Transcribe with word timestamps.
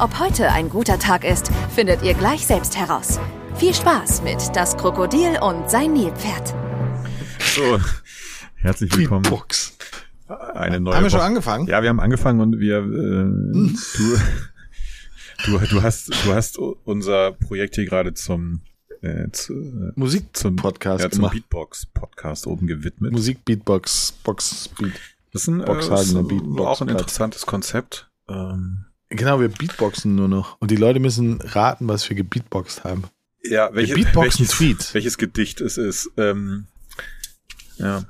Ob 0.00 0.18
heute 0.18 0.50
ein 0.50 0.68
guter 0.70 0.98
Tag 0.98 1.24
ist, 1.24 1.50
findet 1.74 2.02
ihr 2.02 2.14
gleich 2.14 2.46
selbst 2.46 2.76
heraus. 2.76 3.18
Viel 3.56 3.74
Spaß 3.74 4.22
mit 4.22 4.38
Das 4.54 4.76
Krokodil 4.76 5.38
und 5.42 5.68
sein 5.70 5.92
Nilpferd. 5.92 6.54
So, 7.54 7.78
herzlich 8.56 8.96
willkommen. 8.96 9.22
Beatbox. 9.22 9.76
Eine 10.54 10.80
neue 10.80 10.94
Haben 10.94 11.02
wir 11.02 11.10
schon 11.10 11.18
Woche. 11.20 11.26
angefangen? 11.26 11.66
Ja, 11.66 11.82
wir 11.82 11.88
haben 11.88 12.00
angefangen 12.00 12.40
und 12.40 12.58
wir, 12.60 12.78
äh, 12.78 12.82
du, 12.82 14.18
du, 15.58 15.66
du 15.66 15.82
hast, 15.82 16.08
du 16.24 16.32
hast 16.32 16.56
unser 16.58 17.32
Projekt 17.32 17.74
hier 17.74 17.84
gerade 17.84 18.14
zum, 18.14 18.62
äh, 19.02 19.28
zu, 19.32 19.52
äh, 19.54 19.92
Musik 19.96 20.34
zum 20.36 20.56
Podcast 20.56 21.02
ja, 21.04 21.10
zum 21.10 21.22
gemacht. 21.22 21.34
Beatbox-Podcast 21.34 22.46
oben 22.46 22.66
gewidmet. 22.66 23.12
Musik 23.12 23.44
Beatbox 23.44 24.12
Box 24.24 24.70
Beat. 24.78 24.92
Das 25.32 25.42
ist 25.42 25.48
ein, 25.48 25.60
äh, 25.60 25.78
ist 25.78 26.14
Beatbox- 26.14 26.66
auch 26.66 26.80
ein 26.80 26.88
interessantes 26.88 27.44
Konzept. 27.44 28.08
Ähm, 28.28 28.86
Genau, 29.10 29.40
wir 29.40 29.48
Beatboxen 29.48 30.14
nur 30.14 30.28
noch 30.28 30.56
und 30.60 30.70
die 30.70 30.76
Leute 30.76 31.00
müssen 31.00 31.40
raten, 31.40 31.88
was 31.88 32.08
wir 32.08 32.16
gebeatboxt 32.16 32.84
haben. 32.84 33.04
ja, 33.42 33.68
welche, 33.72 33.96
welches, 33.96 34.48
Tweets. 34.50 34.94
welches 34.94 35.18
Gedicht 35.18 35.60
es 35.60 35.76
ist. 35.78 36.10
Ähm, 36.16 36.66
ja. 37.78 38.04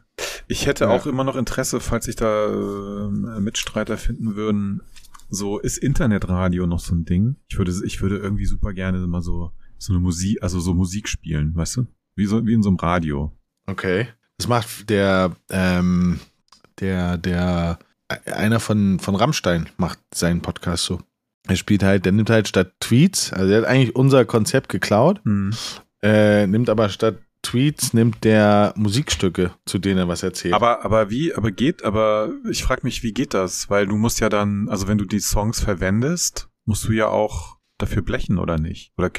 Ich 0.48 0.66
hätte 0.66 0.84
Ja. 0.84 0.91
auch 0.91 1.06
immer 1.06 1.24
noch 1.24 1.36
Interesse, 1.36 1.80
falls 1.80 2.05
sich 2.05 2.16
da 2.16 2.47
äh, 2.47 3.41
Mitstreiter 3.41 3.97
finden 3.97 4.34
würden. 4.36 4.83
So, 5.30 5.58
ist 5.58 5.78
Internetradio 5.78 6.66
noch 6.66 6.80
so 6.80 6.94
ein 6.94 7.05
Ding? 7.05 7.36
Ich 7.48 7.56
würde, 7.56 7.72
ich 7.84 8.02
würde 8.02 8.19
irgendwie 8.19 8.46
super 8.46 8.72
gerne 8.74 8.98
mal 9.06 9.22
so, 9.22 9.52
so 9.78 9.92
eine 9.92 10.00
Musik, 10.00 10.42
also 10.42 10.58
so 10.61 10.74
Musik 10.74 11.08
spielen, 11.08 11.55
weißt 11.55 11.77
du? 11.78 11.86
Wie 12.17 12.27
so, 12.27 12.44
wie 12.44 12.52
in 12.52 12.62
so 12.62 12.69
einem 12.69 12.77
Radio. 12.78 13.33
Okay. 13.67 14.08
Das 14.36 14.48
macht 14.48 14.91
der, 14.91 15.36
ähm, 15.48 16.19
der, 16.80 17.17
der, 17.17 17.78
einer 18.27 18.61
von, 18.61 18.98
von 18.98 19.14
Rammstein 19.14 19.69
macht 19.77 19.98
seinen 20.14 20.41
Podcast 20.42 20.84
so. 20.84 21.00
Er 21.48 21.56
spielt 21.56 21.83
halt, 21.83 22.05
der 22.05 22.12
nimmt 22.12 22.30
halt 22.30 22.48
statt 22.48 22.72
Tweets, 22.80 23.33
also 23.33 23.52
er 23.52 23.62
hat 23.62 23.69
eigentlich 23.69 23.97
unser 23.97 24.25
Konzept 24.25 24.69
geklaut, 24.69 25.20
Hm. 25.25 25.52
äh, 26.02 26.47
nimmt 26.47 26.69
aber 26.69 26.89
statt 26.89 27.17
Tweets, 27.42 27.94
nimmt 27.94 28.22
der 28.25 28.75
Musikstücke, 28.77 29.52
zu 29.64 29.78
denen 29.78 29.98
er 29.98 30.08
was 30.08 30.22
erzählt. 30.22 30.52
Aber, 30.52 30.84
aber 30.84 31.08
wie, 31.11 31.34
aber 31.34 31.50
geht, 31.50 31.83
aber 31.84 32.30
ich 32.50 32.62
frage 32.62 32.83
mich, 32.84 33.02
wie 33.02 33.12
geht 33.12 33.33
das? 33.33 33.70
Weil 33.70 33.86
du 33.86 33.97
musst 33.97 34.20
ja 34.20 34.28
dann, 34.28 34.69
also 34.69 34.89
wenn 34.89 34.98
du 34.98 35.06
die 35.06 35.20
Songs 35.20 35.58
verwendest, 35.61 36.50
musst 36.67 36.86
du 36.86 36.92
ja 36.92 37.06
auch 37.08 37.56
dafür 37.78 38.02
blechen, 38.02 38.39
oder 38.39 38.58
nicht? 38.58 38.92
Oder, 38.98 39.11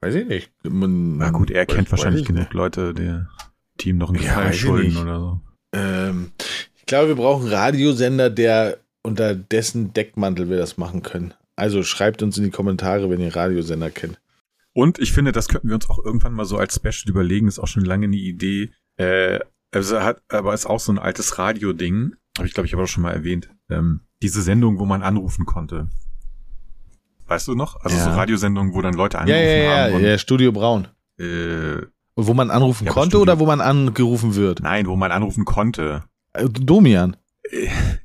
Weiß 0.00 0.14
ich 0.14 0.26
nicht. 0.26 0.52
Man, 0.62 1.18
na 1.18 1.30
gut, 1.30 1.50
er 1.50 1.66
kennt 1.66 1.90
wahrscheinlich 1.90 2.24
genug 2.24 2.52
Leute, 2.54 2.94
die 2.94 3.22
Team 3.78 3.98
noch 3.98 4.08
einen 4.08 4.22
Ja, 4.22 4.28
Gefallen 4.30 4.52
ich 4.52 4.60
schulden 4.60 4.96
oder 4.96 5.20
so. 5.20 5.40
Ähm, 5.74 6.32
ich 6.86 6.88
glaube, 6.88 7.08
wir 7.08 7.16
brauchen 7.16 7.46
einen 7.46 7.52
Radiosender, 7.52 8.30
der 8.30 8.78
unter 9.02 9.34
dessen 9.34 9.92
Deckmantel 9.92 10.48
wir 10.48 10.56
das 10.56 10.78
machen 10.78 11.02
können. 11.02 11.34
Also 11.56 11.82
schreibt 11.82 12.22
uns 12.22 12.38
in 12.38 12.44
die 12.44 12.50
Kommentare, 12.50 13.10
wenn 13.10 13.18
ihr 13.20 13.34
Radiosender 13.34 13.90
kennt. 13.90 14.20
Und 14.72 15.00
ich 15.00 15.10
finde, 15.12 15.32
das 15.32 15.48
könnten 15.48 15.66
wir 15.66 15.74
uns 15.74 15.90
auch 15.90 15.98
irgendwann 16.04 16.32
mal 16.32 16.44
so 16.44 16.58
als 16.58 16.76
Special 16.76 17.08
überlegen. 17.08 17.48
Ist 17.48 17.58
auch 17.58 17.66
schon 17.66 17.84
lange 17.84 18.04
eine 18.06 18.14
Idee. 18.14 18.70
Äh, 18.98 19.40
also 19.72 20.00
hat, 20.00 20.22
aber 20.28 20.54
ist 20.54 20.66
auch 20.66 20.78
so 20.78 20.92
ein 20.92 21.00
altes 21.00 21.38
Radio-Ding. 21.38 22.14
Habe 22.38 22.46
ich, 22.46 22.54
glaube 22.54 22.68
ich, 22.68 22.74
aber 22.74 22.84
auch 22.84 22.88
schon 22.88 23.02
mal 23.02 23.12
erwähnt. 23.14 23.48
Ähm, 23.68 24.02
diese 24.22 24.40
Sendung, 24.42 24.78
wo 24.78 24.84
man 24.84 25.02
anrufen 25.02 25.44
konnte. 25.44 25.88
Weißt 27.26 27.48
du 27.48 27.56
noch? 27.56 27.80
Also 27.80 27.96
Ja. 27.96 28.04
so 28.04 28.10
Radiosendungen, 28.10 28.74
wo 28.74 28.80
dann 28.82 28.94
Leute 28.94 29.16
Ja, 29.16 29.22
angerufen 29.22 29.58
ja, 29.58 29.88
ja, 29.88 29.92
haben. 29.94 30.04
ja, 30.04 30.18
Studio 30.18 30.52
Braun. 30.52 30.86
Und, 31.18 31.24
äh, 31.24 31.78
Und 32.14 32.26
wo 32.28 32.34
man 32.34 32.50
anrufen 32.52 32.86
Ja, 32.86 32.92
konnte 32.92 33.18
oder 33.18 33.40
wo 33.40 33.46
man 33.46 33.60
angerufen 33.60 34.36
wird? 34.36 34.60
nein, 34.60 34.86
wo 34.86 34.94
man 34.94 35.10
anrufen 35.10 35.44
konnte. 35.44 36.04
Äh, 36.36 36.48
Domian. 36.48 37.16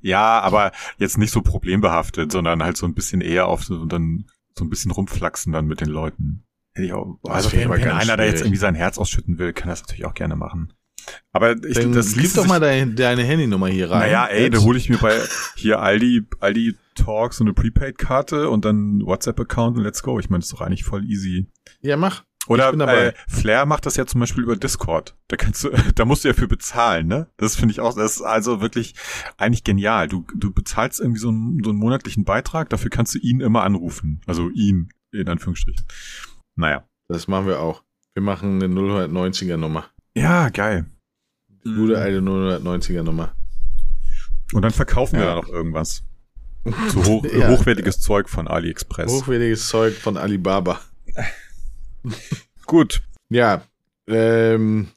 Ja, 0.01 0.39
aber 0.39 0.71
jetzt 0.97 1.17
nicht 1.17 1.31
so 1.31 1.41
problembehaftet, 1.41 2.31
sondern 2.31 2.63
halt 2.63 2.77
so 2.77 2.85
ein 2.85 2.93
bisschen 2.93 3.21
eher 3.21 3.47
auf 3.47 3.63
so, 3.63 3.75
und 3.75 3.91
dann 3.91 4.25
so 4.57 4.63
ein 4.63 4.69
bisschen 4.69 4.91
rumflachsen 4.91 5.51
dann 5.53 5.65
mit 5.65 5.81
den 5.81 5.89
Leuten. 5.89 6.43
Hätte 6.73 6.85
ich 6.85 6.93
auch, 6.93 7.17
also 7.23 7.51
wenn, 7.51 7.71
einer 7.71 8.17
da 8.17 8.23
jetzt 8.23 8.41
irgendwie 8.41 8.57
sein 8.57 8.75
Herz 8.75 8.97
ausschütten 8.97 9.39
will, 9.39 9.51
kann 9.51 9.69
das 9.69 9.81
natürlich 9.81 10.05
auch 10.05 10.13
gerne 10.13 10.35
machen. 10.35 10.73
Aber 11.31 11.55
ich, 11.65 11.75
Dann 11.75 11.93
das 11.93 12.15
liest 12.15 12.37
doch 12.37 12.47
mal 12.47 12.59
deine, 12.59 12.93
deine 12.93 13.23
Handynummer 13.23 13.67
hier 13.67 13.89
rein. 13.89 14.01
Naja, 14.01 14.27
ey, 14.27 14.49
da 14.49 14.59
hole 14.59 14.77
ich 14.77 14.89
mir 14.89 14.97
bei 14.97 15.19
hier 15.55 15.79
Aldi, 15.79 16.27
Aldi 16.39 16.75
Talk 16.95 17.33
so 17.33 17.43
eine 17.43 17.53
Prepaid-Karte 17.53 18.49
und 18.49 18.65
dann 18.65 19.01
WhatsApp-Account 19.03 19.77
und 19.77 19.83
let's 19.83 20.03
go. 20.03 20.19
Ich 20.19 20.29
meine, 20.29 20.41
das 20.41 20.47
ist 20.47 20.53
doch 20.53 20.61
eigentlich 20.61 20.83
voll 20.83 21.03
easy. 21.05 21.47
Ja, 21.81 21.97
mach. 21.97 22.23
Oder 22.47 22.65
Ich 22.65 22.71
bin 22.71 22.79
dabei. 22.79 23.07
äh, 23.07 23.13
Flair 23.27 23.65
macht 23.65 23.85
das 23.85 23.95
ja 23.97 24.05
zum 24.07 24.19
Beispiel 24.19 24.43
über 24.43 24.55
Discord. 24.55 25.15
Da 25.27 25.37
kannst 25.37 25.63
du, 25.63 25.69
da 25.95 26.05
musst 26.05 26.23
du 26.23 26.27
ja 26.29 26.33
für 26.33 26.47
bezahlen, 26.47 27.07
ne? 27.07 27.27
Das 27.37 27.55
finde 27.55 27.71
ich 27.73 27.79
auch, 27.79 27.93
das 27.95 28.15
ist 28.17 28.21
also 28.21 28.61
wirklich 28.61 28.95
eigentlich 29.37 29.63
genial. 29.63 30.07
Du, 30.07 30.25
du 30.35 30.51
bezahlst 30.51 30.99
irgendwie 30.99 31.19
so 31.19 31.29
einen, 31.29 31.63
so 31.63 31.69
einen 31.69 31.79
monatlichen 31.79 32.23
Beitrag, 32.25 32.69
dafür 32.69 32.89
kannst 32.89 33.13
du 33.15 33.19
ihn 33.19 33.41
immer 33.41 33.63
anrufen. 33.63 34.21
Also 34.25 34.49
ihn, 34.49 34.89
in 35.11 35.27
Anführungsstrichen. 35.27 35.85
Naja. 36.55 36.83
Das 37.07 37.27
machen 37.27 37.45
wir 37.47 37.59
auch. 37.59 37.83
Wir 38.15 38.23
machen 38.23 38.61
eine 38.61 38.73
090er 38.73 39.57
Nummer. 39.57 39.85
Ja, 40.15 40.49
geil. 40.49 40.85
Gute 41.63 41.99
alte 41.99 42.19
090er 42.19 43.03
Nummer. 43.03 43.35
Und 44.53 44.63
dann 44.63 44.71
verkaufen 44.71 45.17
wir 45.19 45.25
Ja. 45.25 45.35
da 45.35 45.41
noch 45.41 45.47
irgendwas. 45.49 46.03
So 46.89 47.03
hoch, 47.05 47.25
Ja. 47.25 47.49
hochwertiges 47.49 48.01
Zeug 48.01 48.29
von 48.29 48.47
AliExpress. 48.47 49.11
Hochwertiges 49.11 49.67
Zeug 49.67 49.95
von 49.95 50.17
Alibaba. 50.17 50.79
Gut. 52.65 53.01
Ja, 53.29 53.63
ähm, 54.07 54.87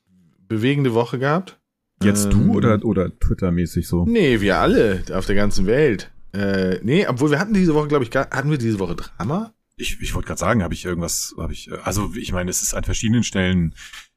bewegende 0.48 0.94
Woche 0.94 1.18
gehabt. 1.18 1.58
Jetzt 2.02 2.26
Ähm, 2.26 2.30
du 2.30 2.54
oder, 2.54 2.84
oder 2.84 3.18
Twitter-mäßig 3.18 3.86
so? 3.86 4.04
Nee, 4.04 4.40
wir 4.40 4.58
alle 4.58 5.02
auf 5.12 5.26
der 5.26 5.36
ganzen 5.36 5.66
Welt. 5.66 6.10
Äh, 6.32 6.80
nee, 6.82 7.06
obwohl 7.06 7.30
wir 7.30 7.38
hatten 7.38 7.54
diese 7.54 7.74
Woche, 7.74 7.88
glaube 7.88 8.04
ich, 8.04 8.14
hatten 8.14 8.50
wir 8.50 8.58
diese 8.58 8.78
Woche 8.78 8.96
Drama? 8.96 9.52
Ich, 9.76 10.00
ich 10.00 10.14
wollte 10.14 10.26
gerade 10.26 10.40
sagen, 10.40 10.62
habe 10.62 10.74
ich 10.74 10.84
irgendwas, 10.84 11.34
habe 11.38 11.52
ich, 11.52 11.70
äh, 11.70 11.78
also 11.84 12.12
ich 12.16 12.32
meine, 12.32 12.50
es 12.50 12.62
ist 12.62 12.74
an 12.74 12.84
verschiedenen 12.84 13.22
Stellen 13.22 13.74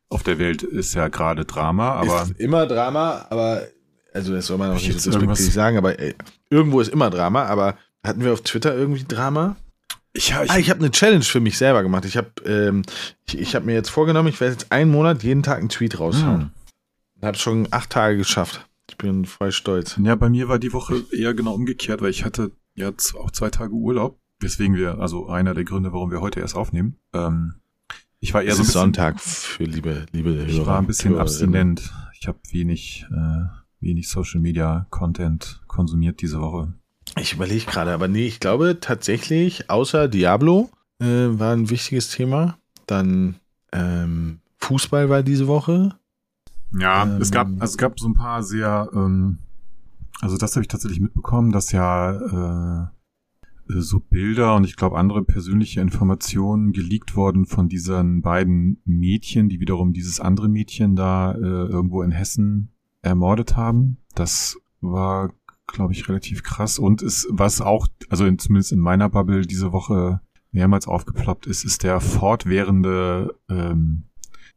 auf 0.10 0.24
der 0.24 0.40
Welt 0.40 0.64
ist 0.64 0.96
ja 0.96 1.10
gerade 1.10 1.46
Drama, 1.46 1.92
aber 1.92 2.24
ist 2.24 2.40
immer 2.40 2.66
Drama, 2.66 3.26
aber 3.30 3.64
also 4.14 4.34
das 4.34 4.48
soll 4.48 4.58
man 4.58 4.72
auch 4.72 4.76
nicht 4.76 5.00
so 5.02 5.12
sagen, 5.52 5.78
aber 5.78 6.00
ey, 6.00 6.16
irgendwo 6.50 6.80
ist 6.80 6.90
immer 6.90 7.10
Drama, 7.10 7.44
aber 7.44 7.78
hatten 8.04 8.24
wir 8.24 8.34
auf 8.34 8.42
Twitter 8.42 8.76
irgendwie 8.76 9.04
Drama? 9.04 9.58
Ich, 10.18 10.30
ja, 10.30 10.44
ich, 10.44 10.52
ah, 10.52 10.58
ich 10.58 10.70
habe 10.70 10.80
eine 10.80 10.92
Challenge 10.92 11.24
für 11.24 11.40
mich 11.40 11.58
selber 11.58 11.84
gemacht. 11.84 12.06
Ich 12.06 12.18
habe 12.18 12.30
ähm, 12.46 12.82
ich, 13.28 13.38
ich 13.38 13.56
hab 13.56 13.64
mir 13.66 13.74
jetzt 13.74 13.90
vorgenommen, 13.90 14.30
ich 14.30 14.40
werde 14.42 14.54
jetzt 14.54 14.72
einen 14.72 14.92
Monat 14.92 15.24
jeden 15.24 15.44
Tag 15.44 15.60
einen 15.60 15.70
Tweet 15.70 16.00
raushauen. 16.00 16.42
Hm. 16.42 16.50
Habe 17.22 17.38
schon 17.38 17.68
acht 17.72 17.90
Tage 17.90 18.18
geschafft. 18.18 18.68
Ich 18.90 18.98
bin 18.98 19.26
voll 19.26 19.52
stolz. 19.52 19.98
ja, 20.02 20.16
bei 20.16 20.30
mir 20.30 20.48
war 20.48 20.60
die 20.60 20.74
Woche 20.74 21.04
eher 21.12 21.34
genau 21.34 21.54
umgekehrt, 21.54 22.02
weil 22.02 22.10
ich 22.10 22.24
hatte 22.26 22.52
ja 22.76 22.90
auch 23.20 23.32
zwei 23.32 23.50
Tage 23.50 23.74
Urlaub, 23.74 24.20
weswegen 24.40 24.76
wir, 24.76 25.00
also 25.00 25.28
einer 25.28 25.54
der 25.54 25.66
Gründe, 25.66 25.92
warum 25.94 26.10
wir 26.12 26.22
heute 26.22 26.40
erst 26.40 26.56
aufnehmen. 26.56 26.96
Ähm, 27.14 27.56
ich 28.20 28.34
war 28.34 28.42
eher 28.44 28.52
Es 28.52 28.58
so 28.58 28.62
ein 28.62 28.64
ist 28.64 28.68
bisschen, 28.70 28.82
Sonntag 28.82 29.20
für 29.20 29.64
liebe, 29.66 30.06
liebe 30.12 30.34
Hörer. 30.34 30.48
ich 30.48 30.66
war 30.66 30.80
ein 30.80 30.88
bisschen 30.88 31.12
Hörerinnen. 31.12 31.22
abstinent. 31.78 31.94
Ich 32.20 32.28
habe 32.28 32.40
wenig, 32.52 33.06
äh, 33.12 33.46
wenig 33.80 34.10
Social 34.10 34.40
Media 34.42 34.88
Content 34.90 35.62
konsumiert 35.68 36.22
diese 36.22 36.40
Woche. 36.40 36.74
Ich 37.20 37.34
überlege 37.34 37.66
gerade, 37.66 37.92
aber 37.94 38.08
nee, 38.08 38.26
ich 38.26 38.40
glaube 38.40 38.80
tatsächlich, 38.80 39.70
außer 39.70 40.08
Diablo 40.08 40.70
äh, 41.00 41.06
war 41.06 41.54
ein 41.54 41.70
wichtiges 41.70 42.10
Thema. 42.10 42.58
Dann 42.86 43.36
ähm, 43.72 44.40
Fußball 44.60 45.10
war 45.10 45.24
diese 45.24 45.48
Woche. 45.48 45.96
Ja, 46.78 47.04
Ähm, 47.04 47.22
es 47.22 47.32
gab, 47.32 47.48
also 47.48 47.64
es 47.64 47.78
gab 47.78 48.00
so 48.00 48.08
ein 48.08 48.14
paar 48.14 48.44
sehr, 48.44 48.90
ähm, 48.94 49.40
also 50.22 50.38
das 50.38 50.56
habe 50.56 50.62
ich 50.62 50.68
tatsächlich 50.68 51.00
mitbekommen, 51.00 51.52
dass 51.52 51.72
ja 51.72 52.12
äh, 52.12 52.88
äh, 53.70 53.82
so 53.82 54.00
Bilder 54.00 54.56
und 54.56 54.66
ich 54.66 54.76
glaube 54.76 54.98
andere 54.98 55.24
persönliche 55.24 55.82
Informationen 55.82 56.72
geleakt 56.72 57.16
wurden 57.16 57.46
von 57.46 57.70
diesen 57.70 58.22
beiden 58.22 58.82
Mädchen, 58.86 59.50
die 59.50 59.60
wiederum 59.60 59.94
dieses 59.94 60.20
andere 60.20 60.50
Mädchen 60.50 60.96
da 60.96 61.34
äh, 61.34 61.38
irgendwo 61.38 62.02
in 62.02 62.12
Hessen 62.12 62.70
ermordet 63.02 63.56
haben. 63.56 63.98
Das 64.16 64.58
war, 64.82 65.32
glaube 65.68 65.94
ich, 65.94 66.08
relativ 66.10 66.44
krass. 66.44 66.80
Und 66.80 67.02
ist, 67.02 67.28
was 67.30 67.62
auch, 67.62 67.88
also 68.10 68.26
in, 68.26 68.40
zumindest 68.40 68.72
in 68.72 68.80
meiner 68.80 69.10
Bubble 69.10 69.42
diese 69.46 69.72
Woche 69.72 70.22
mehrmals 70.52 70.88
aufgeploppt 70.88 71.46
ist, 71.46 71.64
ist 71.66 71.84
der 71.84 72.00
fortwährende 72.00 73.36
ähm, 73.50 74.04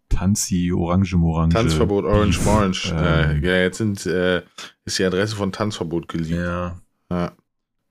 Tanzi 0.09 0.73
Orange 0.73 1.15
Morange. 1.17 1.53
Tanzverbot 1.55 2.05
Orange. 2.05 2.41
Morange. 2.45 2.93
Äh, 2.93 3.33
Ähm, 3.37 3.45
ja, 3.45 3.57
jetzt 3.59 3.79
sind, 3.79 4.05
äh, 4.07 4.43
ist 4.85 4.99
die 4.99 5.05
Adresse 5.05 5.37
von 5.37 5.53
Tanzverbot 5.53 6.09
geleakt. 6.09 6.31
ja. 6.31 6.77
Ja. 7.11 7.33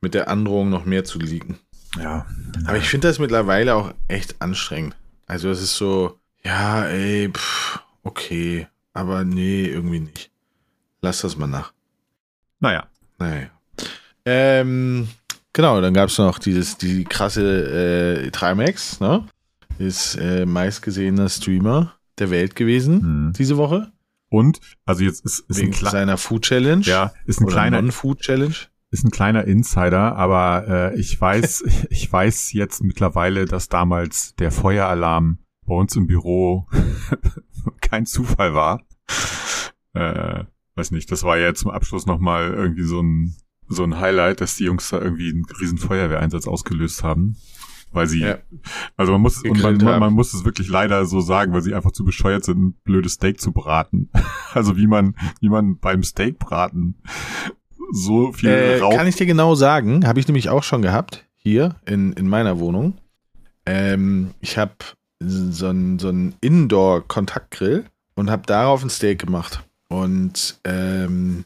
Mit 0.01 0.13
der 0.13 0.29
Androhung 0.29 0.69
noch 0.69 0.85
mehr 0.85 1.03
zu 1.03 1.19
leaken. 1.19 1.57
Ja. 1.97 2.25
Aber 2.65 2.77
ich 2.77 2.87
finde 2.87 3.09
das 3.09 3.19
mittlerweile 3.19 3.75
auch 3.75 3.93
echt 4.07 4.41
anstrengend. 4.41 4.95
Also 5.27 5.49
es 5.49 5.61
ist 5.61 5.75
so, 5.75 6.17
ja, 6.43 6.85
ey, 6.85 7.29
pff, 7.29 7.79
okay, 8.03 8.67
aber 8.93 9.25
nee, 9.25 9.65
irgendwie 9.65 9.99
nicht. 9.99 10.31
Lass 11.01 11.19
das 11.21 11.35
mal 11.37 11.47
nach. 11.47 11.73
Naja. 12.61 12.87
Naja. 13.19 13.47
Ähm, 14.25 15.07
genau, 15.53 15.81
dann 15.81 15.93
gab 15.93 16.09
es 16.09 16.17
noch 16.17 16.39
dieses, 16.39 16.77
die 16.77 17.03
krasse 17.03 18.23
äh, 18.25 18.31
Trimax, 18.31 18.99
ne? 18.99 19.25
Ist 19.77 20.15
äh, 20.15 20.45
meistgesehener 20.45 21.29
Streamer 21.29 21.93
der 22.17 22.31
Welt 22.31 22.55
gewesen 22.55 23.01
Hm. 23.01 23.33
diese 23.37 23.57
Woche. 23.57 23.91
Und, 24.29 24.59
also 24.85 25.03
jetzt 25.03 25.25
ist, 25.25 25.39
ist 25.47 25.57
ein 25.57 25.61
wegen 25.63 25.71
kleiner, 25.71 25.91
seiner 25.91 26.17
Food 26.17 26.43
Challenge. 26.43 26.83
ja, 26.85 27.11
ist 27.25 27.39
ein 27.41 27.47
kleiner, 27.47 27.81
Non-Food 27.81 28.19
Challenge. 28.19 28.53
ist 28.91 29.03
ein 29.05 29.09
kleiner 29.11 29.45
Insider, 29.45 30.15
aber 30.17 30.67
äh, 30.93 30.99
ich 30.99 31.19
weiß, 31.19 31.63
ich 31.89 32.11
weiß 32.11 32.53
jetzt 32.53 32.83
mittlerweile, 32.83 33.45
dass 33.45 33.69
damals 33.69 34.35
der 34.35 34.51
Feueralarm 34.51 35.39
bei 35.65 35.73
uns 35.75 35.95
im 35.95 36.07
Büro 36.07 36.67
kein 37.81 38.05
Zufall 38.05 38.53
war. 38.53 38.81
Äh, 39.93 40.43
weiß 40.79 40.91
nicht, 40.91 41.11
das 41.11 41.23
war 41.23 41.37
ja 41.37 41.53
zum 41.53 41.71
Abschluss 41.71 42.05
nochmal 42.05 42.53
irgendwie 42.53 42.83
so 42.83 43.01
ein, 43.01 43.35
so 43.67 43.83
ein 43.83 43.99
Highlight, 43.99 44.41
dass 44.41 44.55
die 44.55 44.63
Jungs 44.65 44.89
da 44.89 44.99
irgendwie 44.99 45.29
einen 45.29 45.45
riesen 45.59 45.77
Feuerwehreinsatz 45.77 46.47
ausgelöst 46.47 47.03
haben. 47.03 47.35
Weil 47.91 48.07
sie, 48.07 48.19
Ja. 48.19 48.37
also 48.97 49.11
man 49.13 49.21
muss, 49.21 49.43
und 49.43 49.61
man, 49.63 49.77
man, 49.77 49.99
man 49.99 50.13
muss 50.13 50.33
es 50.33 50.45
wirklich 50.45 50.69
leider 50.69 51.05
so 51.05 51.21
sagen, 51.21 51.53
weil 51.53 51.61
sie 51.63 51.73
einfach 51.73 51.91
zu 51.91 52.05
bescheuert 52.05 52.45
sind, 52.45 52.59
ein 52.59 52.73
blödes 52.83 53.13
Steak 53.13 53.39
zu 53.41 53.51
braten. 53.51 54.09
Also 54.53 54.77
wie 54.77 54.87
man, 54.87 55.15
wie 55.41 55.49
man 55.49 55.77
beim 55.77 56.01
Steakbraten 56.01 56.95
so 57.91 58.31
viel 58.31 58.49
Äh, 58.49 58.79
Rauch 58.79 58.95
kann 58.95 59.05
ich 59.05 59.15
dir 59.15 59.27
genau 59.27 59.53
sagen, 59.53 60.07
habe 60.07 60.19
ich 60.19 60.27
nämlich 60.27 60.49
auch 60.49 60.63
schon 60.63 60.81
gehabt, 60.81 61.25
hier 61.35 61.75
in, 61.85 62.13
in 62.13 62.27
meiner 62.27 62.59
Wohnung. 62.59 62.97
Ähm, 63.67 64.31
ich 64.39 64.57
habe 64.57 64.73
so 65.19 65.67
einen 65.67 65.99
so 65.99 66.07
einen 66.09 66.33
Indoor-Kontaktgrill 66.41 67.85
und 68.15 68.29
habe 68.31 68.43
darauf 68.45 68.83
ein 68.83 68.89
Steak 68.89 69.19
gemacht. 69.19 69.63
Und 69.89 70.59
ähm, 70.63 71.45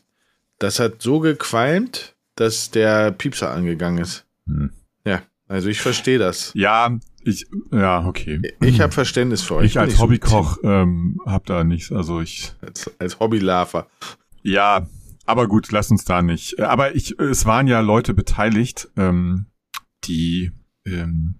das 0.59 0.79
hat 0.79 1.01
so 1.01 1.19
gequalmt, 1.19 2.15
dass 2.35 2.71
der 2.71 3.11
Piepser 3.11 3.51
angegangen 3.51 3.99
ist. 3.99 4.25
Hm. 4.45 4.71
Ja, 5.05 5.23
also 5.47 5.69
ich 5.69 5.81
verstehe 5.81 6.19
das. 6.19 6.51
Ja, 6.53 6.97
ich, 7.23 7.47
ja, 7.71 8.05
okay. 8.05 8.41
Ich 8.61 8.81
habe 8.81 8.91
Verständnis 8.91 9.41
für 9.41 9.55
euch. 9.55 9.65
Ich 9.67 9.79
als 9.79 9.95
so 9.95 10.03
Hobbykoch 10.03 10.57
ähm, 10.63 11.19
hab 11.25 11.45
da 11.45 11.63
nichts, 11.63 11.91
also 11.91 12.21
ich, 12.21 12.53
Als, 12.61 12.91
als 12.99 13.19
Hobbylarver. 13.19 13.87
ja, 14.41 14.87
aber 15.25 15.47
gut, 15.47 15.71
lass 15.71 15.89
uns 15.89 16.03
da 16.03 16.21
nicht. 16.21 16.59
Aber 16.59 16.95
ich, 16.95 17.17
es 17.17 17.45
waren 17.45 17.67
ja 17.67 17.79
Leute 17.79 18.13
beteiligt, 18.13 18.89
ähm, 18.97 19.45
die, 20.03 20.51
ähm, 20.85 21.35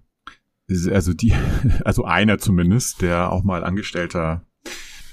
also 0.90 1.12
die, 1.12 1.34
also 1.84 2.04
einer 2.04 2.38
zumindest, 2.38 3.02
der 3.02 3.30
auch 3.30 3.44
mal 3.44 3.62
Angestellter 3.62 4.46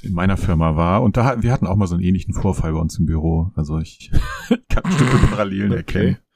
in 0.03 0.13
meiner 0.13 0.37
Firma 0.37 0.75
war. 0.75 1.01
Und 1.03 1.17
da 1.17 1.41
wir 1.41 1.51
hatten 1.51 1.67
auch 1.67 1.75
mal 1.75 1.87
so 1.87 1.95
einen 1.95 2.03
ähnlichen 2.03 2.33
Vorfall 2.33 2.73
bei 2.73 2.79
uns 2.79 2.97
im 2.99 3.05
Büro. 3.05 3.51
Also 3.55 3.79
ich 3.79 4.11
kann 4.69 4.83
bestimmte 4.83 5.17
Parallelen 5.27 5.71
erkennen. 5.71 6.17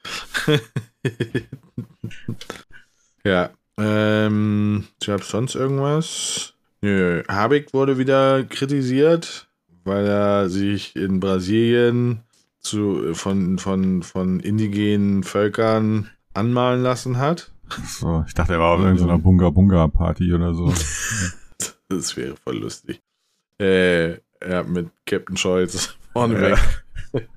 Ja. 3.26 3.50
Ähm, 3.76 4.84
gab 5.04 5.24
sonst 5.24 5.56
irgendwas? 5.56 6.54
Nö. 6.80 7.24
Habeck 7.28 7.74
wurde 7.74 7.98
wieder 7.98 8.44
kritisiert, 8.44 9.48
weil 9.84 10.06
er 10.06 10.48
sich 10.48 10.94
in 10.94 11.18
Brasilien 11.18 12.20
zu, 12.60 13.14
von, 13.14 13.58
von, 13.58 14.04
von 14.04 14.38
indigenen 14.38 15.24
Völkern 15.24 16.08
anmalen 16.34 16.82
lassen 16.82 17.18
hat. 17.18 17.52
So, 17.84 18.24
ich 18.28 18.34
dachte, 18.34 18.54
er 18.54 18.60
war 18.60 18.76
auf 18.76 18.80
irgendeiner 18.80 19.18
Bunga-Bunga-Party 19.18 20.32
oder 20.32 20.54
so. 20.54 20.72
Das 21.88 22.16
wäre 22.16 22.34
voll 22.34 22.58
lustig. 22.58 23.00
Äh, 23.60 24.12
ja, 24.48 24.62
mit 24.66 24.88
Captain 25.06 25.36
Scholz 25.36 25.96
vorne 26.12 26.34
Ja. 26.34 26.56
weg. 27.12 27.28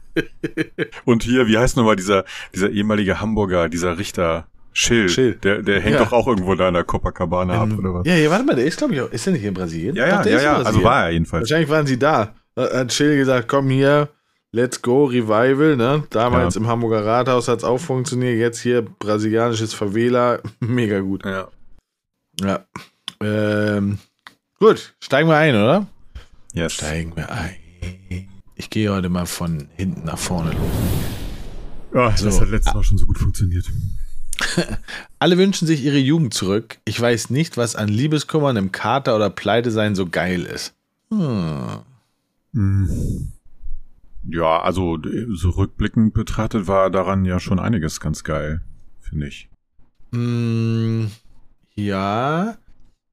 Und 1.06 1.24
hier, 1.24 1.48
wie 1.48 1.58
heißt 1.58 1.78
nochmal 1.78 1.96
dieser, 1.96 2.26
dieser 2.54 2.70
ehemalige 2.70 3.22
Hamburger, 3.22 3.70
dieser 3.70 3.98
Richter 3.98 4.48
Schill? 4.74 5.08
Schill. 5.10 5.36
Der, 5.36 5.62
der 5.62 5.80
hängt 5.80 5.96
Ja. 5.96 6.04
doch 6.04 6.12
auch 6.12 6.28
irgendwo 6.28 6.56
da 6.56 6.68
in 6.68 6.74
der 6.74 6.84
Copacabana 6.84 7.62
ab, 7.62 7.70
oder 7.78 7.94
was? 7.94 8.06
Ja, 8.08 8.16
ja, 8.16 8.30
warte 8.30 8.44
mal, 8.46 8.56
der 8.56 8.66
ist, 8.66 8.78
glaube 8.78 8.94
ich, 8.96 9.02
auch, 9.02 9.12
ist 9.12 9.26
der 9.26 9.34
nicht 9.34 9.44
in 9.46 9.54
Brasilien? 9.54 9.96
Ja, 9.96 10.08
ja, 10.08 10.16
Doch, 10.18 10.24
der 10.24 10.34
ja, 10.34 10.42
ja. 10.42 10.56
Also 10.58 10.84
war 10.84 11.06
er 11.06 11.12
jedenfalls. 11.12 11.44
Wahrscheinlich 11.50 11.70
waren 11.70 11.88
sie 11.88 11.98
da. 11.98 12.34
Da 12.56 12.70
Hat 12.80 12.92
Schill 12.94 13.16
gesagt, 13.18 13.48
komm 13.48 13.70
hier, 13.70 14.10
let's 14.52 14.82
go, 14.82 15.06
Revival, 15.06 15.76
ne? 15.78 16.04
Damals 16.10 16.56
Ja. 16.56 16.62
im 16.62 16.68
Hamburger 16.68 17.06
Rathaus 17.06 17.48
hat 17.48 17.60
es 17.60 17.64
auch 17.64 17.78
funktioniert, 17.80 18.38
jetzt 18.38 18.60
hier 18.60 18.82
brasilianisches 18.82 19.74
Favela, 19.74 20.40
mega 20.60 21.00
gut. 21.00 21.24
Ja. 21.26 21.48
Ja. 22.42 22.66
Ähm, 23.22 24.00
gut, 24.60 24.94
steigen 25.00 25.30
wir 25.30 25.38
ein, 25.38 25.56
oder? 25.56 25.88
Yes. 26.54 26.74
Steigen 26.74 27.16
wir 27.16 27.32
ein. 27.32 27.56
Ich 28.56 28.70
gehe 28.70 28.92
heute 28.92 29.10
mal 29.10 29.26
von 29.26 29.70
hinten 29.78 30.06
nach 30.06 30.18
vorne 30.18 30.52
los. 30.52 30.60
Ja, 31.94 32.10
das 32.12 32.22
So. 32.22 32.42
hat 32.42 32.50
letztes 32.50 32.74
Mal 32.74 32.84
schon 32.84 32.98
so 32.98 33.06
gut 33.06 33.18
funktioniert. 33.18 33.66
Alle 35.20 35.38
wünschen 35.38 35.68
sich 35.68 35.84
ihre 35.84 35.98
Jugend 35.98 36.34
zurück. 36.34 36.80
Ich 36.86 37.00
weiß 37.00 37.30
nicht, 37.30 37.58
was 37.58 37.76
an 37.76 37.88
Liebeskummer, 37.88 38.50
einem 38.50 38.72
Kater 38.72 39.16
oder 39.16 39.30
Pleite 39.30 39.72
sein 39.72 39.96
so 39.96 40.08
geil 40.08 40.44
ist. 40.44 40.74
Hm. 41.10 41.80
Hm. 42.54 43.32
Ja, 44.30 44.62
also 44.62 44.98
so 45.30 45.50
rückblickend 45.52 46.14
betrachtet 46.14 46.68
war 46.68 46.90
daran 46.90 47.26
ja 47.26 47.40
schon 47.40 47.60
einiges 47.60 48.00
ganz 48.00 48.24
geil, 48.24 48.62
finde 49.00 49.28
ich. 49.28 49.50
Mm, 50.12 51.06
ja, 51.76 52.58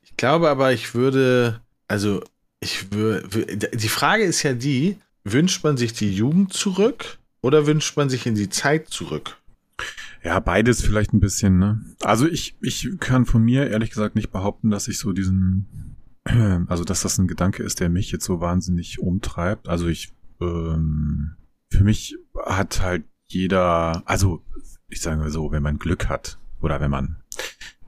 ich 0.03 0.17
glaube 0.17 0.51
aber, 0.51 0.73
ich 0.73 0.95
würde, 0.95 1.61
also 1.89 2.23
ich 2.67 2.87
die 2.91 3.89
Frage 3.89 4.25
ist 4.25 4.43
ja 4.43 4.53
die, 4.53 4.97
wünscht 5.25 5.65
man 5.65 5.77
sich 5.77 5.93
die 5.93 6.15
Jugend 6.15 6.53
zurück 6.53 7.19
oder 7.43 7.67
wünscht 7.67 7.97
man 7.97 8.11
sich 8.11 8.27
in 8.27 8.35
die 8.35 8.49
Zeit 8.49 8.89
zurück? 8.89 9.39
Ja, 10.23 10.41
beides 10.41 10.85
vielleicht 10.85 11.13
ein 11.13 11.21
bisschen, 11.21 11.59
ne? 11.59 11.85
Also 12.03 12.27
ich, 12.27 12.57
ich 12.61 12.89
kann 12.99 13.27
von 13.27 13.43
mir 13.43 13.69
ehrlich 13.69 13.91
gesagt 13.91 14.17
nicht 14.17 14.33
behaupten, 14.33 14.71
dass 14.71 14.89
ich 14.89 14.99
so 14.99 15.13
diesen, 15.13 15.97
also 16.25 16.83
dass 16.83 17.03
das 17.03 17.19
ein 17.19 17.29
Gedanke 17.29 17.63
ist, 17.63 17.81
der 17.81 17.89
mich 17.89 18.11
jetzt 18.11 18.25
so 18.25 18.41
wahnsinnig 18.41 18.99
umtreibt. 18.99 19.69
Also 19.69 19.87
ich, 19.87 20.13
ähm, 20.41 21.37
für 21.71 21.85
mich 21.85 22.17
hat 22.45 22.81
halt 22.81 23.05
jeder, 23.29 24.03
also 24.07 24.43
ich 24.89 25.01
sage 25.01 25.19
mal 25.19 25.31
so, 25.31 25.53
wenn 25.53 25.63
man 25.63 25.79
Glück 25.79 26.09
hat 26.09 26.39
oder 26.61 26.81
wenn 26.81 26.91
man, 26.91 27.23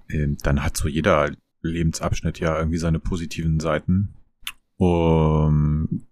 ähm, 0.09 0.37
dann 0.43 0.63
hat 0.63 0.77
so 0.77 0.89
jeder 0.89 1.33
Lebensabschnitt 1.63 2.39
ja 2.39 2.57
irgendwie 2.57 2.79
seine 2.79 3.01
positiven 3.01 3.61
Seiten. 3.61 4.15
Um, 4.79 6.07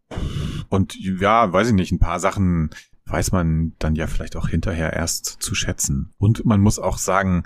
und 0.69 0.97
ja, 0.97 1.53
weiß 1.53 1.69
ich 1.69 1.75
nicht, 1.75 1.93
ein 1.93 2.01
paar 2.01 2.21
Sachen 2.21 2.71
weiß 3.07 3.31
man 3.31 3.73
dann 3.79 3.95
ja 3.95 4.09
vielleicht 4.09 4.37
auch 4.37 4.49
hinterher 4.49 4.93
erst 4.93 5.25
zu 5.25 5.55
schätzen. 5.55 6.11
Und 6.19 6.45
man 6.45 6.61
muss 6.61 6.79
auch 6.79 6.99
sagen, 6.99 7.45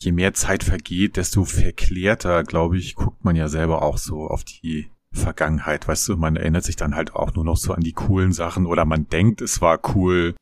je 0.00 0.12
mehr 0.12 0.34
Zeit 0.34 0.64
vergeht, 0.64 1.16
desto 1.16 1.44
verklärter, 1.44 2.42
glaube 2.42 2.78
ich, 2.78 2.96
guckt 2.96 3.24
man 3.24 3.36
ja 3.36 3.48
selber 3.48 3.82
auch 3.82 3.96
so 3.96 4.26
auf 4.26 4.42
die 4.42 4.90
Vergangenheit. 5.12 5.86
Weißt 5.86 6.08
du, 6.08 6.16
man 6.16 6.36
erinnert 6.36 6.64
sich 6.64 6.76
dann 6.76 6.96
halt 6.96 7.14
auch 7.14 7.32
nur 7.34 7.44
noch 7.44 7.56
so 7.56 7.72
an 7.72 7.82
die 7.82 7.92
coolen 7.92 8.32
Sachen 8.32 8.66
oder 8.66 8.84
man 8.84 9.08
denkt, 9.08 9.40
es 9.40 9.60
war 9.60 9.80
cool, 9.94 10.34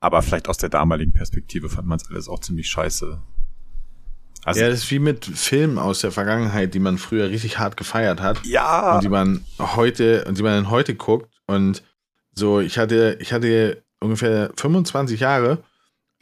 aber 0.00 0.20
vielleicht 0.22 0.48
aus 0.48 0.58
der 0.58 0.68
damaligen 0.68 1.12
Perspektive 1.12 1.68
fand 1.68 1.86
man 1.86 1.98
es 1.98 2.10
alles 2.10 2.28
auch 2.28 2.40
ziemlich 2.40 2.68
scheiße. 2.68 3.22
Also, 4.46 4.60
ja, 4.60 4.68
das 4.68 4.84
ist 4.84 4.90
wie 4.92 5.00
mit 5.00 5.24
Filmen 5.24 5.76
aus 5.76 6.00
der 6.00 6.12
Vergangenheit, 6.12 6.72
die 6.72 6.78
man 6.78 6.98
früher 6.98 7.28
richtig 7.28 7.58
hart 7.58 7.76
gefeiert 7.76 8.20
hat. 8.20 8.38
ja, 8.44 8.94
und 8.94 9.02
die 9.04 9.08
man 9.08 9.44
heute 9.58 10.24
und 10.24 10.38
die 10.38 10.42
man 10.42 10.52
dann 10.52 10.70
heute 10.70 10.94
guckt 10.94 11.28
und 11.46 11.82
so 12.32 12.60
ich 12.60 12.78
hatte 12.78 13.18
ich 13.20 13.32
hatte 13.32 13.82
ungefähr 13.98 14.50
25 14.56 15.18
Jahre 15.20 15.58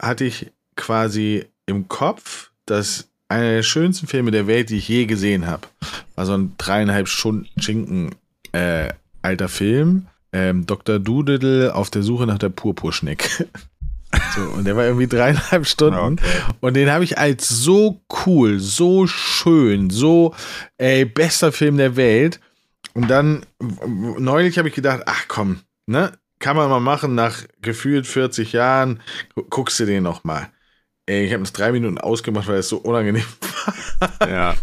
hatte 0.01 0.23
ich 0.23 0.51
quasi 0.75 1.45
im 1.67 1.87
Kopf 1.87 2.49
dass 2.65 3.07
einer 3.29 3.51
der 3.51 3.63
schönsten 3.63 4.07
Filme 4.07 4.31
der 4.31 4.47
Welt 4.47 4.69
die 4.69 4.77
ich 4.77 4.87
je 4.87 5.05
gesehen 5.05 5.45
habe 5.45 5.67
war 6.15 6.25
so 6.25 6.33
ein 6.33 6.53
dreieinhalb 6.57 7.07
Stunden 7.07 7.47
Schinken 7.61 8.15
äh, 8.53 8.89
alter 9.21 9.49
Film 9.49 10.07
ähm, 10.33 10.65
Dr. 10.65 10.99
Doodle 10.99 11.75
auf 11.75 11.89
der 11.89 12.01
Suche 12.01 12.25
nach 12.25 12.39
der 12.39 12.49
Purpurschneck 12.49 13.47
so, 14.35 14.41
und 14.41 14.65
der 14.65 14.75
war 14.75 14.85
irgendwie 14.85 15.07
dreieinhalb 15.07 15.65
Stunden 15.65 15.99
Okay. 16.19 16.25
und 16.61 16.73
den 16.75 16.91
habe 16.91 17.03
ich 17.03 17.17
als 17.17 17.47
so 17.47 18.01
cool, 18.25 18.59
so 18.59 19.07
schön, 19.07 19.89
so 19.89 20.33
ey, 20.77 21.05
bester 21.05 21.51
Film 21.51 21.77
der 21.77 21.95
Welt. 21.95 22.39
Und 22.93 23.09
dann 23.09 23.45
neulich 24.17 24.57
habe 24.57 24.69
ich 24.69 24.73
gedacht, 24.75 25.03
ach 25.05 25.25
komm, 25.27 25.59
ne, 25.85 26.11
kann 26.39 26.55
man 26.55 26.69
mal 26.69 26.79
machen 26.79 27.15
nach 27.15 27.43
gefühlt 27.61 28.07
40 28.07 28.53
Jahren, 28.53 29.01
gu- 29.35 29.43
guckst 29.49 29.79
du 29.79 29.85
den 29.85 30.03
noch 30.03 30.23
mal. 30.23 30.47
Ey, 31.05 31.25
ich 31.25 31.33
habe 31.33 31.43
es 31.43 31.53
drei 31.53 31.71
Minuten 31.71 31.97
ausgemacht, 31.97 32.47
weil 32.47 32.57
es 32.59 32.69
so 32.69 32.77
unangenehm 32.77 33.23
war. 33.99 34.29
ja. 34.29 34.55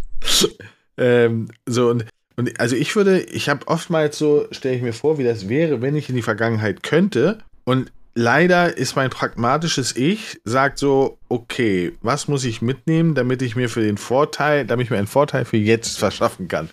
ähm, 0.97 1.49
so 1.67 1.89
und 1.91 2.05
und 2.37 2.59
also 2.59 2.75
ich 2.77 2.97
würde, 2.97 3.21
ich 3.21 3.51
habe 3.51 3.69
oftmals 3.69 4.17
so, 4.17 4.47
stelle 4.53 4.75
ich 4.77 4.83
mir 4.83 4.95
vor, 4.95 5.19
wie 5.19 5.25
das 5.25 5.51
wäre, 5.51 5.83
wenn 5.83 5.95
ich 5.95 6.09
in 6.09 6.15
die 6.17 6.23
Vergangenheit 6.23 6.83
könnte. 6.83 7.39
Und 7.65 7.93
leider 8.15 8.77
ist 8.77 8.97
mein 8.97 9.11
pragmatisches 9.11 9.97
Ich, 9.97 10.41
sagt 10.45 10.79
so, 10.79 11.19
okay, 11.29 11.93
was 12.03 12.29
muss 12.29 12.45
ich 12.45 12.63
mitnehmen, 12.63 13.15
damit 13.15 13.43
ich 13.43 13.57
mir 13.57 13.69
für 13.69 13.83
den 13.83 13.97
Vorteil, 13.97 14.67
damit 14.67 14.85
ich 14.85 14.91
mir 14.91 14.99
einen 14.99 15.07
Vorteil 15.07 15.45
für 15.45 15.57
jetzt 15.57 15.99
verschaffen 15.99 16.49
kann. 16.49 16.71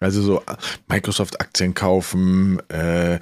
Also 0.00 0.20
so 0.20 0.42
Microsoft-Aktien 0.88 1.74
kaufen, 1.74 2.60
äh, 2.68 3.18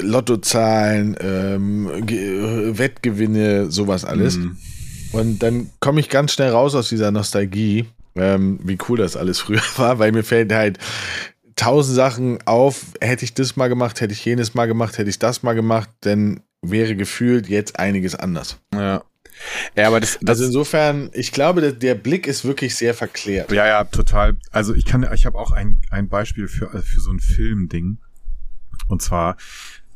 Lottozahlen, 0.00 1.16
ähm, 1.20 1.86
Wettgewinne, 2.78 3.70
sowas 3.70 4.04
alles. 4.04 4.36
Mhm. 4.36 4.56
Und 5.12 5.42
dann 5.42 5.70
komme 5.80 6.00
ich 6.00 6.08
ganz 6.08 6.32
schnell 6.32 6.50
raus 6.50 6.74
aus 6.74 6.88
dieser 6.88 7.10
Nostalgie, 7.10 7.86
ähm, 8.14 8.58
wie 8.62 8.78
cool 8.88 8.98
das 8.98 9.16
alles 9.16 9.38
früher 9.40 9.62
war, 9.76 9.98
weil 9.98 10.12
mir 10.12 10.24
fällt 10.24 10.52
halt 10.52 10.78
tausend 11.56 11.96
Sachen 11.96 12.38
auf, 12.46 12.84
hätte 13.00 13.24
ich 13.24 13.34
das 13.34 13.56
mal 13.56 13.68
gemacht, 13.68 14.00
hätte 14.00 14.12
ich 14.12 14.24
jenes 14.24 14.54
mal 14.54 14.66
gemacht, 14.66 14.98
hätte 14.98 15.10
ich 15.10 15.18
das 15.18 15.42
mal 15.42 15.54
gemacht, 15.54 15.88
dann 16.00 16.40
wäre 16.62 16.96
gefühlt 16.96 17.48
jetzt 17.48 17.78
einiges 17.78 18.14
anders. 18.14 18.60
Ja. 18.74 19.04
Ja, 19.76 19.88
aber 19.88 20.00
das, 20.00 20.18
das 20.22 20.28
also 20.40 20.46
insofern, 20.46 21.10
ich 21.12 21.30
glaube, 21.30 21.60
der, 21.60 21.72
der 21.72 21.94
Blick 21.94 22.26
ist 22.26 22.44
wirklich 22.44 22.74
sehr 22.74 22.94
verklärt. 22.94 23.52
Ja, 23.52 23.66
ja, 23.66 23.84
total. 23.84 24.38
Also 24.50 24.74
ich 24.74 24.86
kann, 24.86 25.06
ich 25.12 25.26
habe 25.26 25.38
auch 25.38 25.50
ein, 25.50 25.78
ein 25.90 26.08
Beispiel 26.08 26.48
für, 26.48 26.70
für 26.82 27.00
so 27.00 27.10
ein 27.10 27.20
Filmding. 27.20 27.98
Und 28.88 29.02
zwar, 29.02 29.36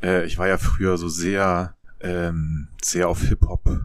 äh, 0.02 0.26
ich 0.26 0.38
war 0.38 0.48
ja 0.48 0.58
früher 0.58 0.98
so 0.98 1.08
sehr, 1.08 1.74
ähm, 2.00 2.68
sehr 2.82 3.08
auf 3.08 3.22
Hip-Hop 3.22 3.80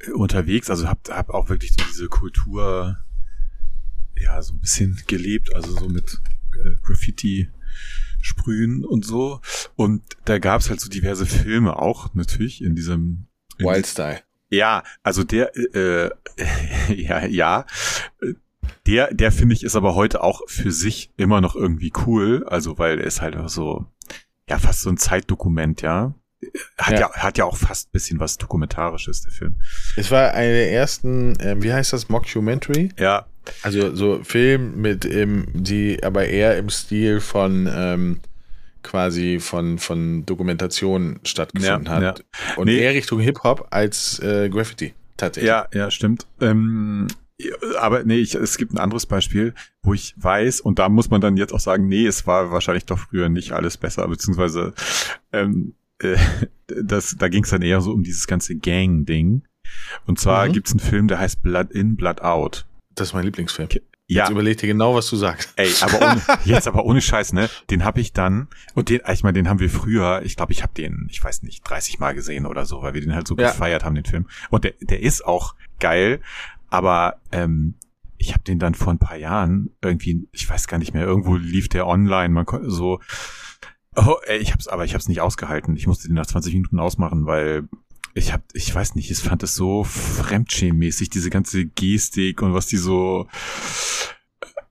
äh, 0.00 0.10
unterwegs, 0.10 0.70
also 0.70 0.88
hab, 0.88 1.08
hab 1.08 1.30
auch 1.30 1.48
wirklich 1.48 1.72
so 1.72 1.84
diese 1.88 2.08
Kultur, 2.08 2.98
ja, 4.16 4.40
so 4.42 4.54
ein 4.54 4.60
bisschen 4.60 5.00
gelebt, 5.06 5.54
also 5.54 5.72
so 5.72 5.88
mit 5.88 6.20
äh, 6.64 6.76
Graffiti 6.82 7.48
sprühen 8.24 8.84
und 8.84 9.04
so. 9.04 9.40
Und 9.76 10.02
da 10.24 10.38
gab's 10.38 10.70
halt 10.70 10.80
so 10.80 10.88
diverse 10.88 11.26
Filme 11.26 11.78
auch 11.78 12.14
natürlich 12.14 12.62
in 12.62 12.74
diesem 12.74 13.26
in 13.58 13.66
Wildstyle. 13.66 14.20
Ja, 14.50 14.82
also 15.02 15.24
der, 15.24 15.52
äh, 15.56 16.10
ja, 16.94 17.24
ja, 17.26 17.66
der, 18.86 19.12
der 19.12 19.32
finde 19.32 19.54
ich 19.54 19.64
ist 19.64 19.76
aber 19.76 19.94
heute 19.94 20.22
auch 20.22 20.42
für 20.46 20.72
sich 20.72 21.10
immer 21.16 21.40
noch 21.40 21.54
irgendwie 21.54 21.92
cool, 22.06 22.44
also 22.46 22.78
weil 22.78 23.00
er 23.00 23.06
ist 23.06 23.20
halt 23.20 23.36
auch 23.36 23.48
so, 23.48 23.86
ja, 24.48 24.58
fast 24.58 24.82
so 24.82 24.90
ein 24.90 24.96
Zeitdokument, 24.96 25.82
ja. 25.82 26.14
Hat 26.76 26.92
ja, 26.92 27.00
ja 27.00 27.12
hat 27.14 27.38
ja 27.38 27.44
auch 27.46 27.56
fast 27.56 27.90
bisschen 27.92 28.20
was 28.20 28.36
Dokumentarisches, 28.36 29.22
der 29.22 29.32
Film. 29.32 29.56
Es 29.96 30.10
war 30.10 30.32
eine 30.32 30.52
der 30.52 30.72
ersten, 30.72 31.38
äh, 31.40 31.56
wie 31.62 31.72
heißt 31.72 31.92
das, 31.92 32.10
Mockumentary? 32.10 32.90
Ja. 32.98 33.26
Also 33.62 33.94
so 33.94 34.20
Film 34.22 34.80
mit, 34.80 35.04
ähm, 35.04 35.46
die 35.52 36.02
aber 36.02 36.26
eher 36.26 36.56
im 36.58 36.70
Stil 36.70 37.20
von, 37.20 37.68
ähm, 37.72 38.20
quasi 38.82 39.40
von, 39.40 39.78
von 39.78 40.24
Dokumentation 40.26 41.20
stattgefunden 41.24 41.86
ja, 41.86 41.92
hat. 41.92 42.18
Ja. 42.18 42.56
Und 42.56 42.66
nee. 42.66 42.78
eher 42.78 42.94
Richtung 42.94 43.20
Hip-Hop 43.20 43.68
als 43.70 44.18
äh, 44.20 44.48
Graffiti, 44.48 44.94
tatsächlich. 45.16 45.48
Ja, 45.48 45.66
ja, 45.72 45.90
stimmt. 45.90 46.26
Ähm, 46.40 47.08
aber 47.80 48.04
nee, 48.04 48.18
ich, 48.18 48.34
es 48.34 48.56
gibt 48.56 48.72
ein 48.72 48.78
anderes 48.78 49.06
Beispiel, 49.06 49.54
wo 49.82 49.94
ich 49.94 50.14
weiß, 50.16 50.60
und 50.60 50.78
da 50.78 50.88
muss 50.88 51.10
man 51.10 51.20
dann 51.20 51.36
jetzt 51.36 51.52
auch 51.52 51.60
sagen, 51.60 51.88
nee, 51.88 52.06
es 52.06 52.26
war 52.26 52.52
wahrscheinlich 52.52 52.84
doch 52.84 52.98
früher 52.98 53.28
nicht 53.28 53.52
alles 53.52 53.76
besser, 53.76 54.06
beziehungsweise 54.06 54.72
ähm, 55.32 55.74
äh, 55.98 56.16
das, 56.66 57.16
da 57.18 57.28
ging 57.28 57.44
es 57.44 57.50
dann 57.50 57.62
eher 57.62 57.80
so 57.80 57.92
um 57.92 58.02
dieses 58.02 58.26
ganze 58.26 58.54
Gang-Ding. 58.56 59.42
Und 60.06 60.20
zwar 60.20 60.46
mhm. 60.48 60.52
gibt's 60.52 60.72
einen 60.72 60.80
Film, 60.80 61.08
der 61.08 61.18
heißt 61.18 61.42
Blood 61.42 61.72
In, 61.72 61.96
Blood 61.96 62.20
Out. 62.20 62.66
Das 62.94 63.08
ist 63.08 63.14
mein 63.14 63.24
Lieblingsfilm. 63.24 63.68
Ja. 64.06 64.24
Jetzt 64.24 64.30
überleg 64.30 64.58
dir 64.58 64.66
genau, 64.66 64.94
was 64.94 65.08
du 65.08 65.16
sagst. 65.16 65.54
Ey, 65.56 65.72
aber 65.80 66.02
ohne, 66.02 66.22
jetzt 66.44 66.68
aber 66.68 66.84
ohne 66.84 67.00
Scheiß, 67.00 67.32
ne? 67.32 67.48
Den 67.70 67.84
habe 67.84 68.00
ich 68.00 68.12
dann, 68.12 68.48
und 68.74 68.90
den, 68.90 69.00
ich 69.10 69.22
meine, 69.22 69.32
den 69.34 69.48
haben 69.48 69.60
wir 69.60 69.70
früher, 69.70 70.20
ich 70.24 70.36
glaube, 70.36 70.52
ich 70.52 70.62
habe 70.62 70.74
den, 70.74 71.08
ich 71.10 71.24
weiß 71.24 71.42
nicht, 71.42 71.68
30 71.68 71.98
Mal 72.00 72.14
gesehen 72.14 72.44
oder 72.44 72.66
so, 72.66 72.82
weil 72.82 72.92
wir 72.92 73.00
den 73.00 73.14
halt 73.14 73.26
so 73.26 73.34
ja. 73.36 73.50
gefeiert 73.50 73.84
haben, 73.84 73.94
den 73.94 74.04
Film. 74.04 74.26
Und 74.50 74.64
der, 74.64 74.74
der 74.80 75.00
ist 75.00 75.24
auch 75.24 75.54
geil, 75.80 76.20
aber 76.68 77.16
ähm, 77.32 77.76
ich 78.18 78.34
habe 78.34 78.44
den 78.44 78.58
dann 78.58 78.74
vor 78.74 78.92
ein 78.92 78.98
paar 78.98 79.16
Jahren 79.16 79.70
irgendwie, 79.80 80.28
ich 80.32 80.48
weiß 80.48 80.68
gar 80.68 80.78
nicht 80.78 80.92
mehr, 80.92 81.04
irgendwo 81.04 81.36
lief 81.36 81.68
der 81.68 81.86
online, 81.86 82.28
man 82.28 82.44
konnte 82.44 82.70
so, 82.70 83.00
oh, 83.96 84.16
ey, 84.26 84.38
ich 84.38 84.52
hab's, 84.52 84.68
aber 84.68 84.84
ich 84.84 84.94
hab's 84.94 85.08
nicht 85.08 85.20
ausgehalten. 85.20 85.76
Ich 85.76 85.86
musste 85.86 86.08
den 86.08 86.16
nach 86.16 86.26
20 86.26 86.54
Minuten 86.54 86.78
ausmachen, 86.78 87.26
weil 87.26 87.68
ich 88.14 88.32
hab, 88.32 88.42
ich 88.52 88.72
weiß 88.72 88.94
nicht, 88.94 89.10
ich 89.10 89.18
fand 89.18 89.42
es 89.42 89.54
so 89.54 89.84
fremdschämmäßig, 89.84 91.10
diese 91.10 91.30
ganze 91.30 91.66
Gestik 91.66 92.42
und 92.42 92.54
was 92.54 92.66
die 92.66 92.76
so, 92.76 93.28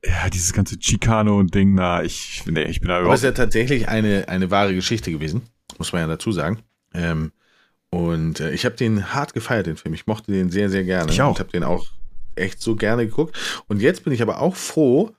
ja, 0.03 0.29
dieses 0.29 0.53
ganze 0.53 0.79
Chicano-Ding, 0.79 1.75
na, 1.75 2.03
ich, 2.03 2.43
nee, 2.45 2.63
ich 2.63 2.79
bin 2.79 2.87
da 2.87 2.99
überhaupt. 2.99 3.05
Aber 3.05 3.13
es 3.15 3.19
ist 3.19 3.25
ja 3.25 3.31
tatsächlich 3.31 3.89
eine, 3.89 4.27
eine 4.29 4.49
wahre 4.49 4.73
Geschichte 4.73 5.11
gewesen, 5.11 5.41
muss 5.77 5.91
man 5.91 6.01
ja 6.01 6.07
dazu 6.07 6.31
sagen. 6.31 6.59
Ähm, 6.93 7.33
und 7.89 8.39
äh, 8.39 8.51
ich 8.51 8.65
habe 8.65 8.75
den 8.75 9.13
hart 9.13 9.33
gefeiert, 9.33 9.67
den 9.67 9.77
Film. 9.77 9.93
Ich 9.93 10.07
mochte 10.07 10.31
den 10.31 10.49
sehr, 10.49 10.69
sehr 10.69 10.83
gerne. 10.83 11.11
Ich 11.11 11.21
auch. 11.21 11.31
Und 11.31 11.39
habe 11.39 11.51
den 11.51 11.63
auch 11.63 11.85
echt 12.35 12.61
so 12.61 12.75
gerne 12.75 13.05
geguckt. 13.05 13.37
Und 13.67 13.81
jetzt 13.81 14.03
bin 14.03 14.13
ich 14.13 14.21
aber 14.21 14.41
auch 14.41 14.55
froh, 14.55 15.11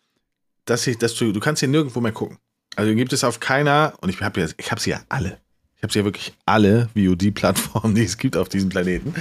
dass 0.64 0.86
ich, 0.86 0.98
dass 0.98 1.14
du, 1.14 1.30
du 1.30 1.40
kannst 1.40 1.62
ihn 1.62 1.70
nirgendwo 1.70 2.00
mehr 2.00 2.12
gucken. 2.12 2.38
Also 2.74 2.92
gibt 2.94 3.12
es 3.12 3.22
auf 3.22 3.38
keiner, 3.38 3.92
und 4.00 4.08
ich 4.08 4.20
habe 4.20 4.40
ja, 4.40 4.48
ich 4.56 4.70
habe 4.70 4.80
sie 4.80 4.90
ja 4.90 5.00
alle 5.08 5.38
habe 5.82 5.92
sie 5.92 5.98
ja 6.00 6.04
wirklich 6.04 6.34
alle 6.46 6.88
VOD-Plattformen, 6.94 7.94
die 7.94 8.04
es 8.04 8.18
gibt 8.18 8.36
auf 8.36 8.48
diesem 8.48 8.68
Planeten. 8.68 9.14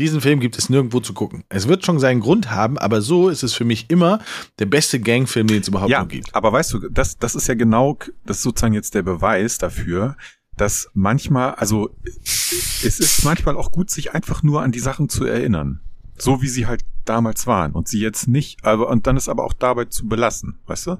Diesen 0.00 0.20
Film 0.20 0.38
gibt 0.38 0.56
es 0.56 0.70
nirgendwo 0.70 1.00
zu 1.00 1.12
gucken. 1.12 1.42
Es 1.48 1.66
wird 1.66 1.84
schon 1.84 1.98
seinen 1.98 2.20
Grund 2.20 2.52
haben, 2.52 2.78
aber 2.78 3.02
so 3.02 3.28
ist 3.28 3.42
es 3.42 3.54
für 3.54 3.64
mich 3.64 3.86
immer 3.90 4.20
der 4.60 4.66
beste 4.66 5.00
Gangfilm, 5.00 5.48
den 5.48 5.60
es 5.60 5.68
überhaupt 5.68 5.90
ja, 5.90 6.04
gibt. 6.04 6.32
Aber 6.34 6.52
weißt 6.52 6.72
du, 6.74 6.88
das, 6.88 7.18
das 7.18 7.34
ist 7.34 7.48
ja 7.48 7.54
genau, 7.54 7.98
das 8.24 8.38
ist 8.38 8.42
sozusagen 8.44 8.74
jetzt 8.74 8.94
der 8.94 9.02
Beweis 9.02 9.58
dafür, 9.58 10.16
dass 10.56 10.88
manchmal, 10.94 11.54
also 11.54 11.90
es 12.24 13.00
ist 13.00 13.24
manchmal 13.24 13.56
auch 13.56 13.72
gut, 13.72 13.90
sich 13.90 14.14
einfach 14.14 14.42
nur 14.44 14.62
an 14.62 14.70
die 14.70 14.78
Sachen 14.78 15.08
zu 15.08 15.24
erinnern. 15.24 15.80
So 16.16 16.42
wie 16.42 16.48
sie 16.48 16.66
halt 16.66 16.84
damals 17.04 17.46
waren 17.46 17.72
und 17.72 17.88
sie 17.88 18.00
jetzt 18.00 18.28
nicht, 18.28 18.64
aber 18.64 18.88
und 18.88 19.06
dann 19.06 19.16
ist 19.16 19.28
aber 19.28 19.44
auch 19.44 19.52
dabei 19.52 19.86
zu 19.86 20.06
belassen, 20.06 20.58
weißt 20.66 20.88
du? 20.88 20.98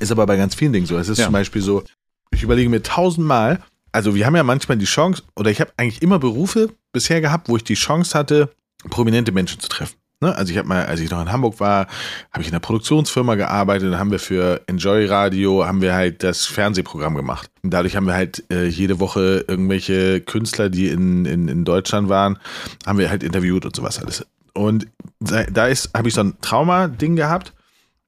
Ist 0.00 0.12
aber 0.12 0.26
bei 0.26 0.36
ganz 0.36 0.54
vielen 0.54 0.72
Dingen 0.72 0.86
so. 0.86 0.96
Es 0.98 1.08
ist 1.08 1.18
ja. 1.18 1.24
zum 1.26 1.32
Beispiel 1.32 1.62
so, 1.62 1.84
ich 2.30 2.42
überlege 2.42 2.68
mir 2.68 2.82
tausendmal, 2.82 3.62
also 3.94 4.16
wir 4.16 4.26
haben 4.26 4.34
ja 4.34 4.42
manchmal 4.42 4.76
die 4.76 4.86
Chance, 4.86 5.22
oder 5.36 5.50
ich 5.52 5.60
habe 5.60 5.72
eigentlich 5.76 6.02
immer 6.02 6.18
Berufe 6.18 6.70
bisher 6.92 7.20
gehabt, 7.20 7.48
wo 7.48 7.56
ich 7.56 7.62
die 7.62 7.74
Chance 7.74 8.18
hatte, 8.18 8.50
prominente 8.90 9.30
Menschen 9.30 9.60
zu 9.60 9.68
treffen. 9.68 9.94
Ne? 10.20 10.34
Also 10.34 10.50
ich 10.50 10.58
habe 10.58 10.66
mal, 10.66 10.84
als 10.86 10.98
ich 10.98 11.10
noch 11.10 11.22
in 11.22 11.30
Hamburg 11.30 11.60
war, 11.60 11.86
habe 12.32 12.42
ich 12.42 12.48
in 12.48 12.54
einer 12.54 12.60
Produktionsfirma 12.60 13.36
gearbeitet, 13.36 13.92
dann 13.92 14.00
haben 14.00 14.10
wir 14.10 14.18
für 14.18 14.62
Enjoy 14.66 15.06
Radio, 15.06 15.64
haben 15.64 15.80
wir 15.80 15.94
halt 15.94 16.24
das 16.24 16.44
Fernsehprogramm 16.44 17.14
gemacht. 17.14 17.48
Und 17.62 17.70
dadurch 17.70 17.94
haben 17.94 18.06
wir 18.06 18.14
halt 18.14 18.42
äh, 18.50 18.66
jede 18.66 18.98
Woche 18.98 19.44
irgendwelche 19.46 20.20
Künstler, 20.20 20.70
die 20.70 20.88
in, 20.88 21.24
in, 21.24 21.46
in 21.46 21.64
Deutschland 21.64 22.08
waren, 22.08 22.38
haben 22.84 22.98
wir 22.98 23.10
halt 23.10 23.22
interviewt 23.22 23.64
und 23.64 23.76
sowas 23.76 24.00
alles. 24.00 24.26
Und 24.54 24.88
da, 25.20 25.44
habe 25.62 26.08
ich 26.08 26.14
so 26.14 26.20
ein 26.20 26.34
Trauma-Ding 26.40 27.14
gehabt. 27.14 27.52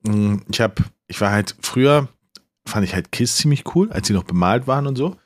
Hm, 0.05 0.43
ich 0.51 0.61
habe, 0.61 0.75
ich 1.07 1.21
war 1.21 1.31
halt 1.31 1.55
früher, 1.63 2.09
fand 2.67 2.85
ich 2.85 2.93
halt 2.93 3.13
Kiss 3.13 3.37
ziemlich 3.37 3.63
cool, 3.77 3.93
als 3.93 4.09
sie 4.09 4.15
noch 4.15 4.25
bemalt 4.25 4.67
waren 4.67 4.89
und 4.89 4.97
so. 4.97 5.17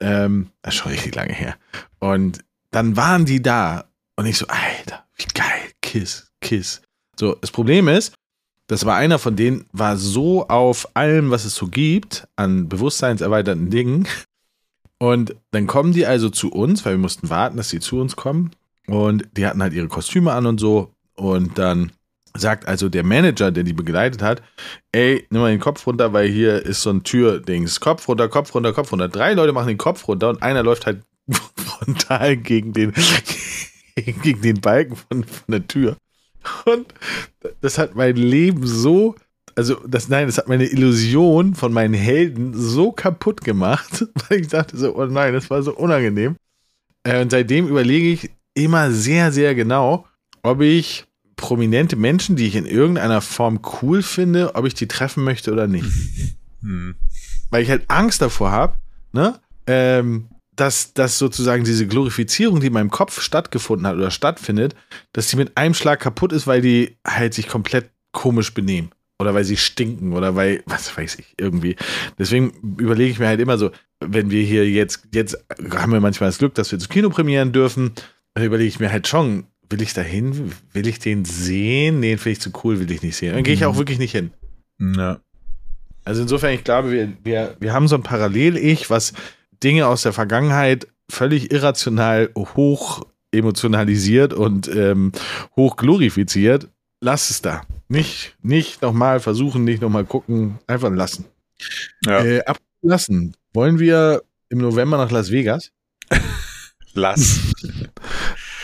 Ähm, 0.00 0.50
das 0.62 0.74
schon 0.74 0.92
richtig 0.92 1.14
lange 1.14 1.32
her. 1.32 1.56
Und 1.98 2.44
dann 2.70 2.96
waren 2.96 3.24
die 3.24 3.42
da 3.42 3.84
und 4.16 4.26
ich 4.26 4.38
so, 4.38 4.46
Alter, 4.46 5.04
wie 5.16 5.26
geil, 5.34 5.70
Kiss, 5.80 6.30
Kiss. 6.40 6.82
So, 7.18 7.34
das 7.34 7.50
Problem 7.50 7.88
ist, 7.88 8.14
das 8.68 8.84
war 8.84 8.96
einer 8.96 9.18
von 9.18 9.34
denen, 9.34 9.66
war 9.72 9.96
so 9.96 10.46
auf 10.48 10.88
allem, 10.94 11.30
was 11.30 11.44
es 11.44 11.54
so 11.54 11.68
gibt, 11.68 12.28
an 12.36 12.68
bewusstseinserweiternden 12.68 13.70
Dingen. 13.70 14.06
Und 14.98 15.34
dann 15.52 15.66
kommen 15.66 15.92
die 15.92 16.06
also 16.06 16.28
zu 16.28 16.50
uns, 16.50 16.84
weil 16.84 16.94
wir 16.94 16.98
mussten 16.98 17.30
warten, 17.30 17.56
dass 17.56 17.70
sie 17.70 17.80
zu 17.80 18.00
uns 18.00 18.16
kommen. 18.16 18.50
Und 18.86 19.28
die 19.36 19.46
hatten 19.46 19.62
halt 19.62 19.72
ihre 19.72 19.88
Kostüme 19.88 20.32
an 20.32 20.46
und 20.46 20.58
so. 20.58 20.92
Und 21.14 21.56
dann 21.58 21.92
sagt 22.40 22.66
also 22.66 22.88
der 22.88 23.04
Manager, 23.04 23.50
der 23.50 23.64
die 23.64 23.72
begleitet 23.72 24.22
hat, 24.22 24.42
ey, 24.92 25.26
nimm 25.30 25.42
mal 25.42 25.50
den 25.50 25.60
Kopf 25.60 25.86
runter, 25.86 26.12
weil 26.12 26.28
hier 26.28 26.64
ist 26.64 26.82
so 26.82 26.90
ein 26.90 27.02
Türdings. 27.02 27.80
Kopf 27.80 28.08
runter, 28.08 28.28
Kopf 28.28 28.54
runter, 28.54 28.72
Kopf 28.72 28.92
runter. 28.92 29.08
Drei 29.08 29.34
Leute 29.34 29.52
machen 29.52 29.68
den 29.68 29.78
Kopf 29.78 30.06
runter 30.08 30.28
und 30.28 30.42
einer 30.42 30.62
läuft 30.62 30.86
halt 30.86 31.02
frontal 31.56 32.36
gegen 32.36 32.72
den, 32.72 32.92
gegen 34.22 34.42
den 34.42 34.60
Balken 34.60 34.96
von, 34.96 35.24
von 35.24 35.52
der 35.52 35.66
Tür. 35.66 35.96
Und 36.64 36.94
das 37.60 37.78
hat 37.78 37.94
mein 37.94 38.16
Leben 38.16 38.66
so, 38.66 39.14
also 39.54 39.74
das, 39.86 40.08
nein, 40.08 40.26
das 40.26 40.38
hat 40.38 40.48
meine 40.48 40.66
Illusion 40.66 41.54
von 41.54 41.72
meinen 41.72 41.94
Helden 41.94 42.54
so 42.54 42.92
kaputt 42.92 43.42
gemacht, 43.42 44.06
weil 44.28 44.40
ich 44.40 44.48
dachte 44.48 44.76
so, 44.76 44.96
oh 44.96 45.06
nein, 45.06 45.34
das 45.34 45.50
war 45.50 45.62
so 45.62 45.74
unangenehm. 45.74 46.36
Äh, 47.02 47.20
und 47.20 47.30
seitdem 47.30 47.68
überlege 47.68 48.08
ich 48.08 48.30
immer 48.54 48.90
sehr, 48.90 49.32
sehr 49.32 49.54
genau, 49.54 50.06
ob 50.42 50.60
ich 50.60 51.07
prominente 51.38 51.96
Menschen, 51.96 52.36
die 52.36 52.46
ich 52.46 52.56
in 52.56 52.66
irgendeiner 52.66 53.22
Form 53.22 53.60
cool 53.80 54.02
finde, 54.02 54.54
ob 54.56 54.66
ich 54.66 54.74
die 54.74 54.88
treffen 54.88 55.24
möchte 55.24 55.50
oder 55.50 55.66
nicht. 55.66 55.88
Hm. 56.60 56.96
Weil 57.50 57.62
ich 57.62 57.70
halt 57.70 57.84
Angst 57.86 58.20
davor 58.20 58.50
habe, 58.50 58.74
ne? 59.12 59.38
Ähm, 59.68 60.28
dass, 60.56 60.92
dass 60.92 61.16
sozusagen 61.16 61.62
diese 61.62 61.86
Glorifizierung, 61.86 62.58
die 62.58 62.66
in 62.66 62.72
meinem 62.72 62.90
Kopf 62.90 63.20
stattgefunden 63.22 63.86
hat 63.86 63.94
oder 63.94 64.10
stattfindet, 64.10 64.74
dass 65.12 65.28
die 65.28 65.36
mit 65.36 65.56
einem 65.56 65.74
Schlag 65.74 66.00
kaputt 66.00 66.32
ist, 66.32 66.48
weil 66.48 66.60
die 66.62 66.96
halt 67.06 67.32
sich 67.32 67.46
komplett 67.46 67.90
komisch 68.10 68.54
benehmen. 68.54 68.90
oder 69.20 69.34
weil 69.34 69.44
sie 69.44 69.56
stinken 69.56 70.14
oder 70.14 70.34
weil, 70.34 70.64
was 70.66 70.96
weiß 70.96 71.16
ich, 71.20 71.34
irgendwie. 71.38 71.76
Deswegen 72.18 72.50
überlege 72.76 73.12
ich 73.12 73.20
mir 73.20 73.28
halt 73.28 73.40
immer 73.40 73.56
so, 73.56 73.70
wenn 74.00 74.32
wir 74.32 74.42
hier 74.42 74.68
jetzt, 74.68 75.08
jetzt 75.14 75.36
haben 75.72 75.92
wir 75.92 76.00
manchmal 76.00 76.28
das 76.28 76.38
Glück, 76.38 76.54
dass 76.54 76.72
wir 76.72 76.76
ins 76.76 76.88
Kino 76.88 77.08
premieren 77.08 77.52
dürfen, 77.52 77.92
dann 78.34 78.44
überlege 78.44 78.68
ich 78.68 78.80
mir 78.80 78.90
halt 78.90 79.06
schon, 79.06 79.46
will 79.70 79.82
ich 79.82 79.92
da 79.94 80.02
hin? 80.02 80.52
Will 80.72 80.86
ich 80.86 80.98
den 80.98 81.24
sehen? 81.24 82.00
Nee, 82.00 82.16
finde 82.16 82.30
ich 82.30 82.40
zu 82.40 82.50
cool, 82.64 82.80
will 82.80 82.90
ich 82.90 83.02
nicht 83.02 83.16
sehen. 83.16 83.34
Dann 83.34 83.44
gehe 83.44 83.54
ich 83.54 83.64
auch 83.64 83.76
wirklich 83.76 83.98
nicht 83.98 84.12
hin. 84.12 84.30
Ja. 84.80 85.20
Also 86.04 86.22
insofern, 86.22 86.54
ich 86.54 86.64
glaube, 86.64 86.90
wir, 86.90 87.12
wir, 87.22 87.56
wir 87.60 87.72
haben 87.72 87.88
so 87.88 87.96
ein 87.96 88.02
Parallel-Ich, 88.02 88.88
was 88.88 89.12
Dinge 89.62 89.86
aus 89.86 90.02
der 90.02 90.12
Vergangenheit 90.12 90.88
völlig 91.10 91.52
irrational 91.52 92.30
hoch 92.34 93.06
emotionalisiert 93.30 94.32
und 94.32 94.68
ähm, 94.68 95.12
hoch 95.56 95.76
glorifiziert. 95.76 96.68
Lass 97.00 97.30
es 97.30 97.42
da. 97.42 97.62
Nicht, 97.88 98.36
nicht 98.42 98.82
nochmal 98.82 99.20
versuchen, 99.20 99.64
nicht 99.64 99.82
nochmal 99.82 100.04
gucken, 100.04 100.58
einfach 100.66 100.90
lassen. 100.90 101.26
Ja. 102.04 102.24
Äh, 102.24 102.42
ablassen. 102.44 103.34
Wollen 103.52 103.78
wir 103.78 104.22
im 104.48 104.58
November 104.58 104.96
nach 104.96 105.10
Las 105.10 105.30
Vegas? 105.30 105.72
Lass. 106.94 107.52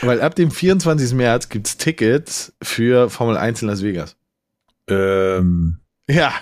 Weil 0.04 0.20
ab 0.20 0.34
dem 0.34 0.50
24. 0.50 1.14
März 1.14 1.48
gibt 1.48 1.66
es 1.66 1.76
Tickets 1.76 2.52
für 2.62 3.08
Formel 3.10 3.36
1 3.36 3.62
in 3.62 3.68
Las 3.68 3.82
Vegas. 3.82 4.16
ähm, 4.88 5.78
Ja. 6.08 6.32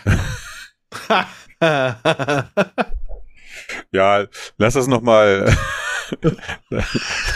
ja, 3.92 4.26
lass 4.58 4.74
das 4.74 4.86
nochmal. 4.86 5.54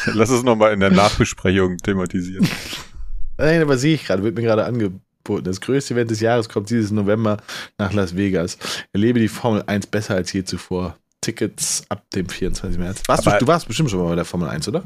lass 0.06 0.30
es 0.30 0.42
nochmal 0.42 0.72
in 0.72 0.80
der 0.80 0.90
Nachbesprechung 0.90 1.78
thematisieren. 1.78 2.48
Nein, 3.38 3.62
aber 3.62 3.78
sehe 3.78 3.94
ich 3.94 4.04
gerade, 4.06 4.22
wird 4.22 4.34
mir 4.34 4.42
gerade 4.42 4.64
angeboten. 4.64 5.44
Das 5.44 5.60
größte 5.60 5.94
Event 5.94 6.10
des 6.10 6.20
Jahres 6.20 6.48
kommt 6.48 6.70
dieses 6.70 6.90
November 6.92 7.38
nach 7.78 7.92
Las 7.92 8.16
Vegas. 8.16 8.58
Erlebe 8.92 9.18
die 9.18 9.28
Formel 9.28 9.62
1 9.66 9.86
besser 9.88 10.14
als 10.14 10.32
je 10.32 10.44
zuvor. 10.44 10.96
Tickets 11.20 11.84
ab 11.88 12.04
dem 12.14 12.28
24. 12.28 12.78
März. 12.78 13.02
Warst 13.06 13.26
du, 13.26 13.30
du 13.40 13.46
warst 13.46 13.66
bestimmt 13.66 13.90
schon 13.90 13.98
mal 14.00 14.10
bei 14.10 14.14
der 14.14 14.24
Formel 14.24 14.48
1, 14.48 14.68
oder? 14.68 14.84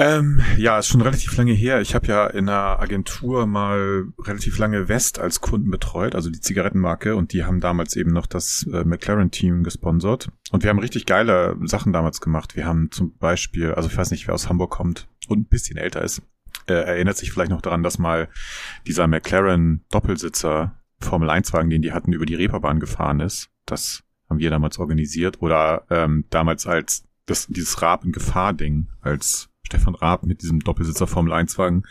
Ähm, 0.00 0.40
ja, 0.56 0.78
ist 0.78 0.86
schon 0.86 1.02
relativ 1.02 1.36
lange 1.36 1.52
her. 1.52 1.82
Ich 1.82 1.94
habe 1.94 2.06
ja 2.06 2.26
in 2.26 2.48
einer 2.48 2.80
Agentur 2.80 3.46
mal 3.46 4.06
relativ 4.18 4.56
lange 4.56 4.88
West 4.88 5.18
als 5.18 5.42
Kunden 5.42 5.70
betreut, 5.70 6.14
also 6.14 6.30
die 6.30 6.40
Zigarettenmarke, 6.40 7.14
und 7.16 7.34
die 7.34 7.44
haben 7.44 7.60
damals 7.60 7.96
eben 7.96 8.10
noch 8.10 8.26
das 8.26 8.66
äh, 8.72 8.82
McLaren-Team 8.82 9.62
gesponsert. 9.62 10.30
Und 10.52 10.62
wir 10.62 10.70
haben 10.70 10.78
richtig 10.78 11.04
geile 11.04 11.54
Sachen 11.64 11.92
damals 11.92 12.22
gemacht. 12.22 12.56
Wir 12.56 12.64
haben 12.64 12.90
zum 12.90 13.14
Beispiel, 13.18 13.74
also 13.74 13.90
ich 13.90 13.96
weiß 13.96 14.10
nicht, 14.10 14.26
wer 14.26 14.32
aus 14.32 14.48
Hamburg 14.48 14.70
kommt 14.70 15.06
und 15.28 15.40
ein 15.40 15.44
bisschen 15.44 15.76
älter 15.76 16.00
ist, 16.00 16.22
äh, 16.66 16.72
erinnert 16.72 17.18
sich 17.18 17.30
vielleicht 17.30 17.50
noch 17.50 17.60
daran, 17.60 17.82
dass 17.82 17.98
mal 17.98 18.30
dieser 18.86 19.06
McLaren 19.06 19.84
Doppelsitzer 19.90 20.80
Formel 21.00 21.28
1-Wagen, 21.28 21.68
den 21.68 21.82
die 21.82 21.92
hatten, 21.92 22.14
über 22.14 22.24
die 22.24 22.36
Reeperbahn 22.36 22.80
gefahren 22.80 23.20
ist. 23.20 23.50
Das 23.66 24.02
haben 24.30 24.38
wir 24.38 24.48
damals 24.48 24.78
organisiert. 24.78 25.42
Oder 25.42 25.84
ähm, 25.90 26.24
damals 26.30 26.66
als 26.66 27.04
das, 27.26 27.48
dieses 27.48 27.82
Raab 27.82 28.06
in 28.06 28.12
Gefahr-Ding, 28.12 28.88
als 29.02 29.49
Stefan 29.70 29.94
Raab 29.94 30.24
mit 30.24 30.42
diesem 30.42 30.58
Doppelsitzer 30.58 31.06
Formel 31.06 31.32
1-Wagen 31.32 31.84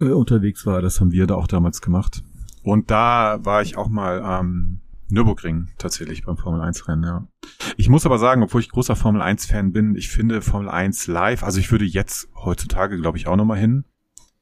äh, 0.00 0.06
unterwegs 0.06 0.66
war. 0.66 0.82
Das 0.82 1.00
haben 1.00 1.12
wir 1.12 1.28
da 1.28 1.36
auch 1.36 1.46
damals 1.46 1.80
gemacht. 1.80 2.24
Und 2.64 2.90
da 2.90 3.38
war 3.44 3.62
ich 3.62 3.76
auch 3.76 3.88
mal 3.88 4.20
am 4.20 4.80
Nürburgring 5.08 5.68
tatsächlich 5.78 6.24
beim 6.24 6.36
Formel 6.36 6.60
1-Rennen, 6.60 7.04
ja. 7.04 7.28
Ich 7.76 7.88
muss 7.88 8.04
aber 8.04 8.18
sagen, 8.18 8.42
obwohl 8.42 8.60
ich 8.60 8.70
großer 8.70 8.96
Formel 8.96 9.22
1-Fan 9.22 9.72
bin, 9.72 9.94
ich 9.94 10.08
finde 10.08 10.42
Formel 10.42 10.68
1 10.68 11.06
live, 11.06 11.44
also 11.44 11.60
ich 11.60 11.70
würde 11.70 11.84
jetzt 11.84 12.28
heutzutage, 12.34 13.00
glaube 13.00 13.16
ich, 13.16 13.28
auch 13.28 13.36
nochmal 13.36 13.58
hin. 13.58 13.84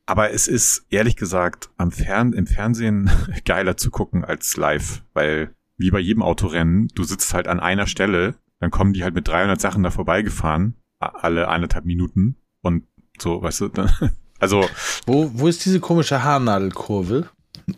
Aber 0.07 0.31
es 0.31 0.49
ist 0.49 0.87
ehrlich 0.89 1.17
gesagt 1.17 1.69
am 1.77 1.91
Fern 1.91 2.33
im 2.33 2.47
Fernsehen 2.47 3.11
geiler 3.45 3.77
zu 3.77 3.91
gucken 3.91 4.25
als 4.25 4.57
live, 4.57 5.05
weil 5.13 5.55
wie 5.77 5.91
bei 5.91 6.01
jedem 6.01 6.23
Autorennen, 6.23 6.89
du 6.95 7.05
sitzt 7.05 7.35
halt 7.35 7.49
an 7.49 7.61
einer 7.61 7.87
Stelle, 7.87 8.37
dann 8.61 8.71
kommen 8.71 8.95
die 8.95 9.05
halt 9.05 9.15
mit 9.15 9.29
300 9.29 9.61
Sachen 9.61 9.83
da 9.83 9.91
vorbeigefahren, 9.91 10.75
alle 10.99 11.49
eineinhalb 11.49 11.85
Minuten 11.85 12.37
und 12.63 12.85
so, 13.19 13.43
weißt 13.43 13.61
du, 13.63 13.69
dann, 13.69 13.91
also 14.39 14.65
Wo, 15.07 15.31
wo 15.35 15.47
ist 15.49 15.65
diese 15.65 15.81
komische 15.81 16.23
Haarnadelkurve? 16.23 17.29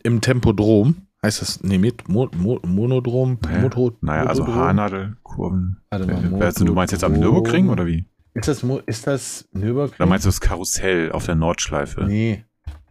Im 0.02 0.20
Tempodrom. 0.20 1.06
Heißt 1.22 1.42
das, 1.42 1.62
nee, 1.62 1.76
mit 1.78 2.08
Mo, 2.08 2.30
Mo, 2.36 2.60
Monodrom? 2.64 3.38
Moto, 3.60 3.92
naja, 4.00 4.24
also 4.24 4.42
Motodrom? 4.42 4.64
Haarnadelkurven. 4.64 5.76
Warte 5.90 6.06
mal, 6.06 6.24
Äh, 6.24 6.40
weißt 6.40 6.60
du, 6.60 6.72
meinst 6.74 6.92
jetzt 6.92 7.04
am. 7.04 7.12
Nürburgring 7.12 7.68
oder 7.68 7.86
wie? 7.86 8.06
Ist 8.34 8.48
das, 8.48 8.62
Mo- 8.62 8.80
ist 8.86 9.06
das 9.06 9.46
Nürburgring? 9.52 9.96
Oder 9.98 10.06
meinst 10.06 10.24
du 10.24 10.28
das 10.28 10.40
Karussell 10.40 11.12
auf 11.12 11.26
der 11.26 11.34
Nordschleife? 11.34 12.04
Nee, 12.04 12.44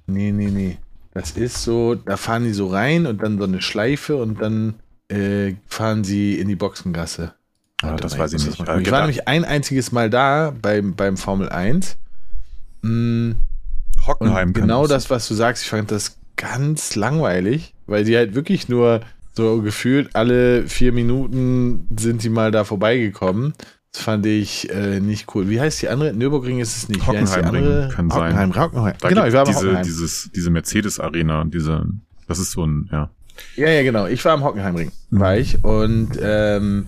nee, 0.06 0.32
nee, 0.32 0.50
nee. 0.50 0.78
Das 1.14 1.32
ist 1.32 1.64
so, 1.64 1.96
da 1.96 2.18
fahren 2.18 2.44
die 2.44 2.54
so 2.54 2.68
rein 2.68 3.08
und 3.08 3.24
dann 3.24 3.40
so 3.40 3.46
eine 3.46 3.62
Schleife 3.62 4.18
und 4.18 4.40
dann 4.42 4.76
äh, 5.08 5.56
fahren 5.66 6.04
sie 6.04 6.38
in 6.40 6.48
die 6.48 6.56
Boxengasse. 6.56 7.34
Ah, 7.82 7.90
Warte 7.92 8.04
das 8.04 8.18
weiß 8.18 8.34
ich 8.34 8.46
nicht. 8.46 8.60
Ich 8.60 8.92
war 8.92 9.00
nämlich 9.02 9.28
ein 9.28 9.46
einziges 9.46 9.92
Mal 9.92 10.10
da 10.10 10.54
beim, 10.62 10.96
beim 10.96 11.16
Formel 11.18 11.50
1. 11.50 11.98
Mm, 12.82 13.32
Hockenheim 14.06 14.54
genau 14.54 14.88
das. 14.88 15.10
was 15.10 15.28
du 15.28 15.34
sagst, 15.34 15.64
ich 15.64 15.70
fand 15.70 15.92
das 15.92 16.18
ganz 16.36 16.96
langweilig, 16.96 17.74
weil 17.88 18.04
die 18.06 18.16
halt 18.16 18.36
wirklich 18.36 18.70
nur 18.70 19.02
so 19.34 19.62
gefühlt 19.62 20.16
alle 20.16 20.68
vier 20.68 20.92
Minuten 20.92 21.88
sind 21.98 22.24
die 22.24 22.30
mal 22.30 22.52
da 22.52 22.64
vorbeigekommen. 22.64 23.54
Das 23.92 24.04
fand 24.04 24.26
ich 24.26 24.70
äh, 24.70 25.00
nicht 25.00 25.34
cool. 25.34 25.50
Wie 25.50 25.60
heißt 25.60 25.82
die 25.82 25.90
andere? 25.90 26.14
Nürburgring 26.14 26.60
ist 26.60 26.78
es 26.78 26.90
nicht. 26.90 27.06
Hockenheimring 27.08 27.90
kann 27.90 28.10
sein. 28.10 28.22
Hockenheim, 28.22 28.56
Hockenheim. 28.56 28.94
Da 29.00 29.10
Genau, 29.10 29.26
ich 29.26 29.34
war 29.34 29.42
am 29.42 29.48
diese, 29.48 29.60
Hockenheim. 29.62 29.84
dieses, 29.84 30.30
diese 30.36 30.50
Mercedes-Arena, 30.52 31.46
diese, 31.46 31.86
das 32.28 32.40
ist 32.40 32.52
so 32.52 32.66
ein, 32.66 32.90
ja. 32.92 33.10
Ja, 33.56 33.70
ja, 33.70 33.84
genau. 33.84 34.06
Ich 34.06 34.24
war 34.26 34.34
am 34.34 34.44
Hockenheimring, 34.44 34.92
war 35.12 35.38
ich. 35.38 35.64
Und 35.64 36.12
ähm, 36.22 36.88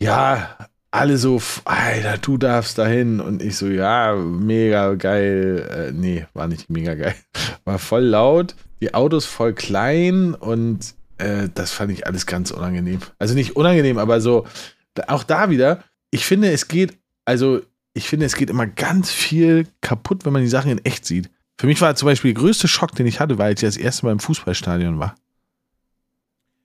ja, 0.00 0.56
alle 0.90 1.18
so, 1.18 1.40
Alter, 1.64 2.18
du 2.18 2.36
darfst 2.36 2.78
dahin. 2.78 3.20
Und 3.20 3.42
ich 3.42 3.56
so, 3.56 3.68
ja, 3.68 4.14
mega 4.16 4.94
geil. 4.94 5.68
Äh, 5.70 5.92
nee, 5.92 6.26
war 6.34 6.48
nicht 6.48 6.70
mega 6.70 6.94
geil. 6.94 7.14
War 7.64 7.78
voll 7.78 8.04
laut, 8.04 8.56
die 8.80 8.94
Autos 8.94 9.26
voll 9.26 9.52
klein 9.52 10.34
und 10.34 10.94
äh, 11.18 11.48
das 11.54 11.72
fand 11.72 11.92
ich 11.92 12.06
alles 12.06 12.24
ganz 12.26 12.50
unangenehm. 12.50 13.00
Also 13.18 13.34
nicht 13.34 13.54
unangenehm, 13.54 13.98
aber 13.98 14.20
so, 14.22 14.46
auch 15.06 15.24
da 15.24 15.50
wieder, 15.50 15.84
ich 16.10 16.24
finde, 16.24 16.50
es 16.50 16.68
geht, 16.68 16.98
also 17.26 17.60
ich 17.92 18.08
finde, 18.08 18.26
es 18.26 18.34
geht 18.34 18.50
immer 18.50 18.66
ganz 18.66 19.10
viel 19.10 19.66
kaputt, 19.82 20.24
wenn 20.24 20.32
man 20.32 20.42
die 20.42 20.48
Sachen 20.48 20.70
in 20.70 20.84
echt 20.84 21.04
sieht. 21.04 21.30
Für 21.58 21.66
mich 21.66 21.80
war 21.82 21.94
zum 21.94 22.06
Beispiel 22.06 22.32
der 22.32 22.42
größte 22.42 22.66
Schock, 22.66 22.94
den 22.94 23.06
ich 23.06 23.20
hatte, 23.20 23.38
als 23.38 23.62
ich 23.62 23.68
das 23.68 23.76
erste 23.76 24.06
Mal 24.06 24.12
im 24.12 24.20
Fußballstadion 24.20 24.98
war. 24.98 25.14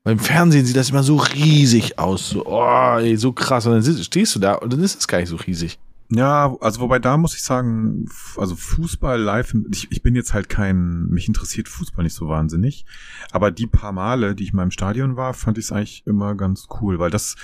Beim 0.05 0.19
Fernsehen 0.19 0.67
sieht 0.67 0.75
das 0.75 0.91
immer 0.91 1.01
so 1.01 1.17
riesig 1.17 1.97
aus. 1.97 2.29
So, 2.29 2.45
oh, 2.45 2.97
ey, 2.99 3.17
so 3.17 3.33
krass. 3.33 3.65
Und 3.65 3.73
dann 3.73 4.03
stehst 4.03 4.35
du 4.35 4.39
da 4.39 4.53
und 4.53 4.71
dann 4.71 4.79
ist 4.81 4.99
es 4.99 5.07
gar 5.07 5.17
nicht 5.17 5.29
so 5.29 5.35
riesig. 5.35 5.79
Ja, 6.11 6.55
also 6.61 6.81
wobei 6.81 6.99
da 6.99 7.17
muss 7.17 7.35
ich 7.35 7.41
sagen, 7.41 8.05
also 8.37 8.55
Fußball 8.55 9.19
live, 9.19 9.55
ich, 9.71 9.91
ich 9.91 10.03
bin 10.03 10.13
jetzt 10.13 10.35
halt 10.35 10.47
kein, 10.47 11.07
mich 11.07 11.27
interessiert 11.27 11.67
Fußball 11.67 12.03
nicht 12.03 12.13
so 12.13 12.29
wahnsinnig, 12.29 12.85
aber 13.31 13.49
die 13.49 13.65
paar 13.65 13.91
Male, 13.91 14.35
die 14.35 14.43
ich 14.43 14.53
mal 14.53 14.61
im 14.61 14.69
Stadion 14.69 15.15
war, 15.15 15.33
fand 15.33 15.57
ich 15.57 15.65
es 15.65 15.71
eigentlich 15.71 16.03
immer 16.05 16.35
ganz 16.35 16.67
cool, 16.79 16.99
weil 16.99 17.09
das, 17.09 17.35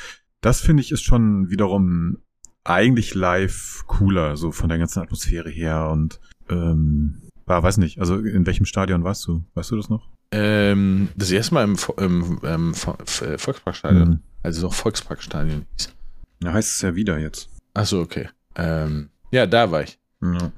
das 0.42 0.62
finde 0.62 0.82
ich 0.82 0.92
ist 0.92 1.02
schon 1.02 1.50
wiederum 1.50 2.20
eigentlich 2.64 3.16
live 3.16 3.86
cooler, 3.88 4.38
so 4.38 4.52
von 4.52 4.70
der 4.70 4.78
ganzen 4.78 5.02
Atmosphäre 5.02 5.50
her 5.50 5.90
und 5.90 6.20
ähm, 6.48 7.24
war, 7.48 7.64
weiß 7.64 7.78
nicht, 7.78 8.00
also 8.00 8.18
in 8.18 8.46
welchem 8.46 8.66
Stadion 8.66 9.04
warst 9.04 9.26
du? 9.26 9.44
Weißt 9.56 9.72
du 9.72 9.78
das 9.78 9.90
noch? 9.90 10.08
Ähm, 10.32 11.10
das 11.16 11.32
erste 11.32 11.54
Mal 11.54 11.64
im, 11.66 11.76
Vo- 11.78 12.00
im, 12.02 12.40
ähm, 12.44 12.72
F- 12.74 13.24
Volksparkstadion. 13.38 14.10
Mhm. 14.10 14.20
Also 14.44 14.60
es 14.60 14.64
auch 14.64 14.74
Volksparkstadion 14.74 15.66
hieß. 15.78 15.90
Ja, 16.44 16.54
heißt 16.54 16.76
es 16.76 16.82
ja 16.82 16.96
wieder 16.96 17.18
jetzt. 17.20 17.50
Achso, 17.74 18.02
okay. 18.02 18.30
Ähm, 18.56 19.10
ja, 19.32 19.46
da 19.46 19.72
war 19.72 19.84
ich. 19.84 20.00
Ja. 20.22 20.52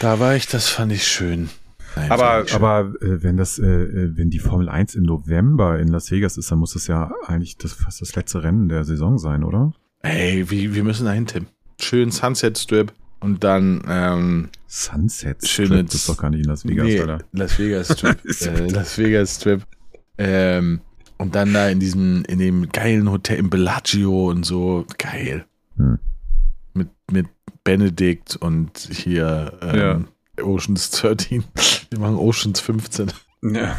Da 0.00 0.18
war 0.20 0.34
ich, 0.36 0.46
das 0.46 0.68
fand 0.68 0.92
ich 0.92 1.06
schön. 1.06 1.48
Nein, 1.96 2.10
Aber, 2.10 2.42
ich 2.44 2.50
schön. 2.50 2.56
aber 2.62 2.92
äh, 3.02 3.22
wenn 3.22 3.36
das, 3.36 3.58
äh, 3.58 3.64
äh, 3.66 4.16
wenn 4.16 4.30
die 4.30 4.38
Formel 4.38 4.68
1 4.68 4.94
im 4.94 5.02
November 5.04 5.78
in 5.78 5.88
Las 5.88 6.10
Vegas 6.10 6.36
ist, 6.36 6.50
dann 6.50 6.58
muss 6.60 6.74
das 6.74 6.86
ja 6.86 7.10
eigentlich 7.26 7.56
das 7.56 7.72
fast 7.72 8.00
das 8.00 8.14
letzte 8.14 8.42
Rennen 8.42 8.68
der 8.68 8.84
Saison 8.84 9.18
sein, 9.18 9.42
oder? 9.44 9.72
Ey, 10.02 10.48
wie, 10.50 10.74
wir 10.74 10.84
müssen 10.84 11.04
dahin, 11.06 11.26
Tim. 11.26 11.46
Schön 11.80 12.10
Sunset 12.10 12.58
Strip 12.58 12.92
und 13.20 13.44
dann 13.44 13.82
ähm, 13.88 14.48
Sunset 14.66 15.46
Schöne 15.46 15.68
Strip, 15.68 15.86
das 15.86 15.94
ist 15.94 16.08
doch 16.08 16.16
gar 16.16 16.30
nicht 16.30 16.44
in 16.44 16.50
Las 16.50 16.66
Vegas, 16.66 16.86
nee, 16.86 17.00
oder? 17.00 17.18
Las 17.32 17.58
Vegas 17.58 17.92
Strip. 17.98 18.18
Äh, 18.24 18.68
Las 18.68 18.98
Vegas 18.98 19.36
Strip. 19.36 19.62
Ähm, 20.18 20.80
und 21.18 21.34
dann 21.34 21.52
da 21.52 21.68
in 21.68 21.80
diesem, 21.80 22.24
in 22.24 22.38
dem 22.38 22.70
geilen 22.70 23.10
Hotel 23.10 23.38
im 23.38 23.50
Bellagio 23.50 24.30
und 24.30 24.44
so. 24.44 24.86
Geil. 24.98 25.44
Hm. 25.76 25.98
Mit, 26.74 26.88
mit 27.10 27.26
Benedikt 27.62 28.36
und 28.36 28.78
hier 28.78 29.52
ähm, 29.60 30.08
Oceans 30.42 30.90
13. 30.90 31.44
Wir 31.90 31.98
machen 31.98 32.16
Oceans 32.16 32.60
15. 32.60 33.12
Ja. 33.42 33.76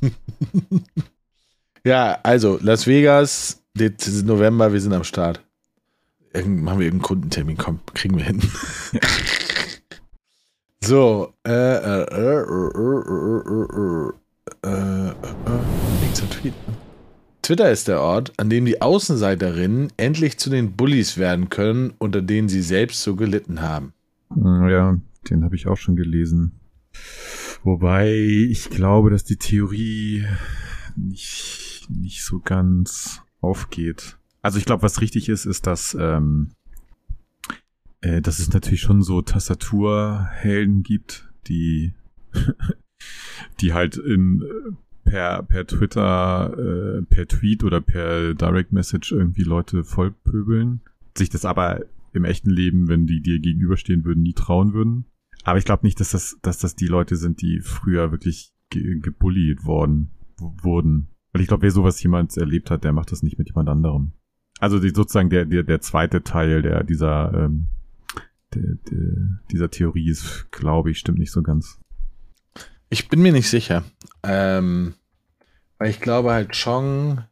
Ja, 1.84 2.18
also 2.22 2.58
Las 2.60 2.86
Vegas, 2.86 3.62
November, 4.24 4.72
wir 4.72 4.80
sind 4.80 4.92
am 4.92 5.04
Start. 5.04 5.42
Irgend, 6.32 6.62
machen 6.62 6.78
wir 6.78 6.86
irgendeinen 6.86 7.06
Kundentermin, 7.06 7.56
komm, 7.56 7.80
kriegen 7.94 8.16
wir 8.16 8.24
hin. 8.24 8.40
so, 10.84 11.34
äh, 11.46 11.50
äh, 11.50 12.02
äh, 12.02 12.04
äh, 12.12 12.76
äh, 12.76 13.48
äh, 13.48 14.12
äh, 14.64 14.64
äh, 14.64 15.10
äh 15.10 15.14
Twitter 17.42 17.70
ist 17.70 17.88
der 17.88 18.02
Ort, 18.02 18.34
an 18.36 18.50
dem 18.50 18.66
die 18.66 18.82
Außenseiterinnen 18.82 19.90
endlich 19.96 20.38
zu 20.38 20.50
den 20.50 20.72
Bullies 20.72 21.16
werden 21.16 21.48
können, 21.48 21.94
unter 21.96 22.20
denen 22.20 22.50
sie 22.50 22.60
selbst 22.60 23.02
so 23.02 23.16
gelitten 23.16 23.62
haben. 23.62 23.94
Hm, 24.34 24.68
ja, 24.68 24.98
den 25.30 25.44
habe 25.44 25.56
ich 25.56 25.66
auch 25.66 25.78
schon 25.78 25.96
gelesen. 25.96 26.60
Wobei 27.62 28.12
ich 28.12 28.68
glaube, 28.68 29.08
dass 29.08 29.24
die 29.24 29.36
Theorie 29.36 30.26
nicht, 30.94 31.86
nicht 31.88 32.22
so 32.22 32.40
ganz 32.40 33.22
aufgeht. 33.40 34.17
Also 34.48 34.56
ich 34.56 34.64
glaube, 34.64 34.82
was 34.82 35.02
richtig 35.02 35.28
ist, 35.28 35.44
ist, 35.44 35.66
dass, 35.66 35.94
ähm, 36.00 36.52
äh, 38.00 38.22
dass 38.22 38.38
es 38.38 38.50
natürlich 38.50 38.80
schon 38.80 39.02
so 39.02 39.20
Tastaturhelden 39.20 40.82
gibt, 40.82 41.30
die, 41.48 41.92
die 43.60 43.74
halt 43.74 43.98
in 43.98 44.42
per, 45.04 45.42
per 45.42 45.66
Twitter, 45.66 46.54
äh, 46.56 47.02
per 47.02 47.28
Tweet 47.28 47.62
oder 47.62 47.82
per 47.82 48.32
Direct 48.32 48.72
Message 48.72 49.12
irgendwie 49.12 49.42
Leute 49.42 49.84
vollpöbeln, 49.84 50.80
sich 51.14 51.28
das 51.28 51.44
aber 51.44 51.84
im 52.14 52.24
echten 52.24 52.48
Leben, 52.48 52.88
wenn 52.88 53.06
die 53.06 53.20
dir 53.20 53.40
gegenüberstehen 53.40 54.06
würden, 54.06 54.22
nie 54.22 54.32
trauen 54.32 54.72
würden. 54.72 55.04
Aber 55.44 55.58
ich 55.58 55.66
glaube 55.66 55.84
nicht, 55.84 56.00
dass 56.00 56.12
das, 56.12 56.38
dass 56.40 56.56
das 56.56 56.74
die 56.74 56.86
Leute 56.86 57.16
sind, 57.16 57.42
die 57.42 57.60
früher 57.60 58.12
wirklich 58.12 58.54
ge 58.70 58.98
gebullied 58.98 59.66
worden 59.66 60.08
wurden. 60.38 61.08
Weil 61.34 61.42
ich 61.42 61.48
glaube, 61.48 61.64
wer 61.64 61.70
sowas 61.70 62.02
jemals 62.02 62.38
erlebt 62.38 62.70
hat, 62.70 62.82
der 62.82 62.94
macht 62.94 63.12
das 63.12 63.22
nicht 63.22 63.36
mit 63.36 63.48
jemand 63.48 63.68
anderem. 63.68 64.12
Also 64.60 64.78
die, 64.78 64.90
sozusagen 64.90 65.30
der, 65.30 65.44
der, 65.44 65.62
der 65.62 65.80
zweite 65.80 66.22
Teil 66.22 66.62
der, 66.62 66.84
dieser, 66.84 67.32
ähm, 67.34 67.68
der, 68.54 68.62
der, 68.90 69.40
dieser 69.50 69.70
Theorie 69.70 70.10
ist, 70.10 70.46
glaube 70.50 70.90
ich, 70.90 70.98
stimmt 70.98 71.18
nicht 71.18 71.32
so 71.32 71.42
ganz. 71.42 71.78
Ich 72.90 73.08
bin 73.08 73.20
mir 73.20 73.32
nicht 73.32 73.48
sicher. 73.48 73.84
Ähm, 74.22 74.94
weil 75.78 75.90
ich 75.90 76.00
glaube 76.00 76.32
halt 76.32 76.56
schon, 76.56 77.22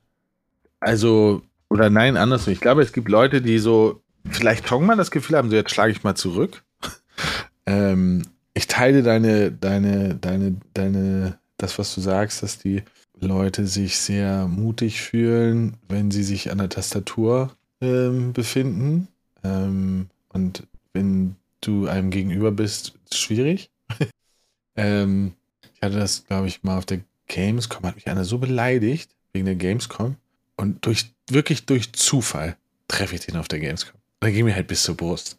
also, 0.80 1.42
oder 1.68 1.90
nein, 1.90 2.16
andersrum. 2.16 2.52
Ich 2.52 2.60
glaube, 2.60 2.82
es 2.82 2.92
gibt 2.92 3.08
Leute, 3.08 3.42
die 3.42 3.58
so, 3.58 4.02
vielleicht 4.28 4.68
schon 4.68 4.86
mal 4.86 4.96
das 4.96 5.10
Gefühl 5.10 5.36
haben, 5.36 5.50
so 5.50 5.56
jetzt 5.56 5.72
schlage 5.72 5.92
ich 5.92 6.04
mal 6.04 6.14
zurück. 6.14 6.62
ähm, 7.66 8.22
ich 8.54 8.68
teile 8.68 9.02
deine, 9.02 9.50
deine, 9.50 10.14
deine, 10.14 10.56
deine, 10.74 11.38
das, 11.56 11.78
was 11.78 11.94
du 11.94 12.00
sagst, 12.00 12.42
dass 12.42 12.58
die 12.58 12.82
Leute 13.20 13.66
sich 13.66 13.98
sehr 13.98 14.46
mutig 14.46 15.00
fühlen, 15.00 15.76
wenn 15.88 16.10
sie 16.10 16.22
sich 16.22 16.50
an 16.50 16.58
der 16.58 16.68
Tastatur 16.68 17.56
ähm, 17.80 18.32
befinden. 18.32 19.08
Ähm, 19.42 20.08
und 20.28 20.66
wenn 20.92 21.36
du 21.60 21.86
einem 21.86 22.10
gegenüber 22.10 22.52
bist, 22.52 22.88
ist 23.04 23.14
es 23.14 23.18
schwierig. 23.18 23.70
ähm, 24.76 25.34
ich 25.74 25.82
hatte 25.82 25.98
das, 25.98 26.24
glaube 26.26 26.48
ich, 26.48 26.62
mal 26.62 26.78
auf 26.78 26.86
der 26.86 27.00
Gamescom, 27.28 27.84
hat 27.84 27.96
mich 27.96 28.08
einer 28.08 28.24
so 28.24 28.38
beleidigt 28.38 29.10
wegen 29.32 29.46
der 29.46 29.56
Gamescom. 29.56 30.16
Und 30.56 30.84
durch, 30.86 31.12
wirklich 31.28 31.66
durch 31.66 31.92
Zufall 31.92 32.56
treffe 32.88 33.14
ich 33.14 33.26
den 33.26 33.36
auf 33.36 33.48
der 33.48 33.60
Gamescom. 33.60 33.94
Und 33.94 34.02
dann 34.20 34.32
ging 34.32 34.44
mir 34.44 34.54
halt 34.54 34.68
bis 34.68 34.82
zur 34.82 34.96
Brust. 34.96 35.38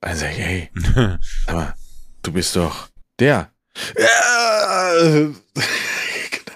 Und 0.00 0.10
dann 0.10 0.16
sage 0.16 0.32
ich, 0.32 0.38
hey, 0.38 0.70
aber 1.46 1.74
du 2.22 2.32
bist 2.32 2.56
doch 2.56 2.88
der. 3.18 3.50
Ja! 3.98 5.32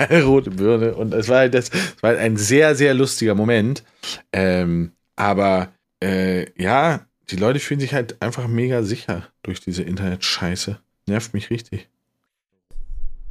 rote 0.24 0.50
Birne. 0.50 0.94
Und 0.94 1.14
es 1.14 1.28
war 1.28 1.38
halt 1.38 1.54
das, 1.54 1.68
es 1.68 2.02
war 2.02 2.10
halt 2.10 2.20
ein 2.20 2.36
sehr, 2.36 2.74
sehr 2.74 2.94
lustiger 2.94 3.34
Moment. 3.34 3.84
Ähm, 4.32 4.92
aber 5.16 5.68
äh, 6.02 6.46
ja, 6.60 7.06
die 7.30 7.36
Leute 7.36 7.60
fühlen 7.60 7.80
sich 7.80 7.94
halt 7.94 8.20
einfach 8.22 8.48
mega 8.48 8.82
sicher 8.82 9.28
durch 9.42 9.60
diese 9.60 9.82
Internet-Scheiße. 9.82 10.78
Nervt 11.06 11.34
mich 11.34 11.50
richtig. 11.50 11.88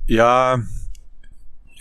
Ja, 0.05 0.63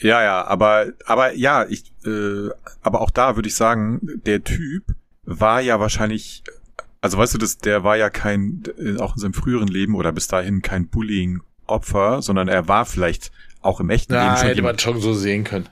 ja, 0.01 0.23
ja, 0.23 0.45
aber, 0.47 0.93
aber 1.07 1.35
ja, 1.35 1.67
ich, 1.69 1.93
äh, 2.05 2.51
aber 2.83 3.01
auch 3.01 3.11
da 3.11 3.37
würde 3.37 3.49
ich 3.49 3.57
sagen, 3.57 4.01
der 4.27 4.45
Typ 4.45 4.85
war 5.25 5.61
ja 5.61 5.81
wahrscheinlich, 5.81 6.45
also 7.01 7.19
weißt 7.19 7.35
du, 7.35 7.39
das, 7.39 7.59
der 7.59 7.85
war 7.85 7.97
ja 7.97 8.11
kein, 8.11 8.63
auch 9.01 9.15
in 9.15 9.21
seinem 9.21 9.35
früheren 9.35 9.69
Leben 9.69 9.95
oder 9.95 10.13
bis 10.13 10.29
dahin 10.29 10.63
kein 10.63 10.89
Bullying-Opfer, 10.89 12.23
sondern 12.23 12.49
er 12.49 12.69
war 12.69 12.87
vielleicht 12.87 13.33
auch 13.61 13.81
im 13.81 13.91
echten 13.91 14.15
ja, 14.15 14.25
Leben 14.25 14.37
schon. 14.37 14.49
hätte 14.49 14.63
man 14.63 14.79
schon 14.79 15.01
so 15.01 15.15
sehen 15.15 15.45
können. 15.45 15.69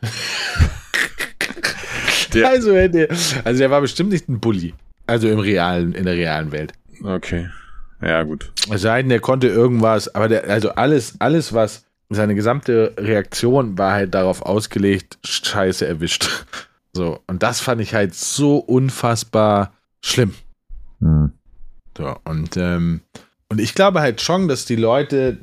der, 2.35 2.49
also, 2.49 2.75
hätte, 2.75 3.09
also 3.45 3.59
der 3.59 3.71
war 3.71 3.81
bestimmt 3.81 4.11
nicht 4.11 4.29
ein 4.29 4.41
Bully. 4.41 4.75
Also 5.07 5.29
im 5.29 5.39
realen, 5.39 5.93
in 5.93 6.05
der 6.05 6.15
realen 6.15 6.53
Welt. 6.53 6.73
Okay. 7.03 7.49
Ja, 8.03 8.23
gut. 8.25 8.53
Es 8.71 8.83
sei 8.83 9.03
denn, 9.03 9.09
der 9.09 9.21
konnte 9.21 9.47
irgendwas, 9.47 10.15
aber 10.15 10.29
der, 10.29 10.49
also 10.49 10.71
alles, 10.71 11.15
alles, 11.21 11.53
was, 11.53 11.87
seine 12.09 12.35
gesamte 12.35 12.95
Reaktion 12.97 13.79
war 13.79 13.93
halt 13.93 14.15
darauf 14.15 14.43
ausgelegt, 14.43 15.19
scheiße 15.25 15.87
erwischt. 15.87 16.29
So, 16.93 17.21
und 17.27 17.43
das 17.43 17.61
fand 17.61 17.81
ich 17.81 17.95
halt 17.95 18.15
so 18.15 18.59
unfassbar 18.59 19.73
schlimm. 20.03 20.35
Hm. 21.01 21.33
So, 21.97 22.17
und, 22.25 22.57
ähm, 22.57 23.01
und 23.49 23.61
ich 23.61 23.75
glaube 23.75 24.01
halt 24.01 24.21
schon, 24.21 24.49
dass 24.49 24.65
die 24.65 24.77
Leute 24.77 25.39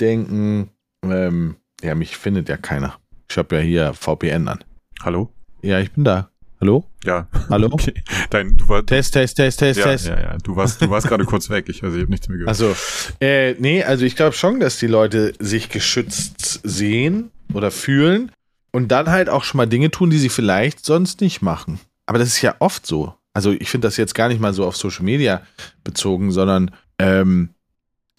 denken, 0.00 0.70
ähm, 1.02 1.56
ja, 1.82 1.94
mich 1.94 2.16
findet 2.16 2.48
ja 2.48 2.56
keiner. 2.56 2.98
Ich 3.30 3.38
habe 3.38 3.56
ja 3.56 3.62
hier 3.62 3.94
VPN 3.94 4.48
an. 4.48 4.64
Hallo? 5.02 5.32
Ja, 5.62 5.80
ich 5.80 5.92
bin 5.92 6.04
da. 6.04 6.30
Hallo? 6.60 6.84
Ja. 7.04 7.28
Hallo? 7.48 7.68
Okay. 7.72 7.94
Dein, 8.30 8.56
du 8.56 8.68
war, 8.68 8.84
Test, 8.84 9.12
Test, 9.14 9.36
Test, 9.36 9.60
Test, 9.60 9.78
ja, 9.78 9.84
Test. 9.84 10.06
Ja, 10.06 10.20
ja. 10.20 10.38
Du 10.38 10.56
warst, 10.56 10.82
du 10.82 10.90
warst 10.90 11.06
gerade 11.06 11.24
kurz 11.24 11.48
weg. 11.50 11.68
Ich, 11.68 11.84
also 11.84 11.96
ich 11.96 12.02
habe 12.02 12.10
nichts 12.10 12.28
mehr 12.28 12.38
gehört. 12.38 12.48
Also, 12.48 12.74
äh, 13.20 13.54
nee, 13.54 13.84
also 13.84 14.04
ich 14.04 14.16
glaube 14.16 14.34
schon, 14.34 14.58
dass 14.58 14.78
die 14.78 14.88
Leute 14.88 15.34
sich 15.38 15.68
geschützt 15.68 16.60
sehen 16.64 17.30
oder 17.52 17.70
fühlen 17.70 18.32
und 18.72 18.88
dann 18.88 19.08
halt 19.10 19.28
auch 19.28 19.44
schon 19.44 19.58
mal 19.58 19.66
Dinge 19.66 19.90
tun, 19.90 20.10
die 20.10 20.18
sie 20.18 20.28
vielleicht 20.28 20.84
sonst 20.84 21.20
nicht 21.20 21.42
machen. 21.42 21.78
Aber 22.06 22.18
das 22.18 22.28
ist 22.28 22.42
ja 22.42 22.56
oft 22.58 22.86
so. 22.86 23.14
Also 23.34 23.52
ich 23.52 23.70
finde 23.70 23.86
das 23.86 23.96
jetzt 23.96 24.14
gar 24.14 24.28
nicht 24.28 24.40
mal 24.40 24.52
so 24.52 24.66
auf 24.66 24.76
Social 24.76 25.04
Media 25.04 25.42
bezogen, 25.84 26.32
sondern 26.32 26.72
ähm, 26.98 27.50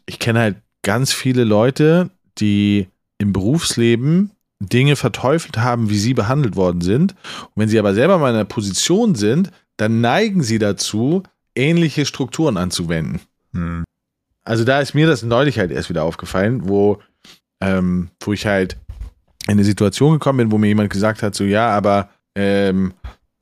ich 0.06 0.20
kenne 0.20 0.40
halt 0.40 0.56
ganz 0.82 1.12
viele 1.12 1.44
Leute, 1.44 2.10
die 2.38 2.88
im 3.20 3.34
Berufsleben 3.34 4.32
Dinge 4.60 4.96
verteufelt 4.96 5.58
haben, 5.58 5.90
wie 5.90 5.98
sie 5.98 6.14
behandelt 6.14 6.56
worden 6.56 6.82
sind. 6.82 7.14
Und 7.44 7.52
wenn 7.56 7.70
sie 7.70 7.80
aber 7.80 7.94
selber 7.94 8.18
mal 8.18 8.30
in 8.30 8.36
einer 8.36 8.46
Position 8.46 9.16
sind, 9.16 9.52
dann 9.78 10.02
neigen 10.02 10.44
sie 10.44 10.60
dazu, 10.60 11.24
ähnliche 11.56 12.06
Strukturen 12.06 12.58
anzuwenden. 12.58 13.22
Hm. 13.54 13.84
Also 14.44 14.64
da 14.64 14.82
ist 14.82 14.96
mir 14.96 15.08
das 15.08 15.24
neulich 15.24 15.60
halt 15.60 15.72
erst 15.72 15.90
wieder 15.90 16.04
aufgefallen, 16.04 16.68
wo, 16.68 17.00
ähm, 17.62 18.10
wo 18.22 18.34
ich 18.34 18.46
halt 18.46 18.78
in 19.48 19.54
eine 19.54 19.64
Situation 19.64 20.14
gekommen 20.14 20.38
bin, 20.38 20.52
wo 20.52 20.58
mir 20.58 20.68
jemand 20.68 20.90
gesagt 20.90 21.24
hat, 21.24 21.36
so 21.36 21.44
ja, 21.44 21.70
aber 21.70 22.10
ähm, 22.36 22.94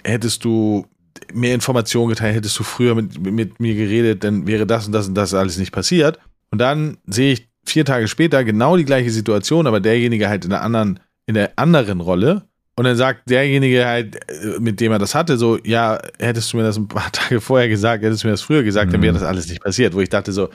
hättest 0.03 0.43
du 0.43 0.85
mehr 1.33 1.53
Informationen 1.53 2.09
geteilt, 2.09 2.35
hättest 2.35 2.57
du 2.59 2.63
früher 2.63 2.95
mit, 2.95 3.19
mit 3.19 3.59
mir 3.59 3.75
geredet, 3.75 4.23
dann 4.23 4.47
wäre 4.47 4.67
das 4.67 4.85
und 4.85 4.91
das 4.91 5.07
und 5.07 5.15
das 5.15 5.33
alles 5.33 5.57
nicht 5.57 5.71
passiert. 5.71 6.19
Und 6.51 6.59
dann 6.59 6.97
sehe 7.05 7.33
ich 7.33 7.46
vier 7.69 7.85
Tage 7.85 8.07
später 8.07 8.43
genau 8.43 8.77
die 8.77 8.85
gleiche 8.85 9.11
Situation, 9.11 9.67
aber 9.67 9.79
derjenige 9.79 10.29
halt 10.29 10.45
in 10.45 10.53
einer 10.53 10.63
anderen 10.63 10.99
in 11.27 11.35
der 11.35 11.51
anderen 11.57 12.01
Rolle. 12.01 12.47
Und 12.75 12.85
dann 12.85 12.95
sagt 12.95 13.29
derjenige 13.29 13.85
halt, 13.85 14.15
äh, 14.29 14.59
mit 14.59 14.79
dem 14.79 14.91
er 14.91 14.99
das 14.99 15.15
hatte, 15.15 15.37
so, 15.37 15.57
ja, 15.63 15.99
hättest 16.19 16.53
du 16.53 16.57
mir 16.57 16.63
das 16.63 16.77
ein 16.77 16.87
paar 16.87 17.11
Tage 17.11 17.41
vorher 17.41 17.69
gesagt, 17.69 18.03
hättest 18.03 18.23
du 18.23 18.27
mir 18.27 18.33
das 18.33 18.41
früher 18.41 18.63
gesagt, 18.63 18.87
mhm. 18.87 18.93
dann 18.93 19.01
wäre 19.01 19.13
das 19.13 19.23
alles 19.23 19.47
nicht 19.47 19.63
passiert. 19.63 19.93
Wo 19.93 19.99
ich 19.99 20.09
dachte 20.09 20.31
so, 20.31 20.49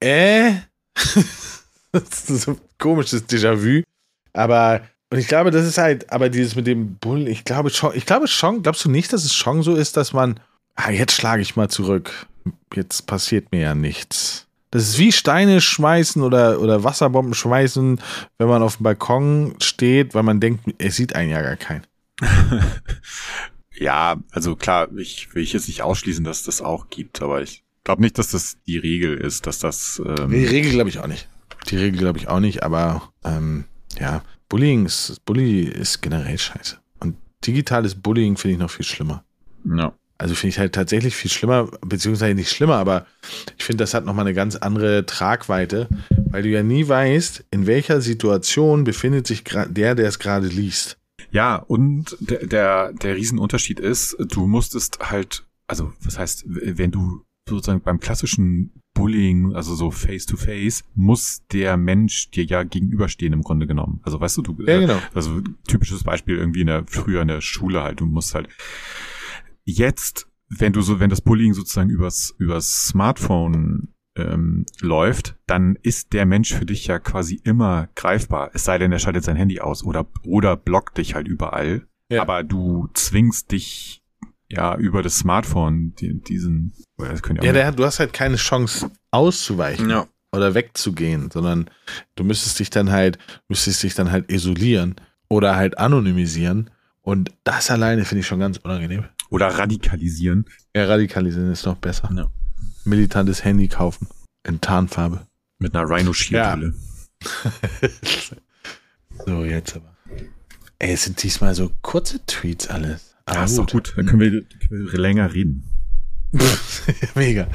äh? 0.00 0.52
das 1.92 2.30
ist 2.30 2.42
so 2.42 2.52
ein 2.52 2.58
komisches 2.78 3.28
Déjà-vu. 3.28 3.82
Aber, 4.32 4.82
und 5.10 5.18
ich 5.18 5.28
glaube, 5.28 5.50
das 5.50 5.66
ist 5.66 5.78
halt, 5.78 6.10
aber 6.10 6.28
dieses 6.28 6.56
mit 6.56 6.66
dem 6.66 6.96
Bull, 6.96 7.28
ich 7.28 7.44
glaube 7.44 7.70
schon, 7.70 7.94
ich 7.94 8.06
glaube 8.06 8.28
schon, 8.28 8.62
glaubst 8.62 8.84
du 8.84 8.90
nicht, 8.90 9.12
dass 9.12 9.24
es 9.24 9.34
schon 9.34 9.62
so 9.62 9.74
ist, 9.74 9.96
dass 9.96 10.12
man, 10.12 10.40
ah, 10.74 10.90
jetzt 10.90 11.12
schlage 11.12 11.42
ich 11.42 11.56
mal 11.56 11.68
zurück. 11.68 12.26
Jetzt 12.74 13.06
passiert 13.06 13.52
mir 13.52 13.60
ja 13.60 13.74
nichts. 13.74 14.45
Das 14.76 14.90
ist 14.90 14.98
wie 14.98 15.10
Steine 15.10 15.62
schmeißen 15.62 16.20
oder, 16.22 16.60
oder 16.60 16.84
Wasserbomben 16.84 17.32
schmeißen, 17.32 17.98
wenn 18.36 18.46
man 18.46 18.62
auf 18.62 18.76
dem 18.76 18.82
Balkon 18.82 19.54
steht, 19.58 20.14
weil 20.14 20.22
man 20.22 20.38
denkt, 20.38 20.64
es 20.76 20.96
sieht 20.96 21.16
einen 21.16 21.30
ja 21.30 21.40
gar 21.40 21.56
keinen. 21.56 21.86
ja, 23.74 24.16
also 24.32 24.54
klar, 24.54 24.94
ich 24.94 25.34
will 25.34 25.42
ich 25.42 25.54
jetzt 25.54 25.68
nicht 25.68 25.80
ausschließen, 25.80 26.24
dass 26.24 26.42
das 26.42 26.60
auch 26.60 26.90
gibt, 26.90 27.22
aber 27.22 27.40
ich 27.40 27.64
glaube 27.84 28.02
nicht, 28.02 28.18
dass 28.18 28.32
das 28.32 28.58
die 28.66 28.76
Regel 28.76 29.16
ist, 29.16 29.46
dass 29.46 29.60
das. 29.60 30.02
Ähm 30.04 30.28
die 30.28 30.44
Regel 30.44 30.72
glaube 30.72 30.90
ich 30.90 30.98
auch 30.98 31.06
nicht. 31.06 31.26
Die 31.70 31.78
Regel 31.78 31.98
glaube 31.98 32.18
ich 32.18 32.28
auch 32.28 32.40
nicht, 32.40 32.62
aber 32.62 33.14
ähm, 33.24 33.64
ja, 33.98 34.20
Bullying 34.50 34.84
ist, 34.84 35.24
Bully 35.24 35.62
ist 35.62 36.02
generell 36.02 36.36
scheiße. 36.36 36.76
Und 37.00 37.16
digitales 37.46 37.94
Bullying 37.94 38.36
finde 38.36 38.52
ich 38.52 38.60
noch 38.60 38.70
viel 38.70 38.84
schlimmer. 38.84 39.24
Ja. 39.64 39.94
Also 40.18 40.34
finde 40.34 40.50
ich 40.50 40.58
halt 40.58 40.74
tatsächlich 40.74 41.14
viel 41.14 41.30
schlimmer, 41.30 41.70
beziehungsweise 41.84 42.34
nicht 42.34 42.50
schlimmer, 42.50 42.76
aber 42.76 43.06
ich 43.58 43.64
finde, 43.64 43.82
das 43.82 43.92
hat 43.92 44.06
nochmal 44.06 44.24
eine 44.26 44.34
ganz 44.34 44.56
andere 44.56 45.04
Tragweite, 45.04 45.88
weil 46.30 46.42
du 46.42 46.48
ja 46.48 46.62
nie 46.62 46.88
weißt, 46.88 47.44
in 47.50 47.66
welcher 47.66 48.00
Situation 48.00 48.84
befindet 48.84 49.26
sich 49.26 49.44
der, 49.44 49.94
der 49.94 50.08
es 50.08 50.18
gerade 50.18 50.46
liest. 50.46 50.98
Ja, 51.30 51.56
und 51.56 52.16
der, 52.20 52.46
der, 52.46 52.92
der 52.94 53.16
Riesenunterschied 53.16 53.78
ist, 53.78 54.16
du 54.18 54.46
musstest 54.46 55.00
halt, 55.00 55.44
also 55.66 55.92
was 56.00 56.18
heißt, 56.18 56.44
wenn 56.46 56.92
du 56.92 57.22
sozusagen 57.48 57.82
beim 57.82 58.00
klassischen 58.00 58.72
Bullying, 58.94 59.54
also 59.54 59.74
so 59.74 59.90
face 59.90 60.24
to 60.24 60.36
face, 60.36 60.82
muss 60.94 61.42
der 61.52 61.76
Mensch 61.76 62.30
dir 62.30 62.44
ja 62.44 62.62
gegenüberstehen 62.62 63.34
im 63.34 63.42
Grunde 63.42 63.66
genommen. 63.66 64.00
Also 64.02 64.18
weißt 64.18 64.38
du, 64.38 64.42
du, 64.42 64.56
Ja, 64.64 64.80
genau. 64.80 64.98
also 65.14 65.42
typisches 65.68 66.02
Beispiel 66.02 66.36
irgendwie 66.36 66.62
in 66.62 66.68
der, 66.68 66.84
früher 66.86 67.20
in 67.22 67.28
der 67.28 67.42
Schule 67.42 67.82
halt, 67.82 68.00
du 68.00 68.06
musst 68.06 68.34
halt 68.34 68.48
jetzt, 69.66 70.26
wenn 70.48 70.72
du 70.72 70.80
so, 70.80 70.98
wenn 71.00 71.10
das 71.10 71.20
Bullying 71.20 71.52
sozusagen 71.52 71.90
übers, 71.90 72.34
übers 72.38 72.86
Smartphone 72.86 73.88
ähm, 74.16 74.64
läuft, 74.80 75.36
dann 75.46 75.76
ist 75.82 76.14
der 76.14 76.24
Mensch 76.24 76.54
für 76.54 76.64
dich 76.64 76.86
ja 76.86 76.98
quasi 76.98 77.38
immer 77.44 77.88
greifbar. 77.96 78.50
Es 78.54 78.64
sei 78.64 78.78
denn, 78.78 78.90
er 78.92 78.98
schaltet 78.98 79.24
sein 79.24 79.36
Handy 79.36 79.60
aus 79.60 79.84
oder, 79.84 80.06
oder 80.24 80.56
blockt 80.56 80.96
dich 80.96 81.14
halt 81.14 81.28
überall. 81.28 81.86
Ja. 82.08 82.22
Aber 82.22 82.42
du 82.42 82.88
zwingst 82.94 83.50
dich 83.52 84.02
ja 84.48 84.76
über 84.76 85.02
das 85.02 85.18
Smartphone 85.18 85.92
die, 85.96 86.18
diesen, 86.22 86.72
oder 86.96 87.10
das 87.10 87.22
können 87.22 87.42
Ja, 87.42 87.50
auch- 87.50 87.54
der, 87.54 87.72
du 87.72 87.84
hast 87.84 87.98
halt 87.98 88.12
keine 88.12 88.36
Chance 88.36 88.90
auszuweichen 89.10 89.90
Ja. 89.90 90.06
oder 90.32 90.54
wegzugehen, 90.54 91.30
sondern 91.30 91.68
du 92.14 92.22
müsstest 92.24 92.58
dich 92.60 92.70
dann 92.70 92.90
halt, 92.92 93.18
müsstest 93.48 93.82
dich 93.82 93.94
dann 93.94 94.12
halt 94.12 94.30
isolieren 94.30 94.94
oder 95.28 95.56
halt 95.56 95.76
anonymisieren. 95.78 96.70
Und 97.02 97.32
das 97.44 97.70
alleine 97.70 98.04
finde 98.04 98.20
ich 98.20 98.26
schon 98.26 98.38
ganz 98.40 98.58
unangenehm. 98.58 99.04
Oder 99.30 99.48
radikalisieren. 99.48 100.46
Ja, 100.74 100.86
radikalisieren 100.86 101.50
ist 101.52 101.66
noch 101.66 101.76
besser. 101.76 102.10
Ja. 102.14 102.30
Militantes 102.84 103.44
Handy 103.44 103.68
kaufen. 103.68 104.08
In 104.46 104.60
Tarnfarbe. 104.60 105.26
Mit 105.58 105.74
einer 105.74 105.88
Rhino-Shield-Hülle. 105.88 106.74
So, 109.24 109.44
jetzt 109.44 109.74
aber. 109.74 109.96
Ey, 110.78 110.92
es 110.92 111.04
sind 111.04 111.22
diesmal 111.22 111.54
so 111.54 111.72
kurze 111.80 112.20
Tweets 112.26 112.68
alles. 112.68 113.16
Aber 113.24 113.40
Ah, 113.40 113.44
ist 113.44 113.56
doch 113.56 113.66
gut. 113.66 113.94
Dann 113.96 114.06
können 114.06 114.20
wir, 114.20 114.42
können 114.68 114.92
wir 114.92 114.98
länger 114.98 115.32
reden. 115.32 115.64
Mega. 117.14 117.48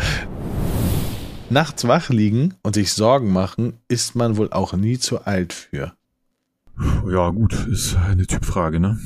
Nachts 1.50 1.88
wach 1.88 2.10
liegen 2.10 2.56
und 2.64 2.76
sich 2.76 2.94
Sorgen 2.94 3.32
machen, 3.32 3.74
ist 3.88 4.16
man 4.16 4.38
wohl 4.38 4.52
auch 4.52 4.74
nie 4.74 4.98
zu 4.98 5.24
alt 5.26 5.54
für. 5.54 5.94
Ja, 7.08 7.30
gut, 7.30 7.54
ist 7.68 7.96
eine 7.96 8.26
Typfrage, 8.26 8.80
ne? 8.80 9.00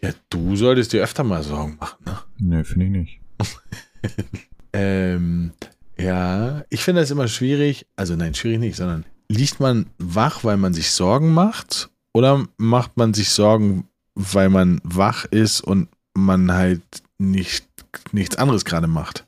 Ja, 0.00 0.10
du 0.30 0.56
solltest 0.56 0.92
dir 0.92 1.02
öfter 1.02 1.24
mal 1.24 1.42
Sorgen 1.42 1.76
machen, 1.80 1.98
ne? 2.04 2.18
Nee, 2.38 2.64
finde 2.64 2.86
ich 2.86 2.92
nicht. 2.92 3.20
Ähm, 4.72 5.52
ja, 5.98 6.62
ich 6.68 6.84
finde 6.84 7.00
das 7.00 7.10
immer 7.10 7.26
schwierig. 7.28 7.86
Also 7.96 8.16
nein, 8.16 8.34
schwierig 8.34 8.60
nicht, 8.60 8.76
sondern 8.76 9.04
liegt 9.28 9.60
man 9.60 9.86
wach, 9.98 10.44
weil 10.44 10.56
man 10.56 10.74
sich 10.74 10.90
Sorgen 10.90 11.32
macht? 11.32 11.90
Oder 12.12 12.46
macht 12.56 12.96
man 12.96 13.14
sich 13.14 13.30
Sorgen, 13.30 13.88
weil 14.14 14.48
man 14.48 14.80
wach 14.84 15.24
ist 15.26 15.60
und 15.60 15.88
man 16.14 16.52
halt 16.52 16.82
nicht, 17.18 17.66
nichts 18.12 18.36
anderes 18.36 18.64
gerade 18.64 18.86
macht? 18.86 19.26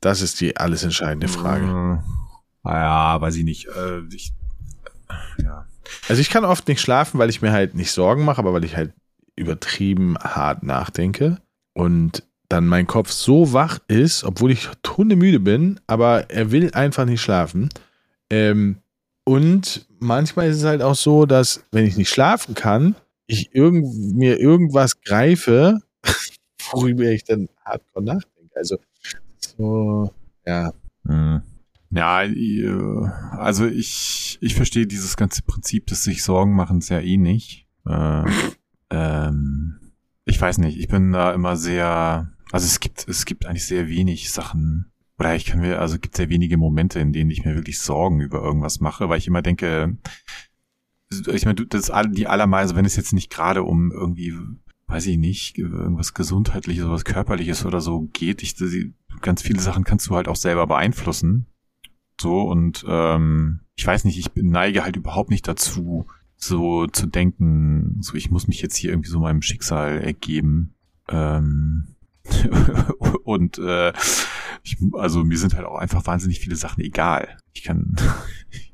Das 0.00 0.22
ist 0.22 0.40
die 0.40 0.56
alles 0.56 0.82
entscheidende 0.82 1.28
Frage. 1.28 2.02
Äh, 2.64 2.68
ja, 2.68 3.20
weiß 3.20 3.36
ich 3.36 3.44
nicht. 3.44 3.66
Äh, 3.66 4.02
ich, 4.12 4.32
ja. 5.38 5.66
Also 6.08 6.20
ich 6.20 6.30
kann 6.30 6.44
oft 6.44 6.68
nicht 6.68 6.80
schlafen, 6.80 7.18
weil 7.18 7.30
ich 7.30 7.42
mir 7.42 7.52
halt 7.52 7.74
nicht 7.74 7.90
Sorgen 7.90 8.24
mache, 8.24 8.38
aber 8.38 8.52
weil 8.52 8.64
ich 8.64 8.76
halt 8.76 8.92
übertrieben 9.40 10.16
hart 10.18 10.62
nachdenke 10.62 11.38
und 11.72 12.22
dann 12.48 12.66
mein 12.66 12.86
Kopf 12.86 13.10
so 13.10 13.52
wach 13.52 13.78
ist, 13.88 14.24
obwohl 14.24 14.50
ich 14.50 14.68
hundemüde 14.96 15.40
bin, 15.40 15.80
aber 15.86 16.30
er 16.30 16.50
will 16.50 16.72
einfach 16.72 17.04
nicht 17.04 17.20
schlafen. 17.20 17.70
Ähm, 18.28 18.78
und 19.24 19.86
manchmal 20.00 20.48
ist 20.48 20.58
es 20.58 20.64
halt 20.64 20.82
auch 20.82 20.96
so, 20.96 21.26
dass 21.26 21.64
wenn 21.70 21.86
ich 21.86 21.96
nicht 21.96 22.10
schlafen 22.10 22.54
kann, 22.54 22.96
ich 23.26 23.54
irgend, 23.54 24.16
mir 24.16 24.40
irgendwas 24.40 25.00
greife, 25.00 25.80
worüber 26.72 27.04
ich 27.04 27.24
dann 27.24 27.48
hardcore 27.64 28.04
nachdenke. 28.04 28.56
Also 28.56 28.78
so, 29.38 30.12
ja. 30.44 30.72
Hm. 31.06 31.42
Ja, 31.92 32.24
äh, 32.24 33.08
also 33.32 33.66
ich, 33.66 34.38
ich 34.40 34.54
verstehe 34.54 34.86
dieses 34.86 35.16
ganze 35.16 35.42
Prinzip 35.42 35.86
des 35.86 36.02
sich 36.02 36.22
Sorgen 36.22 36.54
machen 36.54 36.80
sehr 36.80 37.04
eh 37.04 37.16
nicht. 37.16 37.66
Äh, 37.86 38.24
ähm, 38.90 39.92
ich 40.24 40.40
weiß 40.40 40.58
nicht, 40.58 40.78
ich 40.78 40.88
bin 40.88 41.12
da 41.12 41.32
immer 41.32 41.56
sehr, 41.56 42.32
also 42.52 42.66
es 42.66 42.80
gibt, 42.80 43.08
es 43.08 43.24
gibt 43.24 43.46
eigentlich 43.46 43.66
sehr 43.66 43.88
wenig 43.88 44.30
Sachen, 44.30 44.92
oder 45.18 45.34
ich 45.34 45.44
kann 45.44 45.60
mir, 45.60 45.78
also 45.80 45.96
es 45.96 46.00
gibt 46.00 46.16
sehr 46.16 46.30
wenige 46.30 46.56
Momente, 46.56 46.98
in 46.98 47.12
denen 47.12 47.30
ich 47.30 47.44
mir 47.44 47.54
wirklich 47.54 47.80
Sorgen 47.80 48.20
über 48.20 48.40
irgendwas 48.42 48.80
mache, 48.80 49.08
weil 49.08 49.18
ich 49.18 49.26
immer 49.26 49.42
denke, 49.42 49.98
ich 51.10 51.44
meine, 51.44 51.66
das 51.66 51.92
die 52.12 52.26
allermeiste, 52.26 52.76
wenn 52.76 52.84
es 52.84 52.96
jetzt 52.96 53.12
nicht 53.12 53.30
gerade 53.30 53.62
um 53.62 53.90
irgendwie, 53.92 54.34
weiß 54.86 55.06
ich 55.06 55.18
nicht, 55.18 55.58
irgendwas 55.58 56.14
Gesundheitliches 56.14 56.84
oder 56.84 56.94
was 56.94 57.04
Körperliches 57.04 57.66
oder 57.66 57.80
so 57.80 58.08
geht, 58.12 58.42
ich, 58.42 58.56
ganz 59.20 59.42
viele 59.42 59.60
Sachen 59.60 59.84
kannst 59.84 60.08
du 60.08 60.16
halt 60.16 60.28
auch 60.28 60.36
selber 60.36 60.66
beeinflussen. 60.66 61.46
So, 62.20 62.42
und 62.42 62.84
ähm, 62.88 63.60
ich 63.76 63.86
weiß 63.86 64.04
nicht, 64.04 64.18
ich 64.18 64.30
neige 64.36 64.84
halt 64.84 64.96
überhaupt 64.96 65.30
nicht 65.30 65.46
dazu, 65.46 66.06
so 66.40 66.86
zu 66.86 67.06
denken, 67.06 67.98
so 68.00 68.14
ich 68.14 68.30
muss 68.30 68.48
mich 68.48 68.62
jetzt 68.62 68.76
hier 68.76 68.90
irgendwie 68.90 69.10
so 69.10 69.20
meinem 69.20 69.42
Schicksal 69.42 69.98
ergeben. 69.98 70.74
Ähm, 71.08 71.94
und 73.24 73.58
äh, 73.58 73.92
ich, 74.62 74.78
also 74.94 75.24
mir 75.24 75.38
sind 75.38 75.54
halt 75.54 75.66
auch 75.66 75.78
einfach 75.78 76.06
wahnsinnig 76.06 76.40
viele 76.40 76.56
Sachen 76.56 76.82
egal. 76.82 77.36
Ich 77.52 77.62
kann 77.62 77.96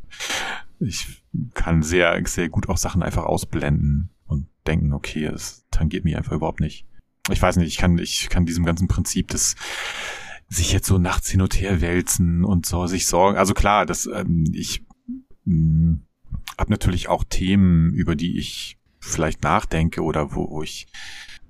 ich 0.79 1.22
kann 1.55 1.83
sehr, 1.83 2.20
sehr 2.26 2.48
gut 2.48 2.68
auch 2.68 2.76
Sachen 2.76 3.02
einfach 3.02 3.24
ausblenden 3.24 4.11
und 4.26 4.46
denken, 4.66 4.92
okay, 4.92 5.24
es 5.26 5.66
tangiert 5.70 6.05
mich 6.05 6.16
einfach 6.16 6.33
überhaupt 6.33 6.61
nicht. 6.61 6.87
Ich 7.31 7.42
weiß 7.42 7.57
nicht, 7.57 7.68
ich 7.68 7.79
kann, 7.79 7.98
ich 7.98 8.29
kann 8.29 8.46
diesem 8.46 8.64
ganzen 8.64 8.88
Prinzip 8.88 9.29
des 9.29 9.57
sich 10.48 10.72
jetzt 10.72 10.87
so 10.87 10.98
nachts 10.98 11.29
hin 11.29 11.40
und 11.40 11.61
her 11.61 11.81
wälzen 11.81 12.44
und 12.44 12.66
so 12.66 12.87
sich 12.87 13.07
sorgen. 13.07 13.37
Also 13.37 13.52
klar, 13.52 13.85
das 13.85 14.07
ähm, 14.07 14.44
ich 14.52 14.85
mh, 15.44 15.98
habe 16.59 16.70
natürlich 16.70 17.09
auch 17.09 17.24
Themen, 17.24 17.92
über 17.92 18.16
die 18.16 18.38
ich 18.38 18.78
vielleicht 19.00 19.42
nachdenke 19.42 20.02
oder 20.02 20.35
wo, 20.35 20.50
wo 20.50 20.62
ich 20.62 20.87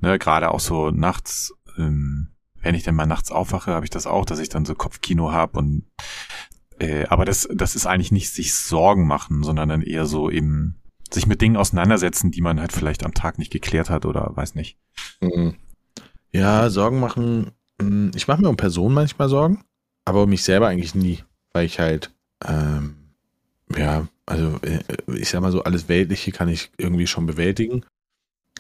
ne, 0.01 0.19
gerade 0.19 0.51
auch 0.51 0.61
so 0.61 0.91
nachts, 0.91 1.55
ähm, 1.79 2.29
wenn 2.61 2.75
ich 2.75 2.83
dann 2.83 2.95
mal 2.95 3.07
nachts 3.07 3.31
aufwache, 3.31 3.73
habe 3.73 3.87
ich 3.87 3.91
das 3.91 4.07
auch, 4.07 4.25
dass 4.25 4.39
ich 4.39 4.49
dann 4.49 4.65
so 4.65 4.75
Kopfkino 4.75 5.33
habe 5.33 5.59
und 5.59 5.85
äh, 6.79 7.07
aber 7.07 7.25
das, 7.25 7.49
das 7.55 7.75
ist 7.75 7.87
eigentlich 7.87 8.13
nicht 8.13 8.31
sich 8.31 8.55
Sorgen 8.55 9.07
machen, 9.07 9.43
sondern 9.43 9.69
dann 9.69 9.83
eher 9.83 10.07
so 10.07 10.31
eben 10.31 10.77
sich 11.11 11.27
mit 11.27 11.41
Dingen 11.41 11.57
auseinandersetzen, 11.57 12.31
die 12.31 12.43
man 12.43 12.61
halt 12.61 12.73
vielleicht 12.73 13.05
am 13.05 13.15
Tag 13.15 13.39
nicht 13.39 13.53
geklärt 13.53 13.89
hat 13.89 14.05
oder 14.05 14.33
weiß 14.35 14.55
nicht. 14.57 14.77
Mhm. 15.21 15.55
Ja, 16.33 16.69
Sorgen 16.69 17.01
machen. 17.01 17.53
mm, 17.81 18.11
Ich 18.15 18.29
mache 18.29 18.43
mir 18.43 18.49
um 18.49 18.57
Personen 18.57 18.95
manchmal 18.95 19.29
Sorgen, 19.29 19.65
aber 20.05 20.25
um 20.25 20.29
mich 20.31 20.43
selber 20.43 20.69
eigentlich 20.69 20.95
nie, 20.95 21.23
weil 21.53 21.65
ich 21.65 21.79
halt, 21.79 22.13
ähm, 22.45 22.97
ja, 23.75 24.07
also 24.27 24.59
äh, 24.63 24.81
ich 25.15 25.31
sag 25.31 25.41
mal 25.41 25.53
so, 25.53 25.63
alles 25.63 25.89
Weltliche 25.89 26.33
kann 26.33 26.49
ich 26.49 26.71
irgendwie 26.77 27.07
schon 27.07 27.27
bewältigen. 27.27 27.85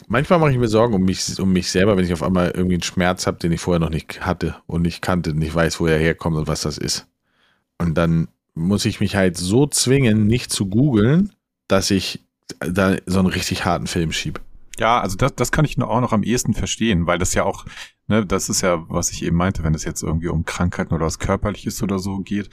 Manchmal 0.08 0.38
mache 0.38 0.52
ich 0.52 0.58
mir 0.58 0.68
Sorgen 0.68 0.94
um 0.94 1.04
mich, 1.04 1.40
um 1.40 1.52
mich 1.52 1.70
selber, 1.70 1.96
wenn 1.96 2.04
ich 2.04 2.12
auf 2.12 2.22
einmal 2.22 2.50
irgendwie 2.50 2.74
einen 2.74 2.82
Schmerz 2.82 3.26
habe, 3.26 3.38
den 3.38 3.52
ich 3.52 3.60
vorher 3.60 3.80
noch 3.80 3.90
nicht 3.90 4.24
hatte 4.24 4.56
und 4.66 4.82
nicht 4.82 5.02
kannte, 5.02 5.34
nicht 5.34 5.54
weiß, 5.54 5.80
wo 5.80 5.86
er 5.86 5.98
herkommt 5.98 6.36
und 6.36 6.46
was 6.46 6.62
das 6.62 6.78
ist. 6.78 7.06
Und 7.78 7.96
dann 7.96 8.28
muss 8.54 8.84
ich 8.84 9.00
mich 9.00 9.16
halt 9.16 9.36
so 9.36 9.66
zwingen, 9.66 10.26
nicht 10.26 10.52
zu 10.52 10.66
googeln, 10.66 11.32
dass 11.68 11.90
ich 11.90 12.24
da 12.58 12.96
so 13.06 13.18
einen 13.18 13.28
richtig 13.28 13.64
harten 13.64 13.86
Film 13.86 14.12
schieb. 14.12 14.40
Ja, 14.78 15.00
also 15.00 15.16
das, 15.16 15.34
das 15.34 15.52
kann 15.52 15.64
ich 15.64 15.80
auch 15.80 16.00
noch 16.00 16.12
am 16.12 16.22
ehesten 16.22 16.54
verstehen, 16.54 17.06
weil 17.06 17.18
das 17.18 17.34
ja 17.34 17.44
auch, 17.44 17.64
ne, 18.06 18.24
das 18.24 18.48
ist 18.48 18.60
ja, 18.60 18.84
was 18.88 19.10
ich 19.10 19.24
eben 19.24 19.36
meinte, 19.36 19.64
wenn 19.64 19.74
es 19.74 19.84
jetzt 19.84 20.02
irgendwie 20.02 20.28
um 20.28 20.44
Krankheiten 20.44 20.94
oder 20.94 21.06
was 21.06 21.18
Körperliches 21.18 21.82
oder 21.82 21.98
so 21.98 22.18
geht, 22.18 22.50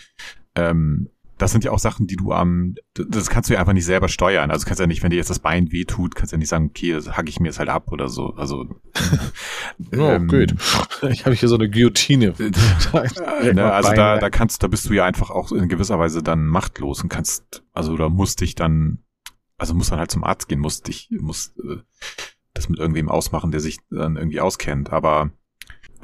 ähm, 0.55 1.09
das 1.43 1.51
sind 1.51 1.65
ja 1.65 1.71
auch 1.71 1.79
Sachen, 1.79 2.07
die 2.07 2.15
du 2.15 2.31
am, 2.31 2.75
das 2.93 3.29
kannst 3.29 3.49
du 3.49 3.53
ja 3.53 3.59
einfach 3.59 3.73
nicht 3.73 3.83
selber 3.83 4.07
steuern. 4.07 4.49
Also 4.49 4.65
kannst 4.65 4.79
ja 4.79 4.87
nicht, 4.87 5.03
wenn 5.03 5.09
dir 5.09 5.17
jetzt 5.17 5.29
das 5.29 5.39
Bein 5.39 5.73
wehtut, 5.73 6.15
kannst 6.15 6.31
ja 6.31 6.37
nicht 6.37 6.47
sagen, 6.47 6.67
okay, 6.69 6.93
das 6.93 7.17
hacke 7.17 7.27
ich 7.27 7.41
mir 7.41 7.49
jetzt 7.49 7.59
halt 7.59 7.67
ab 7.67 7.91
oder 7.91 8.07
so. 8.07 8.33
Also 8.35 8.65
Oh, 9.91 9.97
ähm, 9.97 10.29
gut. 10.29 10.55
Ich 11.09 11.25
habe 11.25 11.35
hier 11.35 11.49
so 11.49 11.55
eine 11.55 11.69
Guillotine. 11.69 12.33
ne, 12.39 13.73
also 13.73 13.91
da, 13.91 14.19
da 14.19 14.29
kannst, 14.29 14.63
da 14.63 14.67
bist 14.67 14.89
du 14.89 14.93
ja 14.93 15.03
einfach 15.03 15.31
auch 15.31 15.51
in 15.51 15.67
gewisser 15.67 15.99
Weise 15.99 16.23
dann 16.23 16.45
machtlos 16.45 17.03
und 17.03 17.09
kannst, 17.09 17.61
also 17.73 17.91
oder 17.91 18.07
musst 18.07 18.39
dich 18.39 18.55
dann, 18.55 18.99
also 19.57 19.73
musst 19.73 19.91
dann 19.91 19.99
halt 19.99 20.11
zum 20.11 20.23
Arzt 20.23 20.47
gehen, 20.47 20.61
musst 20.61 20.87
dich, 20.87 21.09
musst 21.11 21.59
äh, 21.59 21.81
das 22.53 22.69
mit 22.69 22.79
irgendwem 22.79 23.09
ausmachen, 23.09 23.51
der 23.51 23.59
sich 23.59 23.79
dann 23.89 24.15
irgendwie 24.15 24.39
auskennt. 24.39 24.93
Aber 24.93 25.31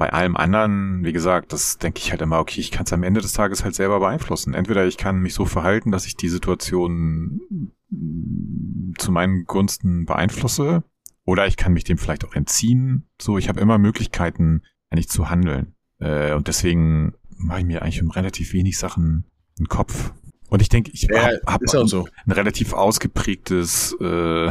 bei 0.00 0.14
allem 0.14 0.34
anderen, 0.34 1.04
wie 1.04 1.12
gesagt, 1.12 1.52
das 1.52 1.76
denke 1.76 1.98
ich 1.98 2.10
halt 2.10 2.22
immer, 2.22 2.38
okay, 2.38 2.58
ich 2.58 2.70
kann 2.70 2.84
es 2.86 2.92
am 2.94 3.02
Ende 3.02 3.20
des 3.20 3.34
Tages 3.34 3.64
halt 3.64 3.74
selber 3.74 4.00
beeinflussen. 4.00 4.54
Entweder 4.54 4.86
ich 4.86 4.96
kann 4.96 5.20
mich 5.20 5.34
so 5.34 5.44
verhalten, 5.44 5.90
dass 5.90 6.06
ich 6.06 6.16
die 6.16 6.30
Situation 6.30 7.42
mm, 7.90 8.92
zu 8.96 9.12
meinen 9.12 9.44
Gunsten 9.44 10.06
beeinflusse, 10.06 10.84
oder 11.26 11.46
ich 11.46 11.58
kann 11.58 11.74
mich 11.74 11.84
dem 11.84 11.98
vielleicht 11.98 12.24
auch 12.24 12.34
entziehen. 12.34 13.10
So, 13.20 13.36
ich 13.36 13.50
habe 13.50 13.60
immer 13.60 13.76
Möglichkeiten, 13.76 14.62
eigentlich 14.88 15.10
zu 15.10 15.28
handeln. 15.28 15.74
Äh, 15.98 16.32
und 16.32 16.48
deswegen 16.48 17.12
mache 17.36 17.58
ich 17.60 17.66
mir 17.66 17.82
eigentlich 17.82 18.02
um 18.02 18.10
relativ 18.10 18.54
wenig 18.54 18.78
Sachen 18.78 19.26
einen 19.58 19.68
Kopf. 19.68 20.14
Und 20.48 20.62
ich 20.62 20.70
denke, 20.70 20.92
ich 20.92 21.08
Ja, 21.10 21.24
habe 21.24 21.40
hab 21.46 21.62
auch 21.74 21.86
so. 21.86 22.08
ein 22.24 22.32
relativ 22.32 22.72
ausgeprägtes 22.72 23.94
äh, 24.00 24.50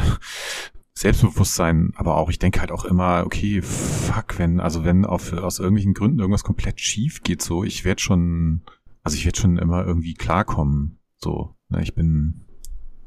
Selbstbewusstsein, 1.00 1.94
aber 1.96 2.18
auch, 2.18 2.30
ich 2.30 2.40
denke 2.40 2.60
halt 2.60 2.74
auch 2.74 2.84
immer, 2.84 3.24
okay, 3.26 3.62
fuck, 3.62 4.38
wenn, 4.38 4.60
also 4.60 4.84
wenn 4.84 5.06
auf, 5.06 5.32
aus 5.32 5.60
irgendwelchen 5.60 5.94
Gründen 5.94 6.20
irgendwas 6.20 6.44
komplett 6.44 6.82
schief 6.82 7.24
geht, 7.24 7.42
so, 7.42 7.64
ich 7.64 7.86
werde 7.86 8.02
schon, 8.02 8.64
also 9.02 9.16
ich 9.16 9.24
werde 9.24 9.40
schon 9.40 9.58
immer 9.58 9.86
irgendwie 9.86 10.14
klarkommen. 10.14 11.00
So, 11.16 11.56
ne, 11.70 11.82
ich 11.82 11.96
bin, 11.96 12.42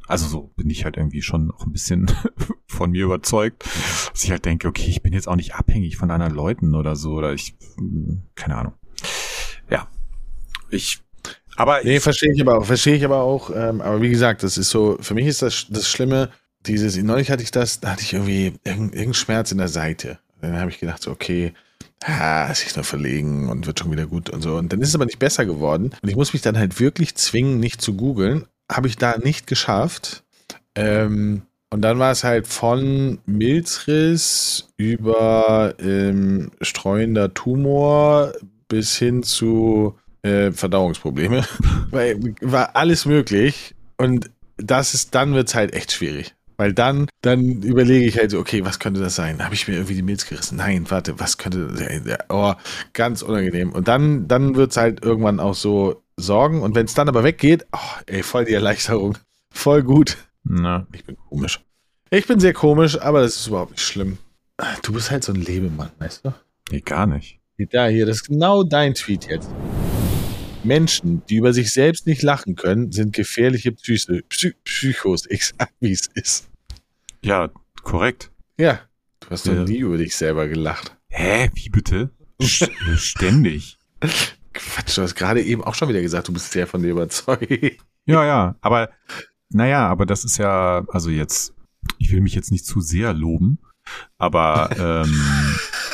also 0.06 0.26
so 0.26 0.54
bin 0.56 0.70
ich 0.70 0.86
halt 0.86 0.96
irgendwie 0.96 1.20
schon 1.20 1.50
auch 1.50 1.66
ein 1.66 1.72
bisschen 1.72 2.10
von 2.66 2.92
mir 2.92 3.04
überzeugt, 3.04 3.62
dass 4.10 4.24
ich 4.24 4.30
halt 4.30 4.46
denke, 4.46 4.68
okay, 4.68 4.88
ich 4.88 5.02
bin 5.02 5.12
jetzt 5.12 5.28
auch 5.28 5.36
nicht 5.36 5.54
abhängig 5.54 5.98
von 5.98 6.10
anderen 6.10 6.34
Leuten 6.34 6.74
oder 6.74 6.96
so, 6.96 7.12
oder 7.12 7.34
ich, 7.34 7.58
keine 8.36 8.56
Ahnung. 8.56 8.72
Ja. 9.68 9.86
Ich, 10.70 11.02
aber. 11.56 11.82
Nee, 11.84 12.00
verstehe 12.00 12.32
ich 12.32 12.40
aber 12.40 12.56
auch, 12.56 12.64
verstehe 12.64 12.94
ich 12.94 13.04
aber 13.04 13.20
auch, 13.20 13.50
ähm, 13.54 13.82
aber 13.82 14.00
wie 14.00 14.08
gesagt, 14.08 14.44
das 14.44 14.56
ist 14.56 14.70
so, 14.70 14.96
für 15.02 15.12
mich 15.12 15.26
ist 15.26 15.42
das, 15.42 15.66
das 15.68 15.90
Schlimme, 15.90 16.30
dieses, 16.66 16.96
neulich 16.96 17.30
hatte 17.30 17.42
ich 17.42 17.50
das, 17.50 17.80
da 17.80 17.90
hatte 17.90 18.02
ich 18.02 18.12
irgendwie 18.12 18.54
irgendeinen 18.64 19.14
Schmerz 19.14 19.52
in 19.52 19.58
der 19.58 19.68
Seite. 19.68 20.18
Dann 20.40 20.58
habe 20.58 20.70
ich 20.70 20.80
gedacht, 20.80 21.02
so, 21.02 21.10
okay, 21.10 21.52
ah, 22.04 22.52
sich 22.54 22.74
nur 22.74 22.84
verlegen 22.84 23.48
und 23.48 23.66
wird 23.66 23.78
schon 23.78 23.92
wieder 23.92 24.06
gut 24.06 24.30
und 24.30 24.42
so. 24.42 24.56
Und 24.56 24.72
dann 24.72 24.80
ist 24.80 24.88
es 24.88 24.94
aber 24.94 25.06
nicht 25.06 25.18
besser 25.18 25.46
geworden. 25.46 25.92
Und 26.02 26.08
ich 26.08 26.16
muss 26.16 26.32
mich 26.32 26.42
dann 26.42 26.58
halt 26.58 26.80
wirklich 26.80 27.14
zwingen, 27.14 27.60
nicht 27.60 27.80
zu 27.80 27.94
googeln. 27.94 28.46
Habe 28.70 28.88
ich 28.88 28.96
da 28.96 29.18
nicht 29.18 29.46
geschafft. 29.46 30.24
Ähm, 30.74 31.42
und 31.70 31.82
dann 31.82 31.98
war 31.98 32.12
es 32.12 32.24
halt 32.24 32.46
von 32.46 33.18
Milzriss 33.24 34.68
über 34.76 35.74
ähm, 35.78 36.50
streuender 36.60 37.32
Tumor 37.32 38.32
bis 38.68 38.96
hin 38.96 39.22
zu 39.22 39.96
äh, 40.22 40.52
Verdauungsprobleme. 40.52 41.44
Weil 41.90 42.34
war 42.40 42.76
alles 42.76 43.06
möglich. 43.06 43.74
Und 43.96 44.30
das 44.56 44.94
ist, 44.94 45.14
dann 45.14 45.34
wird 45.34 45.48
es 45.48 45.54
halt 45.54 45.72
echt 45.72 45.92
schwierig. 45.92 46.34
Weil 46.62 46.74
dann, 46.74 47.08
dann 47.22 47.62
überlege 47.62 48.06
ich 48.06 48.18
halt 48.18 48.30
so, 48.30 48.38
okay, 48.38 48.64
was 48.64 48.78
könnte 48.78 49.00
das 49.00 49.16
sein? 49.16 49.42
Habe 49.44 49.52
ich 49.52 49.66
mir 49.66 49.74
irgendwie 49.74 49.96
die 49.96 50.02
Milz 50.02 50.26
gerissen? 50.26 50.58
Nein, 50.58 50.88
warte, 50.88 51.18
was 51.18 51.36
könnte 51.36 51.66
das 51.66 51.80
sein? 51.80 52.16
Oh, 52.28 52.54
ganz 52.92 53.22
unangenehm. 53.22 53.72
Und 53.72 53.88
dann, 53.88 54.28
dann 54.28 54.54
wird 54.54 54.70
es 54.70 54.76
halt 54.76 55.02
irgendwann 55.02 55.40
auch 55.40 55.56
so 55.56 56.04
Sorgen. 56.16 56.62
Und 56.62 56.76
wenn 56.76 56.86
es 56.86 56.94
dann 56.94 57.08
aber 57.08 57.24
weggeht, 57.24 57.66
oh, 57.72 58.00
ey, 58.06 58.22
voll 58.22 58.44
die 58.44 58.52
Erleichterung. 58.52 59.18
Voll 59.52 59.82
gut. 59.82 60.18
Na. 60.44 60.86
Ich 60.92 61.04
bin 61.04 61.16
komisch. 61.16 61.58
Ich 62.10 62.28
bin 62.28 62.38
sehr 62.38 62.52
komisch, 62.52 62.96
aber 63.00 63.22
das 63.22 63.34
ist 63.34 63.48
überhaupt 63.48 63.72
nicht 63.72 63.82
schlimm. 63.82 64.18
Du 64.84 64.92
bist 64.92 65.10
halt 65.10 65.24
so 65.24 65.32
ein 65.32 65.40
Lebemann, 65.40 65.90
weißt 65.98 66.26
du? 66.26 66.32
Nee, 66.70 66.82
gar 66.82 67.08
nicht. 67.08 67.40
Da 67.72 67.88
hier, 67.88 68.06
das 68.06 68.18
ist 68.18 68.28
genau 68.28 68.62
dein 68.62 68.94
Tweet 68.94 69.26
jetzt. 69.26 69.50
Menschen, 70.62 71.22
die 71.28 71.38
über 71.38 71.52
sich 71.52 71.72
selbst 71.72 72.06
nicht 72.06 72.22
lachen 72.22 72.54
können, 72.54 72.92
sind 72.92 73.12
gefährliche 73.14 73.72
Psyche, 73.72 74.22
Psy 74.28 74.54
Psychos. 74.62 75.26
Ich 75.28 75.48
sag, 75.48 75.72
wie 75.80 75.90
es 75.90 76.06
ist. 76.14 76.51
Ja, 77.24 77.50
korrekt. 77.82 78.32
Ja, 78.58 78.80
du 79.20 79.30
hast 79.30 79.46
doch 79.46 79.54
ja. 79.54 79.62
nie 79.62 79.78
über 79.78 79.96
dich 79.96 80.16
selber 80.16 80.48
gelacht. 80.48 80.96
Hä? 81.08 81.50
Wie 81.54 81.68
bitte? 81.68 82.10
St 82.42 82.70
ständig. 82.96 83.78
Quatsch, 84.52 84.98
du 84.98 85.02
hast 85.02 85.14
gerade 85.14 85.40
eben 85.40 85.62
auch 85.62 85.74
schon 85.74 85.88
wieder 85.88 86.02
gesagt, 86.02 86.28
du 86.28 86.32
bist 86.32 86.50
sehr 86.50 86.66
von 86.66 86.82
dir 86.82 86.90
überzeugt. 86.90 87.48
Ja, 88.04 88.24
ja, 88.24 88.56
aber 88.62 88.90
naja, 89.48 89.86
aber 89.86 90.06
das 90.06 90.24
ist 90.24 90.36
ja, 90.36 90.84
also 90.88 91.08
jetzt, 91.08 91.54
ich 91.98 92.10
will 92.10 92.20
mich 92.20 92.34
jetzt 92.34 92.50
nicht 92.50 92.66
zu 92.66 92.80
sehr 92.80 93.14
loben, 93.14 93.60
aber 94.18 94.70
ähm, 94.76 95.24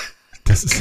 das 0.45 0.65
ist 0.65 0.81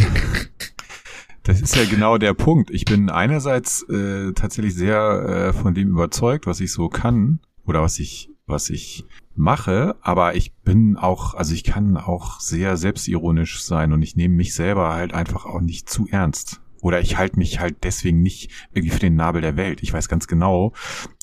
das 1.44 1.60
ist 1.60 1.76
ja 1.76 1.84
genau 1.84 2.18
der 2.18 2.34
Punkt. 2.34 2.72
Ich 2.72 2.86
bin 2.86 3.10
einerseits 3.10 3.84
äh, 3.90 4.32
tatsächlich 4.32 4.74
sehr 4.74 5.50
äh, 5.50 5.54
von 5.54 5.74
dem 5.74 5.90
überzeugt, 5.90 6.48
was 6.48 6.62
ich 6.62 6.72
so 6.72 6.88
kann 6.88 7.42
oder 7.66 7.82
was 7.82 8.00
ich 8.00 8.30
was 8.46 8.70
ich 8.70 9.04
mache, 9.38 9.96
aber 10.02 10.36
ich 10.36 10.54
bin 10.54 10.98
auch, 10.98 11.34
also 11.34 11.54
ich 11.54 11.64
kann 11.64 11.98
auch 11.98 12.40
sehr 12.40 12.78
selbstironisch 12.78 13.62
sein 13.64 13.94
und 13.94 14.02
ich 14.02 14.16
nehme 14.16 14.36
mich 14.36 14.54
selber 14.54 14.94
halt 14.94 15.14
einfach 15.14 15.46
auch 15.46 15.62
nicht 15.62 15.90
zu 15.90 16.08
ernst. 16.08 16.62
Oder 16.82 17.02
ich 17.02 17.18
halte 17.18 17.40
mich 17.40 17.60
halt 17.60 17.84
deswegen 17.84 18.22
nicht 18.22 18.52
irgendwie 18.72 18.94
für 18.94 19.00
den 19.00 19.16
Nabel 19.16 19.42
der 19.42 19.58
Welt. 19.58 19.82
Ich 19.82 19.92
weiß 19.92 20.10
ganz 20.10 20.28
genau, 20.28 20.74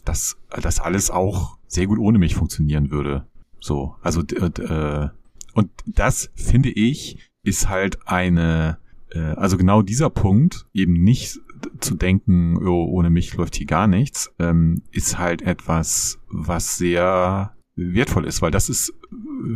dass 0.05 0.37
das 0.50 0.81
alles 0.81 1.11
auch 1.11 1.59
sehr 1.66 1.87
gut 1.87 1.98
ohne 1.98 2.18
mich 2.18 2.35
funktionieren 2.35 2.90
würde. 2.90 3.27
So, 3.61 3.94
also 4.03 4.22
äh, 4.22 5.09
und 5.55 5.70
das 5.87 6.31
finde 6.35 6.70
ich 6.70 7.18
ist 7.42 7.68
halt 7.68 7.98
eine 8.07 8.79
äh, 9.14 9.20
also 9.20 9.57
genau 9.57 9.83
dieser 9.83 10.11
Punkt, 10.11 10.66
eben 10.74 10.94
nicht 10.94 11.40
zu 11.81 11.94
denken, 11.94 12.59
oh, 12.66 12.87
ohne 12.90 13.11
mich 13.11 13.35
läuft 13.35 13.57
hier 13.57 13.66
gar 13.66 13.87
nichts, 13.87 14.33
ähm, 14.38 14.83
ist 14.90 15.18
halt 15.18 15.42
etwas, 15.42 16.18
was 16.29 16.77
sehr 16.77 17.53
wertvoll 17.76 18.26
ist, 18.26 18.42
weil 18.42 18.50
das 18.50 18.68
ist 18.68 18.92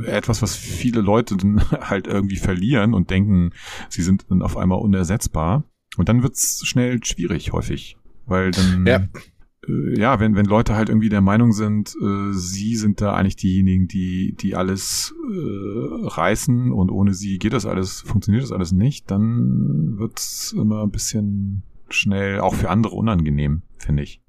etwas, 0.07 0.43
was 0.43 0.57
viele 0.57 1.01
Leute 1.01 1.37
dann 1.37 1.61
halt 1.81 2.07
irgendwie 2.07 2.37
verlieren 2.37 2.95
und 2.95 3.11
denken, 3.11 3.51
sie 3.89 4.03
sind 4.03 4.27
dann 4.31 4.43
auf 4.43 4.57
einmal 4.57 4.81
unersetzbar. 4.81 5.65
Und 5.97 6.09
dann 6.09 6.23
wird's 6.23 6.67
schnell 6.67 7.03
schwierig, 7.03 7.53
häufig. 7.53 7.97
Weil 8.27 8.51
dann 8.51 8.87
ja 8.87 9.05
äh, 9.69 9.99
ja, 9.99 10.21
wenn, 10.21 10.35
wenn 10.35 10.47
Leute 10.47 10.75
halt 10.75 10.89
irgendwie 10.89 11.09
der 11.09 11.21
Meinung 11.21 11.53
sind, 11.53 11.95
äh, 12.01 12.33
sie 12.33 12.77
sind 12.77 13.01
da 13.01 13.15
eigentlich 13.15 13.37
diejenigen, 13.37 13.89
die, 13.89 14.35
die 14.39 14.55
alles 14.55 15.15
äh, 15.31 16.07
reißen 16.07 16.73
und 16.73 16.91
ohne 16.91 17.15
sie 17.15 17.39
geht 17.39 17.53
das 17.53 17.67
alles, 17.67 18.01
funktioniert 18.01 18.45
das 18.45 18.53
alles 18.53 18.73
nicht, 18.73 19.11
dann 19.11 19.99
wird's 19.99 20.53
immer 20.53 20.83
ein 20.83 20.91
bisschen 20.91 21.63
schnell 21.89 22.41
auch 22.41 22.55
für 22.55 22.71
andere 22.71 22.95
unangenehm, 22.95 23.63
finde 23.79 24.03
ich. 24.03 24.21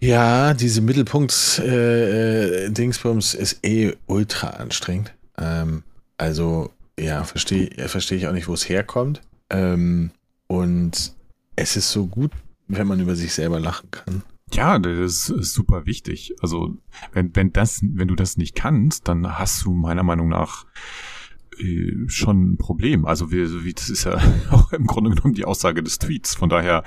Ja, 0.00 0.54
diese 0.54 0.80
Mittelpunkt-Dingsbums 0.82 3.34
äh, 3.34 3.42
ist 3.42 3.64
eh 3.64 3.96
ultra 4.06 4.50
anstrengend. 4.50 5.12
Ähm, 5.38 5.82
also, 6.18 6.70
ja, 6.98 7.24
verstehe 7.24 7.70
versteh 7.88 8.16
ich 8.16 8.26
auch 8.26 8.32
nicht, 8.32 8.48
wo 8.48 8.54
es 8.54 8.68
herkommt. 8.68 9.22
Ähm, 9.50 10.10
und 10.46 11.14
es 11.56 11.76
ist 11.76 11.90
so 11.90 12.06
gut, 12.06 12.30
wenn 12.68 12.86
man 12.86 13.00
über 13.00 13.16
sich 13.16 13.32
selber 13.32 13.58
lachen 13.58 13.90
kann. 13.90 14.22
Ja, 14.52 14.78
das 14.78 15.28
ist 15.28 15.54
super 15.54 15.86
wichtig. 15.86 16.34
Also, 16.40 16.76
wenn, 17.12 17.34
wenn 17.34 17.52
das, 17.52 17.80
wenn 17.82 18.08
du 18.08 18.14
das 18.14 18.36
nicht 18.36 18.54
kannst, 18.54 19.08
dann 19.08 19.38
hast 19.38 19.64
du 19.64 19.72
meiner 19.72 20.04
Meinung 20.04 20.28
nach 20.28 20.66
äh, 21.58 21.92
schon 22.06 22.52
ein 22.52 22.58
Problem. 22.58 23.06
Also, 23.06 23.32
wie, 23.32 23.72
das 23.72 23.88
ist 23.88 24.04
ja 24.04 24.20
auch 24.50 24.72
im 24.72 24.86
Grunde 24.86 25.10
genommen 25.10 25.34
die 25.34 25.46
Aussage 25.46 25.82
des 25.82 25.98
Tweets. 25.98 26.34
Von 26.34 26.48
daher 26.48 26.84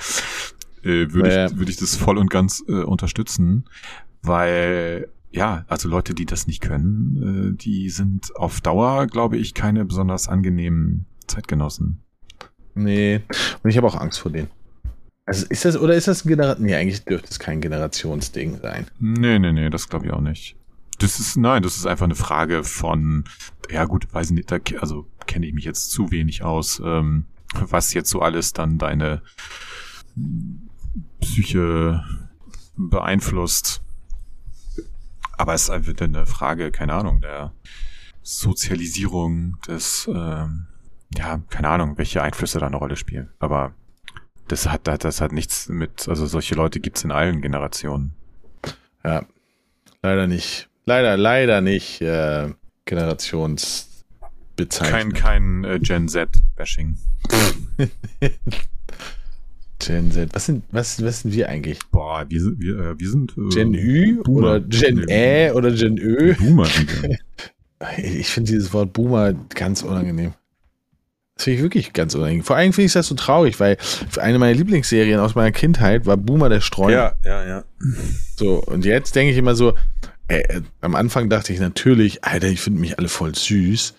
äh, 0.84 1.12
würde 1.12 1.34
ja. 1.34 1.46
ich, 1.48 1.58
würde 1.58 1.72
ich 1.72 1.78
das 1.78 1.96
voll 1.96 2.18
und 2.18 2.30
ganz 2.30 2.64
äh, 2.68 2.84
unterstützen, 2.84 3.66
weil 4.22 5.10
ja, 5.32 5.66
also 5.68 5.90
Leute, 5.90 6.14
die 6.14 6.26
das 6.26 6.48
nicht 6.48 6.62
können, 6.62 7.54
äh, 7.54 7.58
die 7.58 7.90
sind 7.90 8.36
auf 8.36 8.62
Dauer, 8.62 9.08
glaube 9.08 9.38
ich, 9.38 9.54
keine 9.54 9.86
besonders 9.86 10.28
angenehmen 10.28 11.06
Zeitgenossen. 11.28 12.02
Nee, 12.74 13.22
und 13.62 13.70
ich 13.70 13.78
habe 13.78 13.88
auch 13.88 13.96
Angst 13.96 14.20
vor 14.20 14.32
denen. 14.32 14.50
Also 15.26 15.46
ist 15.48 15.66
das, 15.66 15.78
oder 15.78 15.94
ist 15.94 16.08
das 16.08 16.26
ein 16.26 16.30
Generation? 16.30 16.66
Nee, 16.66 16.76
eigentlich 16.76 17.04
dürfte 17.06 17.28
es 17.30 17.38
kein 17.38 17.62
Generationsding 17.62 18.60
sein. 18.62 18.88
Nee, 19.00 19.38
nee, 19.38 19.52
nee, 19.52 19.70
das 19.70 19.88
glaube 19.88 20.08
ich 20.08 20.12
auch 20.12 20.22
nicht. 20.22 20.56
Das 20.98 21.20
ist, 21.20 21.38
nein, 21.38 21.62
das 21.62 21.78
ist 21.78 21.86
einfach 21.86 22.06
eine 22.06 22.16
Frage 22.16 22.64
von, 22.64 23.26
ja 23.70 23.86
gut, 23.86 24.12
weiß 24.12 24.32
nicht, 24.32 24.52
da, 24.52 24.58
also 24.80 25.06
kenne 25.28 25.46
ich 25.46 25.54
mich 25.54 25.66
jetzt 25.66 25.92
zu 25.92 26.10
wenig 26.12 26.42
aus, 26.42 26.82
ähm, 26.84 27.26
was 27.54 27.94
jetzt 27.94 28.10
so 28.10 28.22
alles 28.22 28.54
dann 28.54 28.80
deine 28.80 29.22
Psyche 31.22 32.04
beeinflusst. 32.76 33.82
Aber 35.38 35.54
es 35.54 35.64
ist 35.64 35.70
einfach 35.70 35.94
eine 36.00 36.26
Frage, 36.26 36.72
keine 36.72 36.94
Ahnung, 36.94 37.22
der 37.22 37.54
Sozialisierung 38.24 39.58
des, 39.68 40.10
ähm, 40.14 40.68
ja, 41.16 41.42
keine 41.50 41.70
Ahnung, 41.70 41.98
welche 41.98 42.22
Einflüsse 42.22 42.60
da 42.60 42.68
eine 42.68 42.78
Rolle 42.78 42.96
spielen. 42.96 43.30
Aber 43.40 43.74
das 44.48 44.68
hat, 44.68 44.88
das 44.88 45.22
hat 45.22 45.32
nichts 45.32 45.70
mit, 45.70 46.08
also 46.10 46.26
solche 46.26 46.56
Leute 46.56 46.80
gibt's 46.80 47.04
in 47.04 47.12
allen 47.12 47.42
Generationen. 47.42 48.16
Ja, 49.04 49.26
leider 50.02 50.28
nicht. 50.28 50.70
Leider, 50.86 51.18
leider 51.18 51.62
nicht 51.62 52.02
äh, 52.02 52.52
Generationsbezeichnung. 52.86 55.14
Kein, 55.14 55.14
kein 55.14 55.64
äh, 55.64 55.80
Gen 55.80 56.10
Z-Bashing. 56.10 56.98
Gen 59.80 60.12
Z. 60.12 60.30
Was 60.34 60.46
sind, 60.46 60.64
was, 60.72 61.04
was 61.04 61.22
sind 61.22 61.34
wir 61.34 61.50
eigentlich? 61.50 61.80
Boah, 61.92 62.26
wir 62.28 62.42
sind, 62.42 62.60
wir, 62.60 62.80
äh, 62.80 63.00
wir 63.00 63.10
sind 63.10 63.34
äh, 63.38 63.50
Gen 63.50 63.74
Ü 63.74 64.22
Boomer. 64.24 64.40
oder 64.40 64.60
Gen 64.60 65.08
Ä 65.08 65.52
oder 65.52 65.72
Gen 65.72 65.98
Ö? 65.98 66.34
Boomer. 66.36 66.68
ich 67.98 68.28
finde 68.28 68.52
dieses 68.52 68.74
Wort 68.74 68.94
Boomer 68.94 69.34
ganz 69.34 69.82
unangenehm. 69.82 70.34
Das 71.36 71.46
finde 71.46 71.58
ich 71.58 71.64
wirklich 71.64 71.94
ganz 71.94 72.14
unangenehm. 72.16 72.44
Vor 72.44 72.58
allem 72.58 72.74
finde 72.74 72.88
ich 72.88 72.94
das 72.94 73.08
so 73.08 73.16
traurig, 73.16 73.60
weil 73.62 73.78
eine 74.18 74.40
meiner 74.40 74.58
Lieblingsserien 74.58 75.22
aus 75.22 75.36
meiner 75.36 75.54
Kindheit 75.54 76.06
war 76.06 76.18
Boomer 76.18 76.50
der 76.50 76.60
Streuner. 76.60 77.16
Ja, 77.24 77.44
ja, 77.44 77.48
ja. 77.48 77.64
So, 78.36 78.62
und 78.62 78.84
jetzt 78.84 79.16
denke 79.16 79.32
ich 79.32 79.38
immer 79.38 79.56
so, 79.56 79.74
ey, 80.28 80.42
äh, 80.42 80.62
am 80.82 80.96
Anfang 80.96 81.30
dachte 81.30 81.54
ich 81.54 81.60
natürlich, 81.60 82.26
Alter, 82.26 82.48
ich 82.48 82.60
finde 82.60 82.82
mich 82.82 83.00
alle 83.00 83.08
voll 83.08 83.34
süß. 83.34 83.96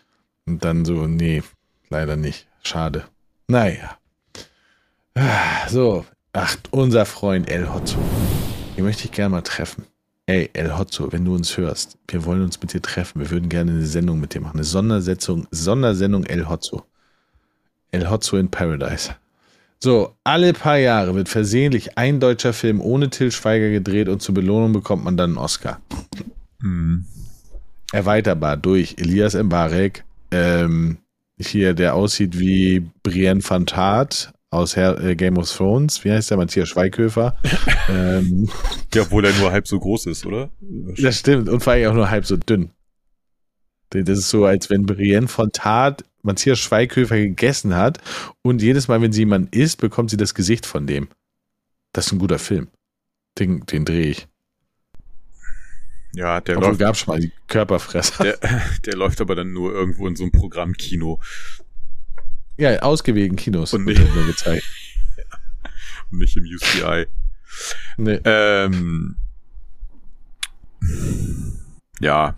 Und 0.47 0.65
dann 0.65 0.85
so, 0.85 1.07
nee, 1.07 1.43
leider 1.89 2.17
nicht. 2.17 2.47
Schade. 2.63 3.05
Naja. 3.49 3.97
So, 5.69 6.05
ach, 6.33 6.57
unser 6.71 7.05
Freund 7.07 7.49
El 7.51 7.73
Hotzo. 7.73 7.99
Den 8.77 8.85
möchte 8.85 9.05
ich 9.05 9.13
gerne 9.13 9.31
mal 9.31 9.43
treffen. 9.43 9.85
ey, 10.27 10.49
El 10.53 10.79
Hotzo, 10.79 11.13
wenn 11.13 11.25
du 11.25 11.35
uns 11.35 11.57
hörst, 11.57 11.99
wir 12.09 12.25
wollen 12.25 12.43
uns 12.43 12.61
mit 12.61 12.73
dir 12.73 12.81
treffen, 12.81 13.21
wir 13.21 13.31
würden 13.31 13.49
gerne 13.49 13.73
eine 13.73 13.87
Sendung 13.87 14.21
mit 14.21 14.35
dir 14.35 14.41
machen, 14.41 14.59
eine 14.59 14.65
Sondersetzung, 14.65 15.47
Sondersendung 15.51 16.25
El 16.25 16.49
Hotzo. 16.49 16.85
El 17.91 18.09
Hotzo 18.09 18.37
in 18.37 18.49
Paradise. 18.49 19.11
So, 19.83 20.15
alle 20.23 20.53
paar 20.53 20.77
Jahre 20.77 21.15
wird 21.15 21.29
versehentlich 21.29 21.99
ein 21.99 22.21
deutscher 22.21 22.53
Film 22.53 22.81
ohne 22.81 23.11
Till 23.11 23.33
Schweiger 23.33 23.71
gedreht 23.71 24.09
und 24.09 24.23
zur 24.23 24.35
Belohnung 24.35 24.73
bekommt 24.73 25.05
man 25.05 25.17
dann 25.17 25.31
einen 25.31 25.39
Oscar. 25.39 25.81
Mhm. 26.61 27.07
Erweiterbar 27.93 28.57
durch 28.57 28.95
Elias 28.99 29.35
Mbarek, 29.35 30.05
ähm, 30.31 30.99
hier, 31.39 31.75
der 31.75 31.95
aussieht 31.95 32.39
wie 32.39 32.89
Brienne 33.03 33.41
van 33.43 33.67
Tart 33.67 34.33
aus 34.51 34.77
Her 34.77 34.99
äh, 35.01 35.15
Game 35.15 35.39
of 35.39 35.51
Thrones. 35.51 36.05
Wie 36.05 36.11
heißt 36.11 36.31
der? 36.31 36.37
Matthias 36.37 36.69
Schweighöfer. 36.69 37.37
ähm, 37.89 38.49
Ja, 38.95 39.03
obwohl 39.03 39.25
er 39.25 39.33
nur 39.35 39.53
halb 39.53 39.67
so 39.67 39.79
groß 39.79 40.07
ist, 40.07 40.27
oder? 40.27 40.51
das 40.61 41.19
stimmt. 41.21 41.49
Und 41.49 41.63
vor 41.63 41.73
allem 41.73 41.91
auch 41.91 41.95
nur 41.95 42.11
halb 42.11 42.27
so 42.27 42.37
dünn. 42.37 42.71
Das 43.91 44.19
ist 44.19 44.31
so, 44.31 44.45
als 44.45 44.71
wenn 44.71 44.87
Brienne 44.87 45.29
von 45.29 45.51
Tart 45.53 46.05
Matthias 46.23 46.59
Schweighöfer 46.59 47.17
gegessen 47.17 47.75
hat 47.75 47.99
und 48.43 48.63
jedes 48.63 48.89
Mal, 48.89 49.01
wenn 49.01 49.13
sie 49.13 49.23
jemanden 49.23 49.49
isst, 49.53 49.81
bekommt 49.81 50.11
sie 50.11 50.17
das 50.17 50.35
Gesicht 50.35 50.67
von 50.67 50.87
dem. 50.87 51.09
Das 51.93 52.07
ist 52.07 52.13
ein 52.13 52.19
guter 52.19 52.39
Film. 52.39 52.69
Den, 53.39 53.65
den 53.67 53.85
drehe 53.85 54.11
ich. 54.11 54.29
Ja, 56.15 56.41
der 56.41 56.57
Obwohl 56.57 56.71
läuft, 56.71 56.81
gab 56.81 56.97
schon 56.97 57.15
mal 57.15 57.21
die 57.21 57.33
Körperfresser. 57.47 58.25
der, 58.25 58.39
der 58.85 58.97
läuft 58.97 59.21
aber 59.21 59.35
dann 59.35 59.53
nur 59.53 59.73
irgendwo 59.73 60.07
in 60.07 60.17
so 60.17 60.25
einem 60.25 60.33
Programmkino 60.33 61.21
ja, 62.61 62.79
ausgewählten 62.81 63.37
Kinos. 63.37 63.73
Und 63.75 63.85
nicht- 63.87 64.01
nur 64.15 64.27
gezeigt. 64.27 64.65
und 66.13 66.19
nicht 66.21 66.37
im 66.37 66.45
UCI. 66.45 67.07
Nee. 67.97 68.21
Ähm, 68.25 69.17
ja, 72.01 72.35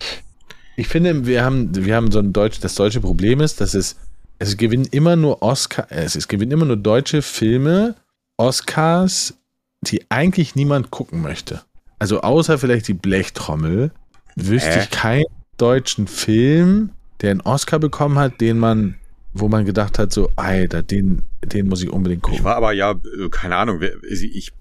Ich 0.77 0.89
finde, 0.89 1.27
wir 1.27 1.45
haben, 1.45 1.75
wir 1.75 1.95
haben 1.95 2.11
so 2.11 2.19
ein 2.19 2.33
Deutsch, 2.33 2.61
das 2.61 2.75
deutsche 2.75 3.01
Problem 3.01 3.41
ist, 3.41 3.61
dass 3.61 3.75
es, 3.75 3.97
es 4.39 4.57
gewinnen 4.57 4.87
immer 4.91 5.17
nur 5.17 5.43
Oscar, 5.43 5.87
es, 5.91 6.17
es 6.17 6.29
gewinnen 6.29 6.51
immer 6.53 6.65
nur 6.65 6.77
deutsche 6.79 7.23
Filme, 7.23 7.95
Oscars, 8.39 9.35
die 9.83 10.05
eigentlich 10.11 10.55
niemand 10.55 10.91
gucken 10.91 11.21
möchte. 11.23 11.63
Also 11.99 12.23
außer 12.23 12.59
vielleicht 12.59 12.89
die 12.89 12.95
Blechtrommel, 12.95 13.93
wüsste 14.35 14.71
Hä? 14.71 14.81
ich 14.83 14.91
keinen 14.91 15.25
deutschen 15.59 16.09
Film, 16.09 16.91
der 17.21 17.31
einen 17.33 17.43
Oscar 17.43 17.79
bekommen 17.79 18.19
hat, 18.19 18.41
den 18.41 18.59
man, 18.59 18.97
wo 19.33 19.49
man 19.49 19.65
gedacht 19.65 19.99
hat, 19.99 20.13
so, 20.13 20.31
Alter, 20.37 20.83
den, 20.83 21.23
den 21.45 21.69
muss 21.69 21.83
ich 21.83 21.91
unbedingt 21.91 22.23
ich 22.25 22.31
gucken. 22.31 22.45
war 22.45 22.57
aber 22.57 22.73
ja, 22.73 22.93
äh, 22.93 23.29
keine 23.31 23.57
Ahnung, 23.57 23.81
ich, 24.03 24.53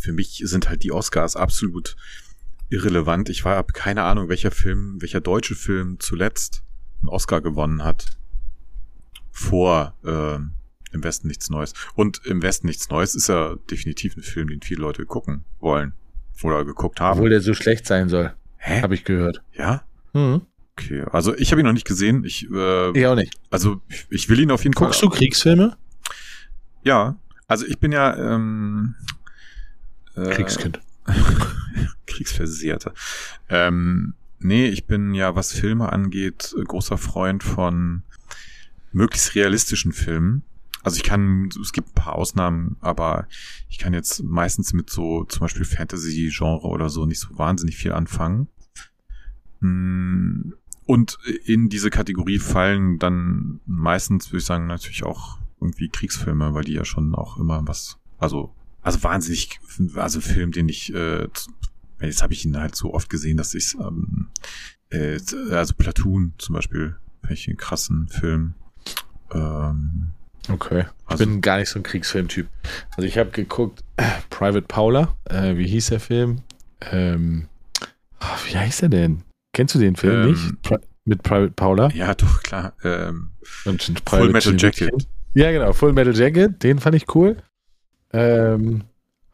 für 0.00 0.12
mich 0.12 0.42
sind 0.44 0.68
halt 0.68 0.82
die 0.82 0.92
Oscars 0.92 1.36
absolut 1.36 1.96
irrelevant. 2.70 3.28
Ich 3.28 3.44
war, 3.44 3.56
hab 3.56 3.74
keine 3.74 4.02
Ahnung, 4.02 4.28
welcher 4.28 4.50
Film, 4.50 4.96
welcher 5.00 5.20
deutsche 5.20 5.54
Film 5.54 5.98
zuletzt 6.00 6.62
einen 7.00 7.08
Oscar 7.08 7.40
gewonnen 7.40 7.84
hat. 7.84 8.06
Vor 9.30 9.94
ähm, 10.04 10.52
Im 10.92 11.04
Westen 11.04 11.28
nichts 11.28 11.50
Neues. 11.50 11.74
Und 11.94 12.24
Im 12.24 12.42
Westen 12.42 12.66
nichts 12.66 12.90
Neues 12.90 13.14
ist 13.14 13.28
ja 13.28 13.56
definitiv 13.70 14.16
ein 14.16 14.22
Film, 14.22 14.48
den 14.48 14.60
viele 14.62 14.82
Leute 14.82 15.04
gucken 15.06 15.44
wollen. 15.60 15.94
Oder 16.42 16.64
geguckt 16.64 17.00
haben. 17.00 17.18
Obwohl 17.18 17.30
der 17.30 17.42
so 17.42 17.52
schlecht 17.52 17.86
sein 17.86 18.08
soll, 18.08 18.32
Hä? 18.56 18.80
habe 18.80 18.94
ich 18.94 19.04
gehört. 19.04 19.42
Ja? 19.52 19.82
Hm. 20.14 20.42
Okay. 20.72 21.04
Also 21.12 21.34
ich 21.36 21.50
habe 21.52 21.60
ihn 21.60 21.66
noch 21.66 21.72
nicht 21.72 21.86
gesehen. 21.86 22.24
Ich, 22.24 22.48
äh, 22.50 22.98
Ich 22.98 23.06
auch 23.06 23.14
nicht. 23.14 23.34
also 23.50 23.80
ich, 23.88 24.06
ich 24.10 24.28
will 24.28 24.40
ihn 24.40 24.50
auf 24.50 24.62
jeden 24.62 24.74
Guckst 24.74 25.00
Fall. 25.00 25.08
du 25.10 25.14
Kriegsfilme? 25.14 25.76
Ja. 26.84 27.16
Also 27.46 27.66
ich 27.66 27.78
bin 27.78 27.92
ja 27.92 28.16
ähm, 28.16 28.94
äh, 30.16 30.30
Kriegskind. 30.30 30.80
Kriegsversehrte. 32.06 32.92
Ähm, 33.48 34.14
nee, 34.38 34.66
ich 34.68 34.86
bin 34.86 35.14
ja, 35.14 35.34
was 35.34 35.52
Filme 35.52 35.92
angeht, 35.92 36.54
großer 36.66 36.98
Freund 36.98 37.42
von 37.42 38.02
möglichst 38.92 39.34
realistischen 39.34 39.92
Filmen. 39.92 40.42
Also 40.82 40.96
ich 40.96 41.02
kann, 41.02 41.50
es 41.60 41.72
gibt 41.72 41.88
ein 41.90 41.94
paar 41.94 42.14
Ausnahmen, 42.14 42.76
aber 42.80 43.26
ich 43.68 43.78
kann 43.78 43.92
jetzt 43.92 44.22
meistens 44.22 44.72
mit 44.72 44.88
so 44.88 45.24
zum 45.24 45.40
Beispiel 45.40 45.64
Fantasy-Genre 45.64 46.66
oder 46.66 46.88
so 46.88 47.04
nicht 47.04 47.20
so 47.20 47.36
wahnsinnig 47.36 47.76
viel 47.76 47.92
anfangen. 47.92 48.48
Mm, 49.60 50.52
Und 50.90 51.18
in 51.44 51.68
diese 51.68 51.88
Kategorie 51.88 52.40
fallen 52.40 52.98
dann 52.98 53.60
meistens, 53.64 54.30
würde 54.32 54.38
ich 54.38 54.44
sagen, 54.44 54.66
natürlich 54.66 55.04
auch 55.04 55.38
irgendwie 55.60 55.88
Kriegsfilme, 55.88 56.52
weil 56.52 56.64
die 56.64 56.72
ja 56.72 56.84
schon 56.84 57.14
auch 57.14 57.36
immer 57.38 57.62
was, 57.68 57.98
also, 58.18 58.52
also 58.82 59.00
wahnsinnig, 59.04 59.60
also 59.94 60.20
Film, 60.20 60.50
den 60.50 60.68
ich, 60.68 60.92
äh, 60.92 61.28
jetzt 62.00 62.22
habe 62.24 62.32
ich 62.32 62.44
ihn 62.44 62.56
halt 62.56 62.74
so 62.74 62.92
oft 62.92 63.08
gesehen, 63.08 63.36
dass 63.36 63.54
ich 63.54 63.76
ähm, 63.78 64.30
äh, 64.90 65.20
also 65.52 65.74
Platoon 65.74 66.32
zum 66.38 66.56
Beispiel, 66.56 66.96
ich 67.28 67.46
einen 67.46 67.56
krassen 67.56 68.08
Film. 68.08 68.54
Ähm, 69.32 70.08
Okay. 70.48 70.86
Ich 71.04 71.10
Also- 71.10 71.24
bin 71.26 71.40
gar 71.40 71.58
nicht 71.58 71.68
so 71.68 71.78
ein 71.78 71.82
Kriegsfilmtyp. 71.84 72.48
Also 72.96 73.02
ich 73.06 73.16
habe 73.18 73.30
geguckt, 73.30 73.84
äh, 73.96 74.08
Private 74.30 74.62
Paula, 74.66 75.16
äh, 75.26 75.56
wie 75.56 75.68
hieß 75.68 75.88
der 75.88 76.00
Film? 76.00 76.40
Ähm, 76.80 77.46
ah, 78.18 78.36
wie 78.48 78.56
heißt 78.56 78.82
er 78.82 78.88
denn? 78.88 79.22
Kennst 79.52 79.74
du 79.74 79.78
den 79.78 79.96
Film 79.96 80.22
Ähm, 80.22 80.30
nicht? 80.30 80.62
Pri 80.62 80.78
mit 81.04 81.22
Private 81.22 81.52
Paula? 81.52 81.88
ja, 81.94 82.14
doch, 82.14 82.42
klar. 82.42 82.74
Ähm, 82.84 83.30
Und 83.64 83.82
Full 83.82 83.94
Private 84.04 84.32
Metal 84.32 84.56
Jacket. 84.56 84.90
Kind. 84.90 85.08
Ja, 85.34 85.50
genau, 85.50 85.72
Full 85.72 85.92
Metal 85.92 86.16
Jacket, 86.16 86.62
den 86.62 86.78
fand 86.78 86.94
ich 86.96 87.12
cool. 87.14 87.36
Ähm, 88.12 88.82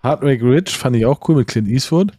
Heartbreak 0.02 0.42
Ridge 0.42 0.70
fand 0.72 0.96
ich 0.96 1.04
auch 1.06 1.26
cool 1.28 1.36
mit 1.36 1.48
Clint 1.48 1.68
Eastwood. 1.68 2.12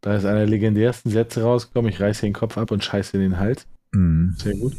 Da 0.00 0.16
ist 0.16 0.24
einer 0.24 0.38
der 0.40 0.46
legendärsten 0.48 1.10
Sätze 1.10 1.42
rausgekommen, 1.42 1.90
ich 1.92 2.00
reiße 2.00 2.22
den 2.22 2.32
Kopf 2.32 2.56
ab 2.58 2.70
und 2.70 2.82
scheiße 2.84 3.16
in 3.16 3.22
den 3.22 3.38
Hals. 3.38 3.66
mh. 3.92 4.34
Sehr 4.38 4.54
gut. 4.54 4.74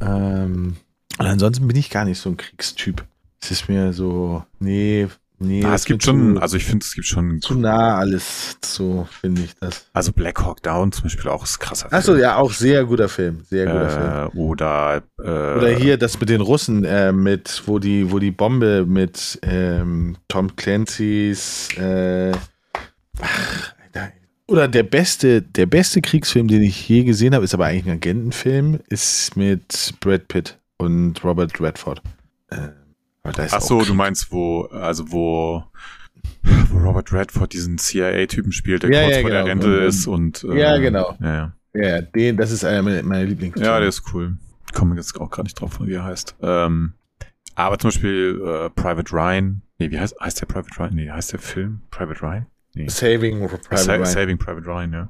Ähm, 0.00 0.76
und 1.18 1.26
ansonsten 1.26 1.66
bin 1.66 1.76
ich 1.76 1.90
gar 1.90 2.04
nicht 2.04 2.18
so 2.18 2.28
ein 2.30 2.36
Kriegstyp. 2.36 3.04
Es 3.40 3.50
ist 3.50 3.68
mir 3.68 3.92
so, 3.92 4.44
nee, 4.58 5.06
nee. 5.38 5.64
ah, 5.64 5.74
es 5.74 5.84
gibt 5.84 6.02
schon, 6.02 6.36
zu, 6.36 6.42
also 6.42 6.56
ich 6.56 6.64
finde, 6.64 6.84
es 6.84 6.94
gibt 6.94 7.06
schon, 7.06 7.40
zu 7.40 7.54
nah 7.54 7.98
alles, 7.98 8.58
so 8.64 9.06
finde 9.20 9.42
ich 9.42 9.54
das. 9.56 9.88
also 9.92 10.12
Black 10.12 10.40
Hawk 10.44 10.62
Down 10.62 10.92
zum 10.92 11.04
Beispiel 11.04 11.30
auch 11.30 11.44
ist 11.44 11.58
krasser 11.58 11.92
Achso, 11.92 12.12
Film. 12.12 12.22
ja, 12.22 12.36
auch 12.36 12.52
sehr 12.52 12.84
guter 12.84 13.08
Film, 13.08 13.42
sehr 13.48 13.66
guter 13.66 13.90
Film. 13.90 14.06
Äh, 14.06 14.38
oder, 14.38 15.02
äh, 15.18 15.58
Oder 15.58 15.68
hier 15.76 15.96
das 15.98 16.18
mit 16.20 16.28
den 16.28 16.40
Russen, 16.40 16.84
äh, 16.84 17.12
mit, 17.12 17.62
wo 17.66 17.78
die, 17.78 18.10
wo 18.10 18.18
die 18.18 18.30
Bombe 18.30 18.84
mit 18.86 19.38
ähm, 19.42 20.16
Tom 20.28 20.56
Clancy's 20.56 21.68
äh, 21.76 22.32
ach, 23.20 23.76
oder 24.48 24.68
der 24.68 24.84
beste, 24.84 25.42
der 25.42 25.66
beste 25.66 26.00
Kriegsfilm, 26.00 26.46
den 26.46 26.62
ich 26.62 26.88
je 26.88 27.02
gesehen 27.02 27.34
habe, 27.34 27.44
ist 27.44 27.54
aber 27.54 27.66
eigentlich 27.66 27.86
ein 27.86 27.96
Agentenfilm, 27.96 28.78
ist 28.88 29.36
mit 29.36 29.94
Brad 30.00 30.28
Pitt 30.28 30.58
und 30.78 31.22
Robert 31.24 31.60
Redford. 31.60 32.00
Ist 32.50 32.60
Ach 33.36 33.52
auch 33.54 33.60
so, 33.60 33.78
Krieg. 33.78 33.88
du 33.88 33.94
meinst, 33.94 34.30
wo, 34.32 34.62
also 34.66 35.10
wo, 35.12 35.64
wo 36.70 36.78
Robert 36.78 37.12
Redford 37.12 37.52
diesen 37.52 37.78
CIA-Typen 37.78 38.52
spielt, 38.52 38.82
der 38.82 38.90
Ja, 38.90 39.02
kurz 39.04 39.14
ja, 39.16 39.20
vor 39.22 39.30
der 39.30 39.42
genau. 39.44 39.50
Rente 39.52 39.66
Und- 39.66 39.74
und- 39.78 39.88
ist 39.88 40.06
und 40.06 40.44
äh, 40.44 40.58
Ja, 40.60 40.76
genau. 40.78 41.16
Ja, 41.20 41.52
ja. 41.74 42.00
Den, 42.00 42.36
das 42.36 42.50
ist 42.50 42.64
einer 42.64 42.82
meiner, 42.82 43.02
meiner 43.02 43.24
Lieblings. 43.24 43.60
ja, 43.60 43.78
der 43.78 43.88
ist 43.88 44.02
cool. 44.14 44.36
Komme 44.72 44.96
jetzt 44.96 45.18
auch 45.20 45.30
gerade 45.30 45.44
nicht 45.46 45.60
drauf, 45.60 45.78
wie 45.80 45.94
er 45.94 46.04
heißt. 46.04 46.34
Ähm, 46.42 46.92
aber 47.54 47.78
zum 47.78 47.88
Beispiel 47.88 48.40
äh, 48.44 48.70
Private 48.70 49.12
Ryan. 49.12 49.62
Nee, 49.78 49.90
wie 49.90 49.98
heißt, 50.00 50.16
heißt 50.20 50.40
der 50.40 50.46
Private 50.46 50.70
Ryan? 50.78 50.94
Nee, 50.94 51.10
heißt 51.10 51.32
der 51.32 51.38
Film 51.40 51.80
Private 51.90 52.20
Ryan? 52.22 52.46
Nee. 52.74 52.88
Saving 52.88 53.38
Private 53.40 53.76
Sa 53.84 53.94
Ryan. 53.94 54.04
Saving 54.06 54.38
Private 54.38 54.66
Ryan, 54.66 54.92
ja. 54.92 55.08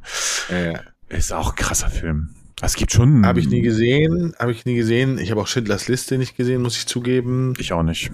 Ja, 0.50 0.72
ja. 0.72 0.80
Ist 1.08 1.32
auch 1.32 1.50
ein 1.50 1.56
krasser 1.56 1.88
Film. 1.88 2.30
Es 2.62 2.74
gibt 2.74 2.92
schon. 2.92 3.26
Habe 3.26 3.40
ich 3.40 3.48
nie 3.48 3.60
gesehen, 3.60 4.34
habe 4.38 4.52
ich 4.52 4.64
nie 4.64 4.76
gesehen. 4.76 5.18
Ich 5.18 5.30
habe 5.30 5.40
auch 5.40 5.46
Schindlers 5.46 5.88
Liste 5.88 6.16
nicht 6.18 6.36
gesehen, 6.36 6.62
muss 6.62 6.76
ich 6.76 6.86
zugeben. 6.86 7.52
Ich 7.58 7.72
auch 7.72 7.82
nicht. 7.82 8.10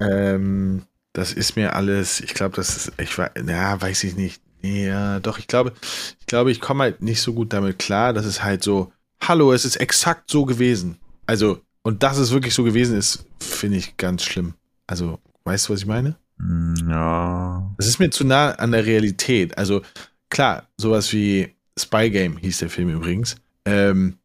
Ähm, 0.00 0.82
das 1.12 1.32
ist 1.32 1.56
mir 1.56 1.76
alles, 1.76 2.20
ich 2.20 2.34
glaube, 2.34 2.56
das 2.56 2.76
ist, 2.76 2.92
ich 2.98 3.16
war, 3.16 3.30
ja, 3.38 3.80
weiß 3.80 4.04
ich 4.04 4.16
nicht. 4.16 4.42
Ja, 4.62 5.20
doch, 5.20 5.38
ich 5.38 5.46
glaube, 5.46 5.72
ich 6.20 6.26
glaube, 6.26 6.50
ich 6.50 6.60
komme 6.60 6.84
halt 6.84 7.02
nicht 7.02 7.20
so 7.20 7.34
gut 7.34 7.52
damit 7.52 7.78
klar, 7.78 8.12
dass 8.12 8.24
es 8.26 8.42
halt 8.42 8.64
so, 8.64 8.90
hallo, 9.20 9.52
es 9.52 9.64
ist 9.64 9.76
exakt 9.76 10.30
so 10.30 10.44
gewesen. 10.44 10.96
Also, 11.26 11.60
und 11.82 12.02
dass 12.02 12.16
es 12.18 12.32
wirklich 12.32 12.54
so 12.54 12.64
gewesen 12.64 12.96
ist, 12.96 13.26
finde 13.40 13.76
ich 13.76 13.96
ganz 13.96 14.24
schlimm. 14.24 14.54
Also, 14.86 15.18
weißt 15.44 15.68
du, 15.68 15.72
was 15.74 15.80
ich 15.80 15.86
meine? 15.86 16.16
Hm, 16.38 16.74
Ja. 16.88 17.70
Das 17.76 17.86
ist 17.86 18.00
mir 18.00 18.10
zu 18.10 18.24
nah 18.24 18.52
an 18.52 18.72
der 18.72 18.86
Realität. 18.86 19.56
Also, 19.56 19.82
klar, 20.30 20.64
sowas 20.78 21.12
wie 21.12 21.54
Spy 21.78 22.10
Game 22.10 22.38
hieß 22.38 22.58
der 22.58 22.70
Film 22.70 22.88
übrigens. 22.88 23.36
Ähm, 23.64 24.18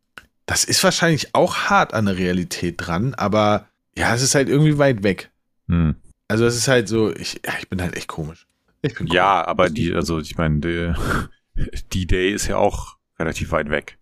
das 0.45 0.63
ist 0.63 0.83
wahrscheinlich 0.83 1.35
auch 1.35 1.55
hart 1.69 1.93
an 1.93 2.05
der 2.05 2.17
Realität 2.17 2.75
dran, 2.77 3.13
aber 3.13 3.67
ja, 3.95 4.13
es 4.15 4.21
ist 4.21 4.35
halt 4.35 4.49
irgendwie 4.49 4.77
weit 4.77 5.03
weg. 5.03 5.29
Hm. 5.67 5.95
Also 6.27 6.45
es 6.45 6.55
ist 6.55 6.67
halt 6.67 6.87
so, 6.87 7.13
ich, 7.15 7.41
ja, 7.45 7.53
ich 7.59 7.69
bin 7.69 7.81
halt 7.81 7.95
echt 7.95 8.07
komisch. 8.07 8.47
Ich 8.81 8.95
bin 8.95 9.07
Ja, 9.07 9.45
aber 9.45 9.69
die, 9.69 9.93
also 9.93 10.19
ich 10.19 10.37
meine, 10.37 10.59
die, 10.59 10.93
die 11.93 12.07
Day 12.07 12.31
ist 12.31 12.47
ja 12.47 12.57
auch 12.57 12.97
relativ 13.19 13.51
weit 13.51 13.69
weg. 13.69 13.97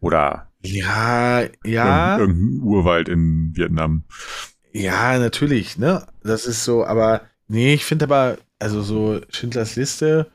Oder 0.00 0.48
komisch. 0.62 0.76
Ja, 0.76 1.42
ja, 1.64 2.18
irgendein, 2.18 2.20
irgendein 2.20 2.60
Urwald 2.62 3.08
in 3.08 3.56
Vietnam. 3.56 4.04
ja, 4.72 5.18
natürlich, 5.18 5.78
ne? 5.78 6.06
Das 6.22 6.46
ist 6.46 6.64
so, 6.64 6.84
aber 6.84 7.22
nee, 7.46 7.74
ich 7.74 7.84
finde 7.84 8.04
aber, 8.04 8.38
also 8.58 8.82
so 8.82 9.20
Schindlers 9.30 9.76
Liste, 9.76 10.30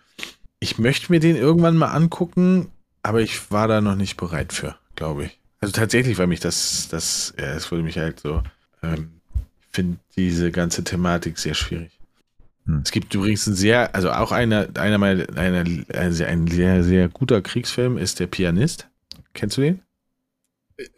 ich 0.59 0.79
möchte 0.79 1.11
mir 1.11 1.19
den 1.19 1.35
irgendwann 1.35 1.77
mal 1.77 1.91
angucken, 1.91 2.71
aber 3.03 3.21
ich 3.21 3.51
war 3.51 3.67
da 3.67 3.81
noch 3.81 3.95
nicht 3.95 4.17
bereit 4.17 4.53
für, 4.53 4.75
glaube 4.95 5.25
ich. 5.25 5.39
Also 5.59 5.73
tatsächlich, 5.73 6.17
weil 6.17 6.27
mich 6.27 6.39
das, 6.39 6.87
das, 6.89 7.33
ja, 7.37 7.53
es 7.53 7.69
würde 7.69 7.83
mich 7.83 7.97
halt 7.97 8.19
so, 8.19 8.41
ähm, 8.81 9.11
finde 9.71 9.99
diese 10.15 10.51
ganze 10.51 10.83
Thematik 10.83 11.37
sehr 11.37 11.53
schwierig. 11.53 11.91
Hm. 12.65 12.81
Es 12.83 12.91
gibt 12.91 13.13
übrigens 13.13 13.47
ein 13.47 13.55
sehr, 13.55 13.93
also 13.93 14.11
auch 14.11 14.31
einer, 14.31 14.67
einer 14.75 14.97
meiner, 14.97 15.37
einer, 15.37 15.65
also 15.93 16.23
ein 16.23 16.47
sehr, 16.47 16.83
sehr 16.83 17.09
guter 17.09 17.41
Kriegsfilm 17.41 17.97
ist 17.97 18.19
der 18.19 18.27
Pianist. 18.27 18.87
Kennst 19.33 19.57
du 19.57 19.61
den? 19.61 19.81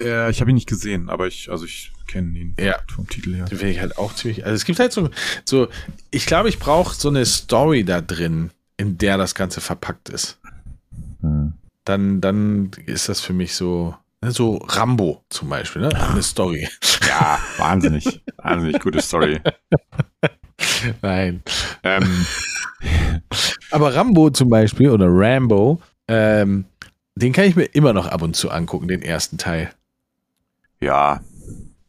Äh, 0.01 0.29
ich 0.29 0.41
habe 0.41 0.51
ihn 0.51 0.55
nicht 0.55 0.69
gesehen, 0.69 1.09
aber 1.09 1.27
ich, 1.27 1.49
also 1.49 1.65
ich 1.65 1.91
kenne 2.07 2.37
ihn 2.37 2.55
ja. 2.59 2.75
vom 2.93 3.07
Titel 3.07 3.35
her. 3.35 3.45
Den 3.45 3.57
finde 3.57 3.73
ich 3.73 3.79
halt 3.79 3.97
auch 3.97 4.13
ziemlich, 4.13 4.45
also 4.45 4.55
es 4.55 4.65
gibt 4.65 4.79
halt 4.79 4.93
so, 4.93 5.09
so 5.43 5.67
ich 6.11 6.25
glaube, 6.25 6.49
ich 6.49 6.59
brauche 6.59 6.95
so 6.95 7.09
eine 7.09 7.25
Story 7.25 7.83
da 7.83 8.01
drin, 8.01 8.51
in 8.77 8.97
der 8.97 9.17
das 9.17 9.35
Ganze 9.35 9.61
verpackt 9.61 10.09
ist. 10.09 10.39
Dann, 11.85 12.19
dann 12.19 12.71
ist 12.85 13.09
das 13.09 13.21
für 13.21 13.33
mich 13.33 13.55
so, 13.55 13.95
ne, 14.21 14.31
so 14.31 14.57
Rambo 14.57 15.23
zum 15.29 15.49
Beispiel, 15.49 15.83
ne? 15.83 15.89
Eine 15.89 16.23
Story. 16.23 16.67
Ja, 17.07 17.39
wahnsinnig. 17.57 18.23
wahnsinnig 18.37 18.81
gute 18.81 18.99
Story. 18.99 19.39
Nein. 21.01 21.43
Ähm. 21.83 22.25
Aber 23.71 23.95
Rambo 23.95 24.31
zum 24.31 24.49
Beispiel 24.49 24.89
oder 24.89 25.05
Rambo, 25.07 25.79
ähm, 26.07 26.65
den 27.15 27.31
kann 27.31 27.45
ich 27.45 27.55
mir 27.55 27.65
immer 27.65 27.93
noch 27.93 28.07
ab 28.07 28.21
und 28.21 28.35
zu 28.35 28.49
angucken, 28.49 28.87
den 28.87 29.01
ersten 29.01 29.37
Teil. 29.37 29.71
Ja. 30.81 31.21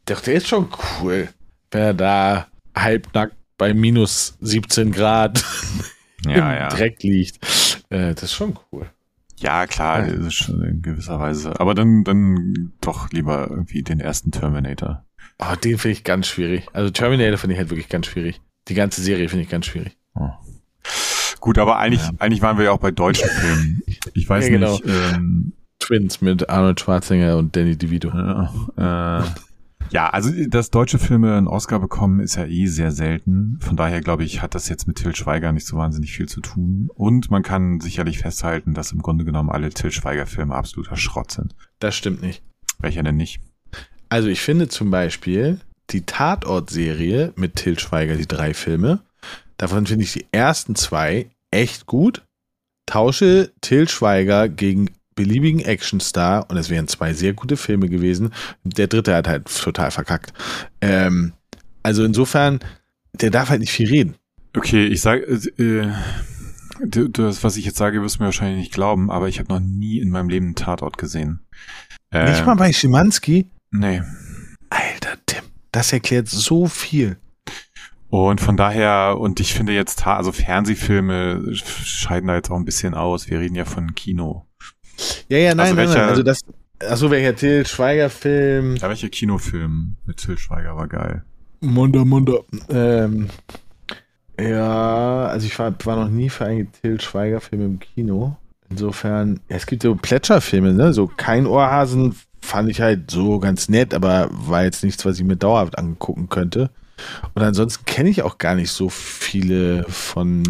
Doch, 0.05 0.21
der 0.21 0.35
ist 0.35 0.47
schon 0.47 0.69
cool. 1.01 1.29
Wenn 1.71 1.81
er 1.81 1.93
da 1.93 2.47
halbnackt 2.75 3.35
bei 3.57 3.73
minus 3.73 4.37
17 4.41 4.91
Grad 4.91 5.43
ja, 6.25 6.31
im 6.31 6.37
ja. 6.37 6.67
Dreck 6.69 7.03
liegt. 7.03 7.43
Äh, 7.89 8.13
das 8.13 8.23
ist 8.23 8.33
schon 8.33 8.57
cool. 8.71 8.89
Ja, 9.39 9.67
klar, 9.67 10.07
ja. 10.07 10.13
ist 10.13 10.33
schon 10.33 10.61
in 10.63 10.81
gewisser 10.81 11.19
Weise. 11.19 11.59
Aber 11.59 11.75
dann, 11.75 12.03
dann 12.03 12.73
doch 12.81 13.11
lieber 13.11 13.47
irgendwie 13.49 13.83
den 13.83 13.99
ersten 13.99 14.31
Terminator. 14.31 15.05
Oh, 15.39 15.55
den 15.55 15.77
finde 15.77 15.93
ich 15.93 16.03
ganz 16.03 16.27
schwierig. 16.27 16.67
Also 16.73 16.89
Terminator 16.89 17.37
finde 17.37 17.53
ich 17.53 17.59
halt 17.59 17.69
wirklich 17.69 17.89
ganz 17.89 18.07
schwierig. 18.07 18.41
Die 18.67 18.73
ganze 18.73 19.01
Serie 19.01 19.29
finde 19.29 19.43
ich 19.43 19.49
ganz 19.49 19.67
schwierig. 19.67 19.97
Oh. 20.15 20.29
Gut, 21.39 21.59
aber 21.59 21.77
eigentlich, 21.77 22.01
ja. 22.01 22.11
eigentlich 22.17 22.41
waren 22.41 22.57
wir 22.57 22.65
ja 22.65 22.71
auch 22.71 22.79
bei 22.79 22.91
deutschen 22.91 23.29
Filmen. 23.29 23.81
Ich 24.13 24.27
weiß 24.27 24.45
ja, 24.45 24.49
genau. 24.49 24.71
nicht. 24.71 24.85
Ähm, 24.87 25.53
Twins 25.79 26.21
mit 26.21 26.49
Arnold 26.49 26.79
Schwarzenegger 26.79 27.37
und 27.37 27.55
Danny 27.55 27.77
DeVito. 27.77 28.09
Äh, 28.09 28.81
äh, 28.81 29.23
ja, 29.89 30.09
also 30.09 30.31
dass 30.47 30.71
deutsche 30.71 30.99
Filme 30.99 31.35
einen 31.35 31.47
Oscar 31.47 31.79
bekommen, 31.79 32.19
ist 32.19 32.35
ja 32.35 32.45
eh 32.45 32.67
sehr 32.67 32.91
selten. 32.91 33.57
Von 33.61 33.75
daher 33.75 34.01
glaube 34.01 34.23
ich, 34.23 34.41
hat 34.41 34.55
das 34.55 34.69
jetzt 34.69 34.87
mit 34.87 34.97
Till 34.97 35.15
Schweiger 35.15 35.51
nicht 35.51 35.65
so 35.67 35.77
wahnsinnig 35.77 36.11
viel 36.11 36.27
zu 36.27 36.41
tun. 36.41 36.89
Und 36.93 37.31
man 37.31 37.43
kann 37.43 37.79
sicherlich 37.79 38.19
festhalten, 38.19 38.73
dass 38.73 38.91
im 38.91 39.01
Grunde 39.01 39.25
genommen 39.25 39.49
alle 39.49 39.69
Till 39.69 39.91
Schweiger-Filme 39.91 40.55
absoluter 40.55 40.97
Schrott 40.97 41.31
sind. 41.31 41.55
Das 41.79 41.95
stimmt 41.95 42.21
nicht. 42.21 42.43
Welcher 42.79 43.03
denn 43.03 43.17
nicht? 43.17 43.41
Also 44.09 44.27
ich 44.29 44.41
finde 44.41 44.67
zum 44.67 44.91
Beispiel 44.91 45.59
die 45.89 46.01
Tatort-Serie 46.01 47.33
mit 47.35 47.55
Till 47.55 47.79
Schweiger, 47.79 48.15
die 48.15 48.27
drei 48.27 48.53
Filme, 48.53 49.01
davon 49.57 49.85
finde 49.85 50.03
ich 50.03 50.13
die 50.13 50.25
ersten 50.31 50.75
zwei 50.75 51.29
echt 51.51 51.85
gut. 51.85 52.23
Tausche 52.85 53.51
Till 53.61 53.89
Schweiger 53.89 54.47
gegen 54.47 54.89
beliebigen 55.17 55.65
Actionstar 55.65 56.49
und 56.49 56.55
es 56.55 56.69
wären 56.69 56.87
zwei 56.87 57.11
sehr 57.11 57.33
gute 57.33 57.57
Filme 57.57 57.89
gewesen. 57.89 58.33
Der 58.63 58.87
dritte 58.87 59.13
hat 59.13 59.27
halt 59.27 59.53
total 59.53 59.91
verkackt. 59.91 60.31
Ähm, 60.79 61.33
also 61.83 62.05
insofern, 62.05 62.59
der 63.13 63.31
darf 63.31 63.49
halt 63.49 63.59
nicht 63.59 63.73
viel 63.73 63.89
reden. 63.89 64.15
Okay, 64.55 64.85
ich 64.85 65.01
sage, 65.01 65.23
äh, 65.23 65.91
das, 66.85 67.43
was 67.43 67.57
ich 67.57 67.65
jetzt 67.65 67.77
sage, 67.77 68.01
wirst 68.01 68.15
du 68.15 68.19
mir 68.19 68.27
wahrscheinlich 68.27 68.59
nicht 68.59 68.73
glauben, 68.73 69.11
aber 69.11 69.27
ich 69.27 69.39
habe 69.39 69.51
noch 69.51 69.59
nie 69.59 69.99
in 69.99 70.09
meinem 70.09 70.29
Leben 70.29 70.45
einen 70.45 70.55
Tatort 70.55 70.97
gesehen. 70.97 71.41
Äh, 72.11 72.29
nicht 72.31 72.45
mal 72.45 72.55
bei 72.55 72.71
Schimanski? 72.71 73.51
Nee. 73.71 74.01
Alter 74.69 75.17
Tim, 75.25 75.43
das 75.71 75.91
erklärt 75.91 76.29
so 76.29 76.67
viel. 76.67 77.17
Und 78.09 78.39
von 78.39 78.55
daher, 78.55 79.17
und 79.19 79.39
ich 79.41 79.53
finde 79.53 79.73
jetzt, 79.73 80.07
also 80.07 80.31
Fernsehfilme 80.31 81.53
scheiden 81.53 82.27
da 82.27 82.35
jetzt 82.35 82.49
auch 82.49 82.55
ein 82.55 82.65
bisschen 82.65 82.93
aus. 82.93 83.29
Wir 83.29 83.39
reden 83.39 83.55
ja 83.55 83.65
von 83.65 83.95
Kino. 83.95 84.46
Ja, 85.29 85.37
ja, 85.37 85.55
nein, 85.55 85.59
also 85.59 85.75
nein, 85.75 85.89
nein. 85.89 86.09
Also 86.09 86.23
das, 86.23 86.39
achso, 86.79 87.11
welcher 87.11 87.35
Till 87.35 87.65
Schweiger-Film? 87.65 88.75
Ja, 88.77 88.89
welcher 88.89 89.09
Kinofilm 89.09 89.95
mit 90.05 90.17
Till 90.17 90.37
Schweiger 90.37 90.75
war 90.75 90.87
geil. 90.87 91.23
Munda, 91.59 92.05
Munda. 92.05 92.39
Ähm, 92.69 93.29
ja, 94.39 95.25
also 95.25 95.47
ich 95.47 95.57
war, 95.57 95.73
war 95.83 95.95
noch 95.95 96.09
nie 96.09 96.29
für 96.29 96.45
einen 96.45 96.71
Till 96.71 97.01
Schweiger-Film 97.01 97.61
im 97.61 97.79
Kino. 97.79 98.37
Insofern, 98.69 99.39
ja, 99.49 99.55
es 99.55 99.65
gibt 99.65 99.83
so 99.83 99.95
Plätscherfilme, 99.95 100.73
ne? 100.73 100.93
So 100.93 101.07
kein 101.07 101.45
Ohrhasen 101.45 102.15
fand 102.41 102.69
ich 102.69 102.81
halt 102.81 103.09
so 103.11 103.39
ganz 103.39 103.69
nett, 103.69 103.93
aber 103.93 104.29
war 104.31 104.63
jetzt 104.63 104.83
nichts, 104.83 105.05
was 105.05 105.17
ich 105.17 105.25
mir 105.25 105.37
dauerhaft 105.37 105.77
angucken 105.77 106.29
könnte. 106.29 106.69
Und 107.33 107.43
ansonsten 107.43 107.85
kenne 107.85 108.09
ich 108.09 108.23
auch 108.23 108.37
gar 108.37 108.55
nicht 108.55 108.71
so 108.71 108.89
viele 108.89 109.83
von. 109.85 110.43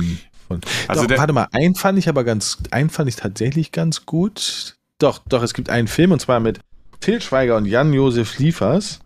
Von 0.47 0.61
also 0.87 1.05
doch, 1.05 1.17
warte 1.17 1.33
mal, 1.33 1.47
einen 1.51 1.75
fand 1.75 1.99
ich 1.99 2.09
aber 2.09 2.23
ganz, 2.23 2.57
einen 2.71 2.89
fand 2.89 3.09
ich 3.09 3.15
tatsächlich 3.15 3.71
ganz 3.71 4.05
gut. 4.05 4.75
Doch, 4.99 5.19
doch, 5.27 5.43
es 5.43 5.53
gibt 5.53 5.69
einen 5.69 5.87
Film 5.87 6.11
und 6.11 6.19
zwar 6.19 6.39
mit 6.39 6.59
Til 6.99 7.21
Schweiger 7.21 7.57
und 7.57 7.65
Jan-Josef 7.65 8.39
Liefers. 8.39 8.99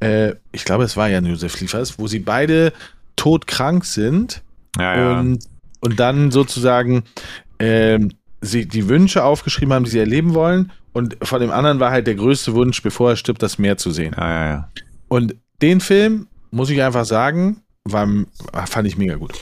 Äh, 0.00 0.34
ich 0.52 0.64
glaube, 0.64 0.84
es 0.84 0.96
war 0.96 1.08
Jan-Josef 1.08 1.60
Liefers, 1.60 1.98
wo 1.98 2.06
sie 2.06 2.20
beide 2.20 2.72
todkrank 3.16 3.84
sind. 3.84 4.42
Ja, 4.78 4.96
ja. 4.96 5.20
Und, 5.20 5.44
und 5.80 5.98
dann 5.98 6.30
sozusagen 6.30 7.04
äh, 7.58 7.98
sie 8.40 8.66
die 8.66 8.88
Wünsche 8.88 9.24
aufgeschrieben 9.24 9.72
haben, 9.72 9.84
die 9.84 9.90
sie 9.90 9.98
erleben 9.98 10.34
wollen. 10.34 10.72
Und 10.92 11.16
von 11.22 11.40
dem 11.40 11.50
anderen 11.50 11.80
war 11.80 11.90
halt 11.90 12.06
der 12.06 12.14
größte 12.14 12.54
Wunsch, 12.54 12.82
bevor 12.82 13.10
er 13.10 13.16
stirbt, 13.16 13.42
das 13.42 13.58
Meer 13.58 13.76
zu 13.76 13.90
sehen. 13.90 14.14
Ja, 14.16 14.46
ja. 14.46 14.68
Und 15.08 15.34
den 15.60 15.80
Film 15.80 16.28
muss 16.50 16.70
ich 16.70 16.82
einfach 16.82 17.04
sagen, 17.04 17.62
war, 17.84 18.08
fand 18.66 18.86
ich 18.86 18.96
mega 18.96 19.16
gut. 19.16 19.32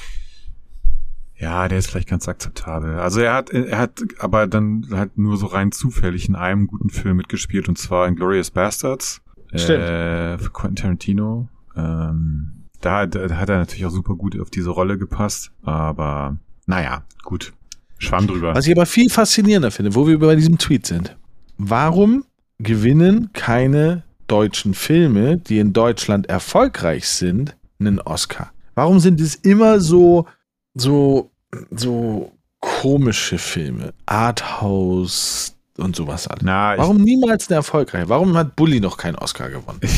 Ja, 1.42 1.66
der 1.66 1.78
ist 1.78 1.90
vielleicht 1.90 2.08
ganz 2.08 2.28
akzeptabel. 2.28 3.00
Also 3.00 3.20
er 3.20 3.34
hat, 3.34 3.50
er 3.50 3.76
hat 3.76 4.00
aber 4.20 4.46
dann 4.46 4.86
halt 4.92 5.18
nur 5.18 5.36
so 5.36 5.46
rein 5.46 5.72
zufällig 5.72 6.28
in 6.28 6.36
einem 6.36 6.68
guten 6.68 6.88
Film 6.88 7.16
mitgespielt 7.16 7.68
und 7.68 7.76
zwar 7.76 8.06
in 8.06 8.14
Glorious 8.14 8.52
Bastards. 8.52 9.22
Stimmt. 9.52 9.82
Äh, 9.82 10.38
für 10.38 10.50
Quentin 10.50 10.76
Tarantino. 10.76 11.48
Ähm, 11.76 12.68
da, 12.80 13.06
da 13.06 13.36
hat 13.36 13.48
er 13.48 13.58
natürlich 13.58 13.84
auch 13.84 13.90
super 13.90 14.14
gut 14.14 14.40
auf 14.40 14.50
diese 14.50 14.70
Rolle 14.70 14.98
gepasst, 14.98 15.50
aber 15.62 16.38
naja, 16.66 17.02
gut. 17.24 17.52
Schwamm 17.98 18.28
drüber. 18.28 18.54
Was 18.54 18.68
ich 18.68 18.76
aber 18.76 18.86
viel 18.86 19.10
faszinierender 19.10 19.72
finde, 19.72 19.96
wo 19.96 20.06
wir 20.06 20.20
bei 20.20 20.36
diesem 20.36 20.58
Tweet 20.58 20.86
sind. 20.86 21.16
Warum 21.58 22.24
gewinnen 22.58 23.30
keine 23.32 24.04
deutschen 24.28 24.74
Filme, 24.74 25.38
die 25.38 25.58
in 25.58 25.72
Deutschland 25.72 26.28
erfolgreich 26.28 27.08
sind, 27.08 27.56
einen 27.80 28.00
Oscar? 28.00 28.52
Warum 28.76 29.00
sind 29.00 29.20
es 29.20 29.34
immer 29.34 29.80
so, 29.80 30.28
so, 30.74 31.31
so 31.70 32.32
komische 32.60 33.38
Filme? 33.38 33.92
Arthouse 34.06 35.56
und 35.78 35.96
sowas 35.96 36.28
alles. 36.28 36.42
Na, 36.42 36.76
Warum 36.76 36.98
niemals 36.98 37.48
eine 37.48 37.56
erfolgreiche? 37.56 38.08
Warum 38.08 38.36
hat 38.36 38.56
Bully 38.56 38.80
noch 38.80 38.96
keinen 38.96 39.16
Oscar 39.16 39.50
gewonnen? 39.50 39.80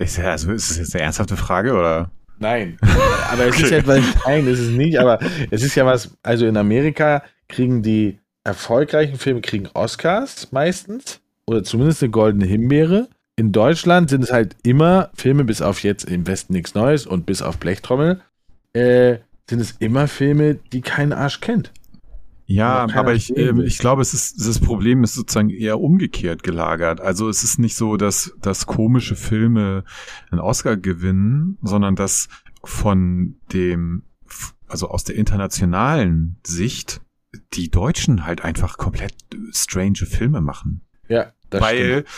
Ist, 0.00 0.16
also 0.20 0.52
ist 0.52 0.70
das 0.70 0.78
jetzt 0.78 0.94
eine 0.94 1.02
ernsthafte 1.02 1.36
Frage 1.36 1.72
oder? 1.72 2.08
Nein, 2.38 2.78
aber 3.32 3.46
es 3.46 3.58
ist 3.58 3.72
ja 3.72 3.78
etwas, 3.78 4.00
nein, 4.24 4.46
ist 4.46 4.60
es 4.60 4.70
nicht, 4.70 4.96
aber 4.96 5.18
es 5.50 5.64
ist 5.64 5.74
ja 5.74 5.84
was, 5.84 6.16
also 6.22 6.46
in 6.46 6.56
Amerika 6.56 7.24
kriegen 7.48 7.82
die 7.82 8.20
erfolgreichen 8.44 9.18
Filme 9.18 9.40
kriegen 9.40 9.66
Oscars 9.74 10.52
meistens 10.52 11.18
oder 11.48 11.64
zumindest 11.64 12.00
eine 12.04 12.10
goldene 12.12 12.46
Himbeere 12.46 13.08
in 13.38 13.52
Deutschland 13.52 14.10
sind 14.10 14.24
es 14.24 14.32
halt 14.32 14.56
immer 14.64 15.10
Filme, 15.14 15.44
bis 15.44 15.62
auf 15.62 15.84
jetzt 15.84 16.02
im 16.02 16.26
Westen 16.26 16.54
nichts 16.54 16.74
Neues 16.74 17.06
und 17.06 17.24
bis 17.24 17.40
auf 17.40 17.58
Blechtrommel, 17.58 18.20
äh, 18.72 19.18
sind 19.48 19.60
es 19.60 19.72
immer 19.78 20.08
Filme, 20.08 20.54
die 20.72 20.80
kein 20.80 21.12
Arsch 21.12 21.40
kennt. 21.40 21.72
Ja, 22.46 22.88
aber 22.94 23.14
ich, 23.14 23.36
äh, 23.36 23.52
ich 23.64 23.78
glaube, 23.78 24.00
es 24.00 24.14
ist, 24.14 24.46
das 24.46 24.58
Problem 24.58 25.04
ist 25.04 25.14
sozusagen 25.14 25.50
eher 25.50 25.80
umgekehrt 25.80 26.42
gelagert. 26.42 27.00
Also 27.00 27.28
es 27.28 27.44
ist 27.44 27.58
nicht 27.58 27.76
so, 27.76 27.98
dass, 27.98 28.34
dass 28.40 28.64
komische 28.64 29.16
Filme 29.16 29.84
einen 30.30 30.40
Oscar 30.40 30.78
gewinnen, 30.78 31.58
sondern 31.62 31.94
dass 31.94 32.28
von 32.64 33.36
dem, 33.52 34.04
also 34.66 34.88
aus 34.88 35.04
der 35.04 35.16
internationalen 35.16 36.38
Sicht, 36.46 37.02
die 37.52 37.70
Deutschen 37.70 38.24
halt 38.24 38.42
einfach 38.42 38.78
komplett 38.78 39.12
strange 39.52 40.06
Filme 40.06 40.40
machen. 40.40 40.86
Ja, 41.08 41.32
das 41.50 41.60
Weil, 41.60 42.04
stimmt 42.06 42.08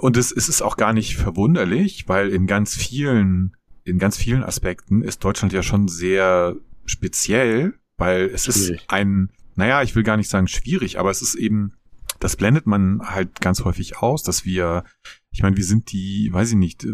und 0.00 0.16
es, 0.16 0.32
es 0.32 0.48
ist 0.48 0.62
auch 0.62 0.76
gar 0.76 0.92
nicht 0.92 1.16
verwunderlich, 1.16 2.08
weil 2.08 2.28
in 2.30 2.46
ganz 2.46 2.74
vielen, 2.74 3.56
in 3.84 3.98
ganz 3.98 4.16
vielen 4.16 4.42
Aspekten 4.42 5.02
ist 5.02 5.24
Deutschland 5.24 5.52
ja 5.52 5.62
schon 5.62 5.88
sehr 5.88 6.56
speziell, 6.86 7.74
weil 7.96 8.26
es 8.26 8.44
schwierig. 8.44 8.82
ist 8.82 8.90
ein, 8.90 9.30
naja, 9.54 9.82
ich 9.82 9.94
will 9.94 10.02
gar 10.02 10.16
nicht 10.16 10.28
sagen 10.28 10.48
schwierig, 10.48 10.98
aber 10.98 11.10
es 11.10 11.22
ist 11.22 11.34
eben, 11.34 11.74
das 12.20 12.36
blendet 12.36 12.66
man 12.66 13.00
halt 13.02 13.40
ganz 13.40 13.64
häufig 13.64 13.98
aus, 13.98 14.22
dass 14.22 14.44
wir, 14.44 14.84
ich 15.30 15.42
meine, 15.42 15.56
wir 15.56 15.64
sind 15.64 15.92
die, 15.92 16.30
weiß 16.32 16.50
ich 16.50 16.56
nicht, 16.56 16.86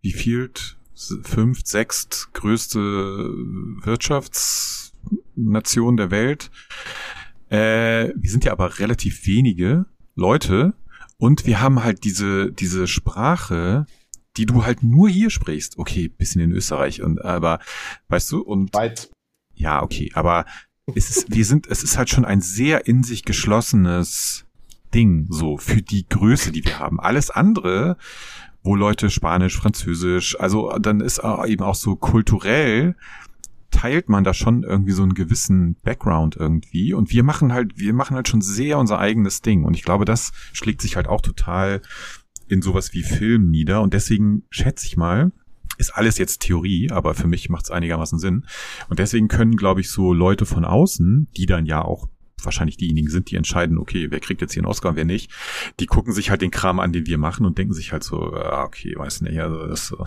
wie 0.00 0.12
viel, 0.12 0.50
fünf, 1.22 1.60
sechst 1.64 2.30
größte 2.32 2.80
Wirtschafts 3.82 4.86
Weltnation 5.36 5.96
der 5.96 6.10
Welt. 6.10 6.50
Äh, 7.48 8.12
wir 8.16 8.30
sind 8.30 8.44
ja 8.44 8.52
aber 8.52 8.78
relativ 8.78 9.26
wenige 9.26 9.86
Leute 10.14 10.74
und 11.18 11.46
wir 11.46 11.60
haben 11.60 11.84
halt 11.84 12.04
diese, 12.04 12.52
diese 12.52 12.86
Sprache, 12.86 13.86
die 14.36 14.46
du 14.46 14.64
halt 14.64 14.82
nur 14.82 15.08
hier 15.08 15.30
sprichst. 15.30 15.78
Okay, 15.78 16.08
bisschen 16.08 16.40
in 16.40 16.52
Österreich 16.52 17.02
und 17.02 17.24
aber 17.24 17.58
weißt 18.08 18.30
du 18.32 18.40
und 18.40 18.74
Weit. 18.74 19.10
ja, 19.54 19.82
okay, 19.82 20.10
aber 20.14 20.44
es 20.94 21.10
ist, 21.10 21.34
wir 21.34 21.44
sind, 21.44 21.66
es 21.66 21.82
ist 21.82 21.98
halt 21.98 22.10
schon 22.10 22.24
ein 22.24 22.40
sehr 22.40 22.86
in 22.86 23.02
sich 23.02 23.24
geschlossenes 23.24 24.44
Ding, 24.94 25.26
so 25.30 25.58
für 25.58 25.82
die 25.82 26.08
Größe, 26.08 26.52
die 26.52 26.64
wir 26.64 26.78
haben. 26.78 27.00
Alles 27.00 27.30
andere, 27.30 27.96
wo 28.62 28.76
Leute 28.76 29.10
Spanisch, 29.10 29.56
Französisch, 29.56 30.38
also 30.38 30.76
dann 30.78 31.00
ist 31.00 31.20
eben 31.46 31.62
auch 31.62 31.74
so 31.74 31.96
kulturell 31.96 32.94
teilt 33.70 34.08
man 34.08 34.24
da 34.24 34.32
schon 34.32 34.62
irgendwie 34.62 34.92
so 34.92 35.02
einen 35.02 35.14
gewissen 35.14 35.76
Background 35.82 36.36
irgendwie 36.36 36.94
und 36.94 37.10
wir 37.10 37.22
machen 37.22 37.52
halt, 37.52 37.78
wir 37.78 37.92
machen 37.92 38.16
halt 38.16 38.28
schon 38.28 38.40
sehr 38.40 38.78
unser 38.78 38.98
eigenes 38.98 39.42
Ding 39.42 39.64
und 39.64 39.74
ich 39.74 39.82
glaube, 39.82 40.04
das 40.04 40.32
schlägt 40.52 40.80
sich 40.80 40.96
halt 40.96 41.08
auch 41.08 41.20
total 41.20 41.82
in 42.48 42.62
sowas 42.62 42.92
wie 42.92 43.02
Film 43.02 43.50
nieder 43.50 43.82
und 43.82 43.94
deswegen 43.94 44.44
schätze 44.50 44.86
ich 44.86 44.96
mal, 44.96 45.32
ist 45.78 45.94
alles 45.94 46.18
jetzt 46.18 46.40
Theorie, 46.40 46.90
aber 46.90 47.14
für 47.14 47.26
mich 47.26 47.48
macht 47.48 47.64
es 47.64 47.70
einigermaßen 47.70 48.18
Sinn. 48.18 48.46
Und 48.88 48.98
deswegen 48.98 49.28
können, 49.28 49.56
glaube 49.56 49.80
ich, 49.80 49.90
so 49.90 50.12
Leute 50.12 50.46
von 50.46 50.64
außen, 50.64 51.28
die 51.36 51.46
dann 51.46 51.66
ja 51.66 51.82
auch 51.82 52.08
wahrscheinlich 52.42 52.76
diejenigen 52.76 53.08
sind, 53.08 53.30
die 53.30 53.36
entscheiden, 53.36 53.78
okay, 53.78 54.10
wer 54.10 54.20
kriegt 54.20 54.40
jetzt 54.40 54.52
hier 54.52 54.62
einen 54.62 54.70
Oscar 54.70 54.90
und 54.90 54.96
wer 54.96 55.04
nicht, 55.04 55.30
die 55.80 55.86
gucken 55.86 56.12
sich 56.12 56.30
halt 56.30 56.42
den 56.42 56.50
Kram 56.50 56.80
an, 56.80 56.92
den 56.92 57.06
wir 57.06 57.18
machen 57.18 57.46
und 57.46 57.58
denken 57.58 57.74
sich 57.74 57.92
halt 57.92 58.04
so, 58.04 58.32
ah, 58.34 58.64
okay, 58.64 58.94
weiß 58.96 59.22
nicht, 59.22 59.38
also 59.38 59.66
das 59.66 59.86
so. 59.86 60.04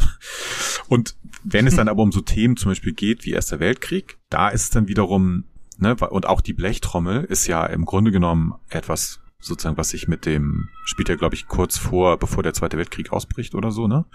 Und 0.87 1.15
wenn 1.43 1.67
es 1.67 1.75
dann 1.75 1.87
aber 1.87 2.03
um 2.03 2.11
so 2.11 2.21
Themen 2.21 2.55
zum 2.55 2.71
Beispiel 2.71 2.93
geht 2.93 3.25
wie 3.25 3.31
Erster 3.31 3.59
Weltkrieg, 3.59 4.17
da 4.29 4.49
ist 4.49 4.63
es 4.63 4.69
dann 4.69 4.87
wiederum, 4.87 5.45
ne, 5.77 5.95
und 5.95 6.27
auch 6.27 6.41
die 6.41 6.53
Blechtrommel 6.53 7.23
ist 7.25 7.47
ja 7.47 7.65
im 7.65 7.85
Grunde 7.85 8.11
genommen 8.11 8.53
etwas 8.69 9.19
sozusagen, 9.39 9.77
was 9.77 9.89
sich 9.89 10.07
mit 10.07 10.25
dem, 10.25 10.69
spielt 10.85 11.09
ja, 11.09 11.15
glaube 11.15 11.35
ich, 11.35 11.47
kurz 11.47 11.77
vor, 11.77 12.17
bevor 12.17 12.43
der 12.43 12.53
Zweite 12.53 12.77
Weltkrieg 12.77 13.11
ausbricht 13.11 13.55
oder 13.55 13.71
so, 13.71 13.87
ne? 13.87 14.05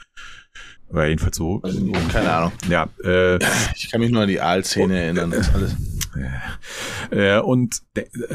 Oder 0.89 1.07
jedenfalls 1.07 1.37
so. 1.37 1.61
Keine 2.13 2.31
Ahnung. 2.33 2.53
Ja, 2.69 2.89
äh, 3.03 3.39
Ich 3.75 3.91
kann 3.91 4.01
mich 4.01 4.11
nur 4.11 4.23
an 4.23 4.29
die 4.29 4.41
Aalszene 4.41 4.97
erinnern. 4.99 5.31
Das 5.31 5.49
ist 5.49 5.55
alles. 5.55 5.77
Äh, 7.11 7.41
und 7.41 7.83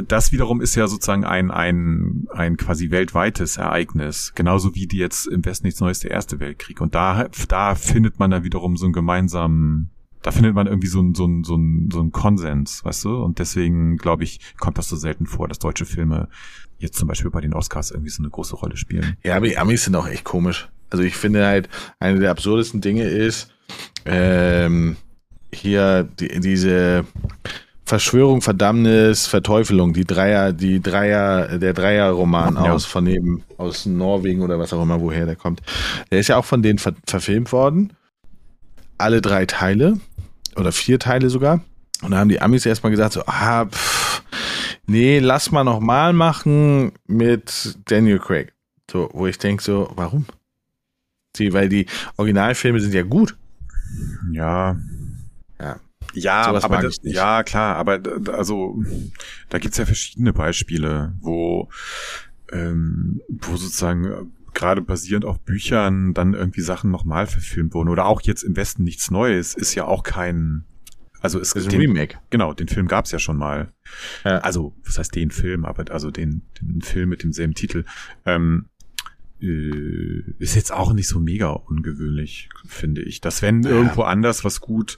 das 0.08 0.32
wiederum 0.32 0.60
ist 0.60 0.76
ja 0.76 0.88
sozusagen 0.88 1.24
ein, 1.24 1.52
ein, 1.52 2.28
ein 2.34 2.58
quasi 2.58 2.92
weltweites 2.92 3.58
Ereignis. 3.58 4.34
Genauso 4.36 4.76
wie 4.76 4.88
die 4.88 4.98
jetzt 4.98 5.28
im 5.28 5.46
Westen 5.46 5.68
nichts 5.68 5.80
Neues 5.80 6.00
der 6.00 6.12
Erste 6.12 6.40
Weltkrieg. 6.40 6.82
Und 6.82 6.96
da, 6.96 7.30
da 7.48 7.76
findet 7.76 8.20
man 8.20 8.32
dann 8.32 8.44
wiederum 8.44 8.76
so 8.76 8.86
einen 8.86 8.94
gemeinsamen, 8.94 9.92
da 10.22 10.32
findet 10.32 10.54
man 10.54 10.68
irgendwie 10.68 10.88
so 10.88 11.00
einen, 11.00 11.16
so 11.16 11.24
einen, 11.26 11.44
so 11.44 11.54
einen, 11.56 11.90
so 11.92 12.00
einen 12.00 12.12
Konsens, 12.12 12.84
weißt 12.84 13.06
du? 13.06 13.24
Und 13.24 13.40
deswegen, 13.40 13.98
glaube 13.98 14.24
ich, 14.24 14.40
kommt 14.60 14.78
das 14.78 14.90
so 14.90 14.96
selten 14.96 15.26
vor, 15.26 15.48
dass 15.48 15.60
deutsche 15.60 15.86
Filme 15.86 16.28
jetzt 16.78 16.98
zum 16.98 17.08
Beispiel 17.08 17.32
bei 17.32 17.42
den 17.42 17.54
Oscars 17.54 17.92
irgendwie 17.92 18.10
so 18.10 18.22
eine 18.24 18.30
große 18.30 18.56
Rolle 18.56 18.78
spielen. 18.78 19.16
Ja, 19.24 19.36
aber 19.36 19.48
die 19.48 19.58
Amis 19.58 19.84
sind 19.86 19.96
auch 19.96 20.08
echt 20.08 20.24
komisch. 20.24 20.70
Also 20.90 21.04
ich 21.04 21.16
finde 21.16 21.46
halt, 21.46 21.70
eine 22.00 22.20
der 22.20 22.32
absurdesten 22.32 22.82
Dinge 22.82 23.04
ist, 23.04 23.54
ähm, 24.06 24.96
hier 25.54 26.04
die, 26.20 26.40
diese 26.40 27.06
Verschwörung, 27.86 28.42
Verdammnis, 28.42 29.26
Verteufelung, 29.28 29.94
die 29.94 30.06
Dreier, 30.06 30.54
die 30.54 30.80
Dreier, 30.82 31.58
der 31.58 31.74
Dreierroman 31.74 32.56
Ja. 32.56 32.74
aus 32.74 32.86
von 32.86 33.08
eben, 33.08 33.44
aus 33.58 33.86
Norwegen 33.86 34.42
oder 34.42 34.60
was 34.60 34.74
auch 34.74 34.84
immer, 34.84 35.02
woher 35.02 35.26
der 35.26 35.36
kommt. 35.36 35.62
Der 36.12 36.20
ist 36.20 36.28
ja 36.28 36.38
auch 36.38 36.46
von 36.46 36.62
denen 36.62 36.78
ver 36.80 36.94
verfilmt 37.08 37.52
worden. 37.52 37.94
Alle 38.98 39.22
drei 39.22 39.46
Teile 39.46 40.00
oder 40.60 40.72
vier 40.72 41.00
Teile 41.00 41.30
sogar. 41.30 41.62
Und 42.02 42.12
da 42.12 42.18
haben 42.18 42.30
die 42.30 42.42
Amis 42.42 42.66
erstmal 42.66 42.92
gesagt 42.92 43.14
so, 43.14 43.24
ah, 43.26 43.66
pff, 43.66 44.24
nee, 44.86 45.20
lass 45.20 45.52
mal 45.52 45.64
nochmal 45.64 46.14
machen 46.14 46.94
mit 47.08 47.78
Daniel 47.86 48.20
Craig. 48.20 48.54
So, 48.90 49.10
wo 49.14 49.28
ich 49.28 49.38
denke 49.38 49.62
so, 49.62 49.92
warum? 49.96 50.26
Die, 51.36 51.54
weil 51.54 51.70
die 51.70 51.86
Originalfilme 52.18 52.80
sind 52.80 52.94
ja 52.94 53.04
gut. 53.04 53.38
Ja. 54.32 54.78
Ja. 55.60 55.80
Ja, 56.14 56.46
Sowas 56.46 56.64
aber 56.64 56.82
das, 56.82 56.98
ja, 57.04 57.44
klar, 57.44 57.76
aber 57.76 58.02
also 58.34 58.82
da 59.50 59.60
gibt's 59.60 59.78
ja 59.78 59.86
verschiedene 59.86 60.34
Beispiele, 60.34 61.14
wo, 61.22 61.70
ähm, 62.52 63.22
wo 63.28 63.56
sozusagen 63.58 64.34
gerade 64.60 64.82
basierend 64.82 65.26
auf 65.26 65.40
Büchern 65.40 66.14
dann 66.14 66.34
irgendwie 66.34 66.62
Sachen 66.62 66.92
nochmal 66.92 67.28
verfilmt 67.28 67.74
wurden. 67.74 67.90
Oder 67.90 68.06
auch 68.06 68.22
jetzt 68.22 68.44
im 68.44 68.56
Westen 68.56 68.84
nichts 68.84 69.10
Neues 69.10 69.56
ist 69.56 69.74
ja 69.74 69.86
auch 69.86 70.04
kein, 70.04 70.66
also 71.22 71.40
es 71.40 71.54
ist 71.54 71.72
den, 71.72 71.80
Remake. 71.80 72.18
Genau, 72.30 72.54
den 72.54 72.68
Film 72.68 72.88
gab's 72.88 73.12
ja 73.12 73.20
schon 73.20 73.38
mal. 73.38 73.72
Ja. 74.26 74.40
Also, 74.40 74.76
was 74.84 75.00
heißt 75.00 75.16
den 75.16 75.32
Film, 75.32 75.66
aber 75.66 75.92
also 75.92 76.12
den, 76.12 76.42
den 76.62 76.82
Film 76.82 77.10
mit 77.10 77.24
demselben 77.24 77.54
Titel. 77.54 77.86
Ähm, 78.26 78.66
äh, 79.42 80.24
ist 80.40 80.56
jetzt 80.56 80.74
auch 80.74 80.92
nicht 80.92 81.08
so 81.08 81.22
mega 81.22 81.52
ungewöhnlich, 81.52 82.50
finde 82.66 83.02
ich. 83.02 83.22
Dass 83.22 83.42
wenn 83.42 83.64
irgendwo 83.64 84.02
anders 84.02 84.44
was 84.44 84.60
gut 84.60 84.98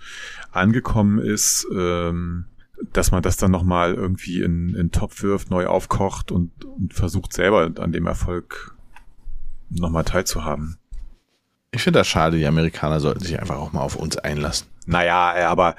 angekommen 0.51 1.19
ist, 1.19 1.67
ähm, 1.75 2.45
dass 2.93 3.11
man 3.11 3.21
das 3.21 3.37
dann 3.37 3.51
nochmal 3.51 3.93
irgendwie 3.93 4.41
in, 4.41 4.69
in 4.69 4.75
den 4.75 4.91
Topf 4.91 5.21
wirft, 5.21 5.51
neu 5.51 5.67
aufkocht 5.67 6.31
und, 6.31 6.65
und 6.65 6.95
versucht 6.95 7.31
selber 7.33 7.71
an 7.77 7.91
dem 7.91 8.07
Erfolg 8.07 8.75
nochmal 9.71 10.03
teilzuhaben. 10.03 10.77
Ich 11.71 11.83
finde 11.83 11.99
das 11.99 12.07
schade, 12.07 12.37
die 12.37 12.45
Amerikaner 12.45 12.99
sollten 12.99 13.21
sich 13.21 13.39
einfach 13.39 13.57
auch 13.57 13.71
mal 13.71 13.81
auf 13.81 13.95
uns 13.95 14.17
einlassen. 14.17 14.67
Naja, 14.85 15.37
äh, 15.37 15.43
aber 15.43 15.75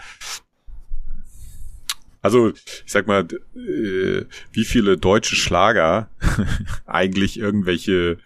also 2.22 2.51
ich 2.51 2.84
sag 2.86 3.09
mal, 3.09 3.26
äh, 3.57 4.24
wie 4.53 4.64
viele 4.64 4.97
deutsche 4.97 5.34
Schlager 5.34 6.09
eigentlich 6.86 7.38
irgendwelche 7.38 8.18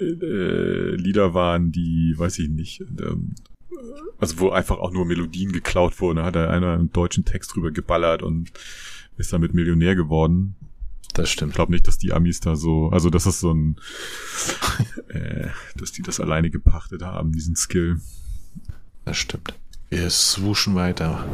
äh, 0.00 0.94
Lieder 0.96 1.34
waren, 1.34 1.70
die, 1.70 2.14
weiß 2.16 2.38
ich 2.38 2.48
nicht, 2.48 2.80
ähm, 2.80 3.34
also 4.18 4.38
wo 4.40 4.50
einfach 4.50 4.78
auch 4.78 4.90
nur 4.90 5.04
Melodien 5.04 5.52
geklaut 5.52 6.00
wurden. 6.00 6.16
Da 6.16 6.24
hat 6.24 6.36
da 6.36 6.48
einer 6.48 6.72
einen 6.72 6.92
deutschen 6.92 7.26
Text 7.26 7.54
drüber 7.54 7.70
geballert 7.70 8.22
und 8.22 8.50
ist 9.18 9.34
damit 9.34 9.52
Millionär 9.52 9.94
geworden. 9.94 10.56
Das 11.14 11.26
Ich 11.28 11.32
stimmt. 11.32 11.54
glaube 11.54 11.72
nicht, 11.72 11.86
dass 11.88 11.98
die 11.98 12.12
Amis 12.12 12.40
da 12.40 12.56
so, 12.56 12.90
also 12.90 13.08
das 13.10 13.26
ist 13.26 13.40
so 13.40 13.52
ein, 13.52 13.76
äh, 15.08 15.48
dass 15.76 15.92
die 15.92 16.02
das 16.02 16.20
alleine 16.20 16.50
gepachtet 16.50 17.02
haben, 17.02 17.32
diesen 17.32 17.56
Skill. 17.56 18.00
Das 19.04 19.16
stimmt. 19.16 19.54
Wir 19.88 20.10
swooschen 20.10 20.74
weiter. 20.74 21.24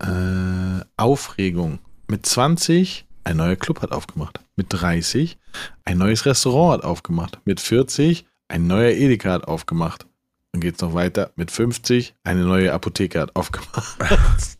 Äh, 0.00 0.84
Aufregung. 0.96 1.78
Mit 2.08 2.26
20 2.26 3.06
ein 3.24 3.36
neuer 3.36 3.56
Club 3.56 3.82
hat 3.82 3.92
aufgemacht. 3.92 4.40
Mit 4.56 4.66
30 4.70 5.38
ein 5.84 5.98
neues 5.98 6.24
Restaurant 6.26 6.78
hat 6.82 6.84
aufgemacht. 6.88 7.38
Mit 7.44 7.60
40 7.60 8.26
ein 8.48 8.66
neuer 8.66 8.90
Edeka 8.92 9.30
hat 9.32 9.46
aufgemacht. 9.46 10.06
Dann 10.52 10.60
geht's 10.60 10.80
noch 10.80 10.94
weiter. 10.94 11.30
Mit 11.36 11.50
50 11.50 12.14
eine 12.24 12.44
neue 12.44 12.72
Apotheke 12.72 13.20
hat 13.20 13.36
aufgemacht. 13.36 13.96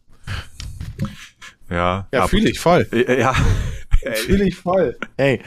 Ja, 1.71 2.09
Ja, 2.13 2.27
fühle 2.29 2.51
ich 2.51 2.61
voll. 2.61 2.87
Ja. 2.93 3.35
Fühle 4.15 4.45
ich 4.47 4.55
voll. 4.57 4.97
Hey, 5.17 5.43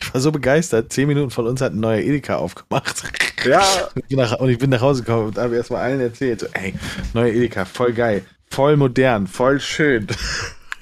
ich 0.00 0.14
war 0.14 0.20
so 0.20 0.30
begeistert. 0.30 0.92
Zehn 0.92 1.08
Minuten 1.08 1.30
von 1.30 1.46
uns 1.46 1.60
hat 1.60 1.72
ein 1.72 1.80
neuer 1.80 1.98
Edeka 2.00 2.36
aufgemacht. 2.36 3.02
Ja. 3.44 3.62
Und 3.94 4.02
ich 4.02 4.06
bin 4.08 4.18
nach, 4.18 4.38
und 4.38 4.48
ich 4.48 4.58
bin 4.58 4.70
nach 4.70 4.80
Hause 4.80 5.02
gekommen 5.02 5.26
und 5.28 5.38
habe 5.38 5.56
erstmal 5.56 5.82
allen 5.82 6.00
erzählt, 6.00 6.40
so, 6.40 6.46
ey, 6.52 6.72
neue 7.14 7.32
Edeka, 7.32 7.64
voll 7.64 7.92
geil, 7.92 8.24
voll 8.48 8.76
modern, 8.76 9.26
voll 9.26 9.60
schön. 9.60 10.06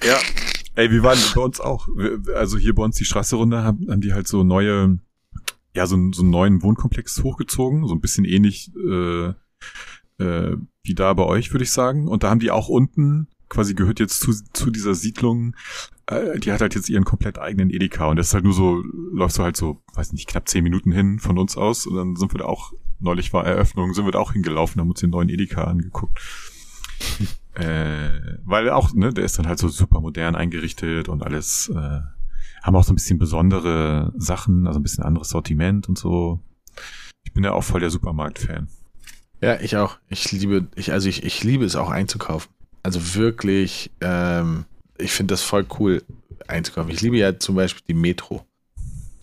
Ja. 0.05 0.17
Ey, 0.75 0.91
wir 0.91 1.01
waren 1.01 1.17
bei 1.33 1.41
uns 1.41 1.61
auch. 1.61 1.87
Also 2.35 2.57
hier 2.57 2.75
bei 2.75 2.83
uns 2.83 2.97
die 2.97 3.05
Straße 3.05 3.37
runter 3.37 3.63
haben, 3.63 3.87
haben 3.89 4.01
die 4.01 4.11
halt 4.13 4.27
so 4.27 4.43
neue, 4.43 4.97
ja, 5.73 5.87
so, 5.87 5.95
einen- 5.95 6.11
so 6.11 6.23
einen 6.23 6.29
neuen 6.31 6.61
Wohnkomplex 6.61 7.23
hochgezogen, 7.23 7.87
so 7.87 7.93
ein 7.95 8.01
bisschen 8.01 8.25
ähnlich 8.25 8.69
äh, 8.75 9.27
äh, 10.21 10.57
wie 10.83 10.93
da 10.93 11.13
bei 11.13 11.23
euch, 11.23 11.53
würde 11.53 11.63
ich 11.63 11.71
sagen. 11.71 12.09
Und 12.09 12.23
da 12.23 12.29
haben 12.29 12.39
die 12.41 12.51
auch 12.51 12.67
unten, 12.67 13.29
quasi 13.53 13.75
gehört 13.75 13.99
jetzt 13.99 14.19
zu, 14.19 14.33
zu 14.53 14.71
dieser 14.71 14.95
Siedlung, 14.95 15.55
äh, 16.07 16.39
die 16.39 16.51
hat 16.51 16.61
halt 16.61 16.75
jetzt 16.75 16.89
ihren 16.89 17.05
komplett 17.05 17.37
eigenen 17.37 17.69
Edeka. 17.69 18.07
Und 18.07 18.17
das 18.17 18.27
ist 18.27 18.33
halt 18.33 18.43
nur 18.43 18.53
so, 18.53 18.83
läufst 19.11 19.37
du 19.37 19.43
halt 19.43 19.55
so, 19.55 19.81
weiß 19.93 20.11
nicht, 20.13 20.27
knapp 20.27 20.49
zehn 20.49 20.63
Minuten 20.63 20.91
hin 20.91 21.19
von 21.19 21.37
uns 21.37 21.55
aus. 21.55 21.85
Und 21.85 21.95
dann 21.95 22.15
sind 22.15 22.33
wir 22.33 22.39
da 22.39 22.45
auch, 22.45 22.73
neulich 22.99 23.31
war 23.31 23.45
Eröffnung, 23.45 23.93
sind 23.93 24.05
wir 24.05 24.11
da 24.11 24.19
auch 24.19 24.33
hingelaufen, 24.33 24.81
haben 24.81 24.89
uns 24.89 25.01
den 25.01 25.11
neuen 25.11 25.29
Edeka 25.29 25.63
angeguckt. 25.65 26.19
Äh, 27.55 28.39
weil 28.45 28.71
auch, 28.71 28.95
ne, 28.95 29.13
der 29.13 29.25
ist 29.25 29.37
dann 29.37 29.45
halt 29.45 29.59
so 29.59 29.67
super 29.67 30.01
modern 30.01 30.35
eingerichtet 30.35 31.07
und 31.07 31.21
alles, 31.21 31.69
äh, 31.69 31.99
haben 32.63 32.75
auch 32.75 32.83
so 32.83 32.93
ein 32.93 32.95
bisschen 32.95 33.19
besondere 33.19 34.11
Sachen, 34.17 34.65
also 34.65 34.79
ein 34.79 34.81
bisschen 34.81 35.03
anderes 35.03 35.29
Sortiment 35.29 35.87
und 35.87 35.95
so. 35.95 36.41
Ich 37.23 37.31
bin 37.31 37.43
ja 37.43 37.51
auch 37.51 37.63
voll 37.63 37.81
der 37.81 37.91
Supermarkt-Fan. 37.91 38.69
Ja, 39.39 39.59
ich 39.59 39.77
auch. 39.77 39.99
Ich 40.07 40.31
liebe, 40.31 40.67
ich, 40.73 40.93
also 40.93 41.07
ich, 41.07 41.23
ich 41.23 41.43
liebe 41.43 41.63
es 41.63 41.75
auch 41.75 41.91
einzukaufen. 41.91 42.51
Also 42.83 43.15
wirklich, 43.15 43.91
ähm, 44.01 44.65
ich 44.97 45.11
finde 45.11 45.33
das 45.33 45.41
voll 45.41 45.65
cool 45.79 46.03
einzukaufen. 46.47 46.91
Ich 46.91 47.01
liebe 47.01 47.17
ja 47.17 47.39
zum 47.39 47.55
Beispiel 47.55 47.83
die 47.87 47.93
Metro. 47.93 48.45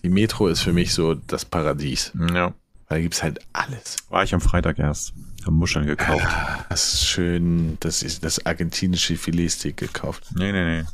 Die 0.02 0.08
Metro 0.08 0.48
ist 0.48 0.61
für 0.61 0.72
mich 0.72 0.94
so 0.94 1.14
das 1.14 1.44
Paradies. 1.44 2.12
Ja. 2.18 2.54
Weil 2.88 2.98
da 2.98 3.00
gibt's 3.00 3.22
halt 3.22 3.40
alles. 3.52 3.96
War 4.08 4.24
ich 4.24 4.34
am 4.34 4.40
Freitag 4.40 4.78
erst. 4.78 5.12
Hab 5.44 5.52
Muscheln 5.52 5.86
gekauft. 5.86 6.26
Ah, 6.26 6.64
das 6.68 6.94
ist 6.94 7.06
schön, 7.06 7.76
das 7.80 8.02
ist 8.02 8.24
das 8.24 8.44
argentinische 8.46 9.16
Filetsteak 9.16 9.76
gekauft. 9.76 10.24
Nee, 10.34 10.52
nee, 10.52 10.80
nee. 10.80 10.86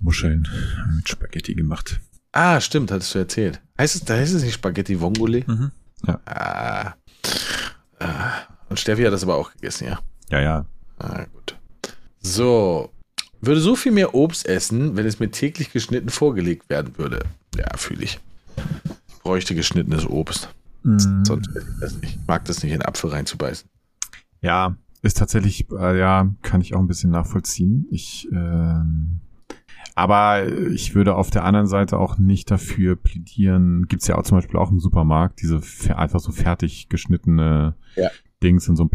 Muscheln 0.00 0.48
mit 0.96 1.08
Spaghetti 1.08 1.54
gemacht. 1.54 2.00
Ah, 2.32 2.60
stimmt, 2.60 2.90
hattest 2.90 3.14
du 3.14 3.18
erzählt. 3.18 3.60
Heißt 3.78 3.94
es, 3.94 4.04
da 4.04 4.14
heißt 4.14 4.34
es 4.34 4.42
nicht 4.42 4.54
Spaghetti 4.54 5.00
Vongole? 5.00 5.44
Mhm. 5.46 5.70
Ja. 6.06 6.20
Ah. 6.24 6.94
ah. 7.98 8.32
Und 8.68 8.80
Steffi 8.80 9.02
hat 9.02 9.12
das 9.12 9.22
aber 9.22 9.36
auch 9.36 9.52
gegessen, 9.52 9.88
ja. 9.88 10.00
Ja, 10.30 10.40
ja. 10.40 10.66
Ah, 11.00 11.24
gut. 11.32 11.56
So. 12.20 12.90
Würde 13.40 13.60
so 13.60 13.74
viel 13.74 13.92
mehr 13.92 14.14
Obst 14.14 14.46
essen, 14.46 14.96
wenn 14.96 15.06
es 15.06 15.18
mir 15.18 15.30
täglich 15.30 15.72
geschnitten 15.72 16.10
vorgelegt 16.10 16.68
werden 16.68 16.98
würde. 16.98 17.20
Ja, 17.56 17.74
fühle 17.76 18.04
ich. 18.04 18.20
Ich 19.08 19.18
bräuchte 19.22 19.54
geschnittenes 19.54 20.06
Obst. 20.06 20.50
Mhm. 20.82 21.24
Sonst 21.24 21.54
will 21.54 21.62
ich 21.66 21.80
das 21.80 21.94
nicht. 22.00 22.16
Ich 22.20 22.26
mag 22.26 22.44
das 22.44 22.62
nicht, 22.62 22.72
in 22.72 22.82
Apfel 22.82 23.10
reinzubeißen. 23.10 23.68
Ja, 24.42 24.76
ist 25.00 25.16
tatsächlich, 25.16 25.70
äh, 25.70 25.98
ja, 25.98 26.28
kann 26.42 26.60
ich 26.60 26.74
auch 26.74 26.80
ein 26.80 26.86
bisschen 26.86 27.10
nachvollziehen. 27.10 27.86
Ich, 27.90 28.28
ähm, 28.30 29.20
aber 29.94 30.46
ich 30.46 30.94
würde 30.94 31.14
auf 31.14 31.30
der 31.30 31.44
anderen 31.44 31.66
Seite 31.66 31.98
auch 31.98 32.18
nicht 32.18 32.50
dafür 32.50 32.96
plädieren. 32.96 33.86
Gibt's 33.88 34.06
ja 34.06 34.16
auch 34.16 34.22
zum 34.22 34.36
Beispiel 34.38 34.58
auch 34.58 34.70
im 34.70 34.80
Supermarkt 34.80 35.40
diese 35.40 35.60
einfach 35.96 36.20
so 36.20 36.32
fertig 36.32 36.90
geschnittene 36.90 37.74
Ja. 37.96 38.10
Dings 38.42 38.68
in 38.68 38.76
so 38.76 38.82
einem 38.82 38.90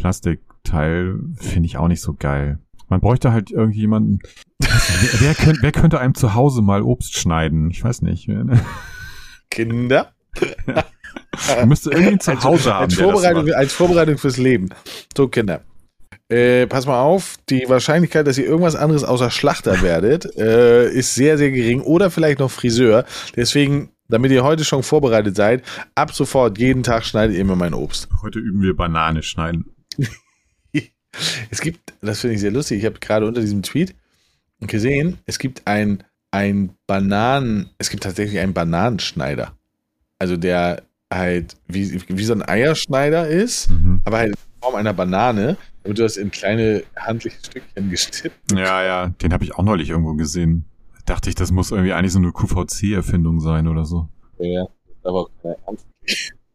Plastikteil. 0.65 1.19
Finde 1.37 1.67
ich 1.67 1.77
auch 1.77 1.87
nicht 1.87 2.01
so 2.01 2.13
geil. 2.13 2.59
Man 2.89 2.99
bräuchte 2.99 3.31
halt 3.31 3.51
irgendjemanden. 3.51 4.19
wer, 4.59 4.69
wer, 5.19 5.35
könnte, 5.35 5.61
wer 5.61 5.71
könnte 5.71 5.99
einem 5.99 6.13
zu 6.13 6.35
Hause 6.35 6.61
mal 6.61 6.83
Obst 6.83 7.17
schneiden? 7.17 7.69
Ich 7.71 7.83
weiß 7.83 8.01
nicht. 8.01 8.27
Man 8.27 8.61
Kinder? 9.49 10.11
müsste 11.65 11.91
irgendwie 11.91 12.19
zu 12.19 12.43
Hause 12.43 12.73
haben. 12.73 12.83
als, 12.85 12.95
Vorbereitung, 12.95 13.51
als 13.53 13.73
Vorbereitung 13.73 14.17
fürs 14.17 14.37
Leben. 14.37 14.69
So, 15.15 15.27
Kinder. 15.27 15.61
Äh, 16.27 16.65
pass 16.67 16.87
mal 16.87 17.01
auf, 17.01 17.37
die 17.49 17.69
Wahrscheinlichkeit, 17.69 18.25
dass 18.25 18.37
ihr 18.37 18.45
irgendwas 18.45 18.75
anderes 18.75 19.03
außer 19.03 19.29
Schlachter 19.31 19.81
werdet, 19.81 20.35
äh, 20.37 20.89
ist 20.89 21.15
sehr, 21.15 21.37
sehr 21.37 21.51
gering. 21.51 21.81
Oder 21.81 22.11
vielleicht 22.11 22.39
noch 22.39 22.51
Friseur. 22.51 23.05
Deswegen, 23.35 23.89
damit 24.09 24.31
ihr 24.31 24.43
heute 24.43 24.63
schon 24.63 24.83
vorbereitet 24.83 25.35
seid, 25.35 25.63
ab 25.95 26.13
sofort 26.13 26.57
jeden 26.59 26.83
Tag 26.83 27.05
schneidet 27.05 27.35
ihr 27.35 27.45
mir 27.45 27.55
mein 27.55 27.73
Obst. 27.73 28.09
Heute 28.21 28.39
üben 28.39 28.61
wir 28.61 28.75
Banane 28.75 29.23
schneiden. 29.23 29.65
Es 31.49 31.61
gibt, 31.61 31.93
das 32.01 32.19
finde 32.21 32.35
ich 32.35 32.41
sehr 32.41 32.51
lustig, 32.51 32.79
ich 32.79 32.85
habe 32.85 32.99
gerade 32.99 33.25
unter 33.27 33.41
diesem 33.41 33.63
Tweet 33.63 33.95
gesehen, 34.61 35.17
es 35.25 35.39
gibt 35.39 35.63
ein, 35.65 36.03
ein 36.31 36.71
Bananen, 36.87 37.69
es 37.77 37.89
gibt 37.89 38.03
tatsächlich 38.03 38.39
einen 38.39 38.53
Bananenschneider. 38.53 39.53
Also 40.19 40.37
der 40.37 40.83
halt 41.13 41.55
wie, 41.67 42.01
wie 42.07 42.23
so 42.23 42.33
ein 42.33 42.41
Eierschneider 42.47 43.27
ist, 43.27 43.69
Mhm. 43.69 44.01
aber 44.05 44.17
halt 44.17 44.29
in 44.31 44.35
Form 44.61 44.75
einer 44.75 44.93
Banane, 44.93 45.57
damit 45.83 45.99
du 45.99 46.03
das 46.03 46.17
in 46.17 46.31
kleine 46.31 46.83
handliche 46.97 47.37
Stückchen 47.45 47.89
geschnitten. 47.89 48.57
Ja, 48.57 48.83
ja, 48.83 49.07
den 49.21 49.31
habe 49.33 49.43
ich 49.43 49.53
auch 49.55 49.63
neulich 49.63 49.89
irgendwo 49.89 50.13
gesehen. 50.15 50.65
Dachte 51.05 51.29
ich, 51.29 51.35
das 51.35 51.51
muss 51.51 51.69
irgendwie 51.71 51.93
eigentlich 51.93 52.11
so 52.13 52.19
eine 52.19 52.31
QVC-Erfindung 52.31 53.39
sein 53.39 53.67
oder 53.67 53.85
so. 53.85 54.09
Ja, 54.39 54.65
aber 55.03 55.19
auch 55.21 55.29
keine 55.43 55.55
Ernst. 55.67 55.85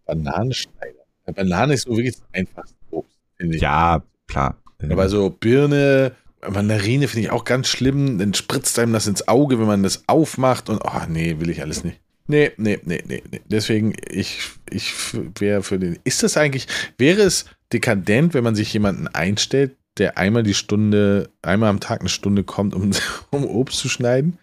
Bananenschneider. 0.07 0.99
Banane 1.35 1.75
ist 1.75 1.87
nur 1.87 1.97
wirklich 1.97 2.17
das 2.17 2.25
einfachste 2.33 2.75
Obst, 2.91 3.17
finde 3.37 3.55
ich. 3.57 3.63
Ja, 3.63 4.03
klar. 4.31 4.57
Aber 4.91 5.09
so 5.09 5.29
Birne, 5.31 6.13
Mandarine 6.49 7.07
finde 7.09 7.27
ich 7.27 7.31
auch 7.33 7.45
ganz 7.45 7.69
schlimm. 7.69 8.19
Dann 8.19 8.33
spritzt 8.35 8.79
einem 8.79 8.93
das 8.93 9.07
ins 9.07 9.29
Auge, 9.29 9.59
wenn 9.59 9.67
man 9.67 9.83
das 9.83 10.05
aufmacht. 10.07 10.71
Und, 10.71 10.81
oh, 10.85 11.03
nee, 11.09 11.37
will 11.39 11.51
ich 11.51 11.61
alles 11.61 11.85
nicht. 11.85 12.01
Nee, 12.27 12.53
nee, 12.57 12.79
nee, 12.85 13.03
nee, 13.07 13.23
nee. 13.31 13.41
Deswegen, 13.51 13.93
ich, 14.09 14.49
ich 14.71 14.95
wäre 15.39 15.63
für 15.63 15.79
den. 15.79 15.99
Ist 16.05 16.23
das 16.23 16.37
eigentlich, 16.37 16.67
wäre 16.97 17.23
es 17.23 17.45
dekadent, 17.73 18.35
wenn 18.35 18.45
man 18.45 18.55
sich 18.55 18.73
jemanden 18.73 19.09
einstellt, 19.09 19.77
der 19.99 20.17
einmal 20.17 20.45
die 20.45 20.55
Stunde, 20.55 21.29
einmal 21.43 21.69
am 21.69 21.81
Tag 21.81 22.01
eine 22.01 22.09
Stunde 22.09 22.45
kommt, 22.45 22.75
um, 22.75 22.91
um 23.31 23.45
Obst 23.45 23.79
zu 23.81 23.89
schneiden? 23.89 24.39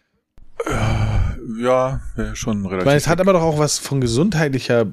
ja, 1.59 2.01
wäre 2.15 2.35
schon 2.35 2.63
Ich 2.63 2.69
relativ. 2.71 2.85
meine, 2.85 2.97
es 2.97 3.07
hat 3.07 3.21
aber 3.21 3.33
doch 3.33 3.41
auch 3.41 3.59
was 3.59 3.79
von 3.79 4.01
gesundheitlicher 4.01 4.91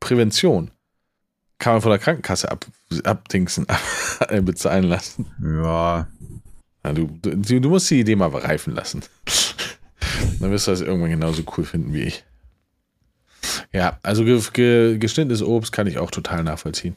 Prävention. 0.00 0.70
Kann 1.58 1.74
man 1.74 1.82
von 1.82 1.90
der 1.90 1.98
Krankenkasse 1.98 2.50
ab, 2.50 2.66
abdingsen, 3.04 3.68
ab, 3.68 3.80
bezahlen 4.42 4.84
lassen. 4.84 5.26
ja, 5.42 6.06
Ja, 6.84 6.92
du, 6.92 7.06
du, 7.20 7.60
du 7.60 7.68
musst 7.68 7.90
die 7.90 8.00
Idee 8.00 8.16
mal 8.16 8.28
reifen 8.28 8.74
lassen. 8.74 9.02
Dann 10.40 10.50
wirst 10.50 10.66
du 10.66 10.70
das 10.70 10.80
irgendwann 10.80 11.10
genauso 11.10 11.42
cool 11.56 11.64
finden 11.64 11.92
wie 11.92 12.02
ich. 12.02 12.24
Ja, 13.72 13.98
also 14.02 14.24
ge, 14.24 14.40
ge, 14.52 14.98
geschnittenes 14.98 15.42
Obst 15.42 15.72
kann 15.72 15.86
ich 15.86 15.98
auch 15.98 16.10
total 16.10 16.44
nachvollziehen. 16.44 16.96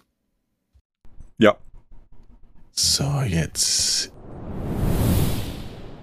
Ja. 1.37 1.55
So, 2.71 3.21
jetzt. 3.21 4.11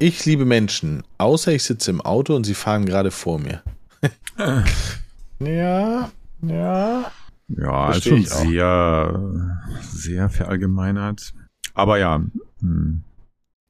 Ich 0.00 0.24
liebe 0.26 0.44
Menschen, 0.44 1.02
außer 1.18 1.52
ich 1.52 1.64
sitze 1.64 1.90
im 1.90 2.00
Auto 2.00 2.34
und 2.34 2.44
sie 2.44 2.54
fahren 2.54 2.86
gerade 2.86 3.10
vor 3.10 3.38
mir. 3.38 3.62
ja, 5.40 6.10
ja. 6.42 7.12
Ja, 7.48 7.90
ist 7.90 8.04
schon 8.04 8.24
sehr, 8.24 9.60
sehr 9.80 10.30
verallgemeinert. 10.30 11.32
Aber 11.74 11.98
ja, 11.98 12.22
hm, 12.60 13.02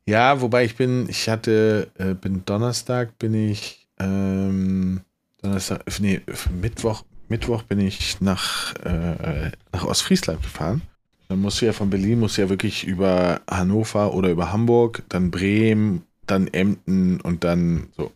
Ja, 0.07 0.41
wobei 0.41 0.65
ich 0.65 0.77
bin, 0.77 1.09
ich 1.09 1.29
hatte, 1.29 1.91
äh, 1.99 2.15
bin 2.15 2.45
Donnerstag 2.45 3.19
bin 3.19 3.35
ich, 3.35 3.89
ähm, 3.99 5.03
Donnerstag, 5.43 5.85
nee, 6.01 6.21
Mittwoch, 6.61 7.05
Mittwoch 7.29 7.63
bin 7.63 7.79
ich 7.81 8.21
nach, 8.21 8.75
äh, 8.85 9.51
nach 9.73 9.85
Ostfriesland 9.85 10.43
gefahren. 10.43 10.83
Dann 11.29 11.41
musst 11.41 11.61
du 11.61 11.67
ja 11.67 11.73
von 11.75 11.91
Berlin, 11.91 12.21
musst 12.21 12.39
du 12.39 12.43
ja 12.43 12.49
wirklich 12.49 12.87
über 12.87 13.43
Hannover 13.51 14.15
oder 14.15 14.31
über 14.31 14.51
Hamburg, 14.51 15.03
dann 15.11 15.31
Bremen, 15.31 16.03
dann 16.27 16.49
Emden 16.49 17.21
und 17.21 17.45
dann 17.45 17.89
so. 17.97 18.13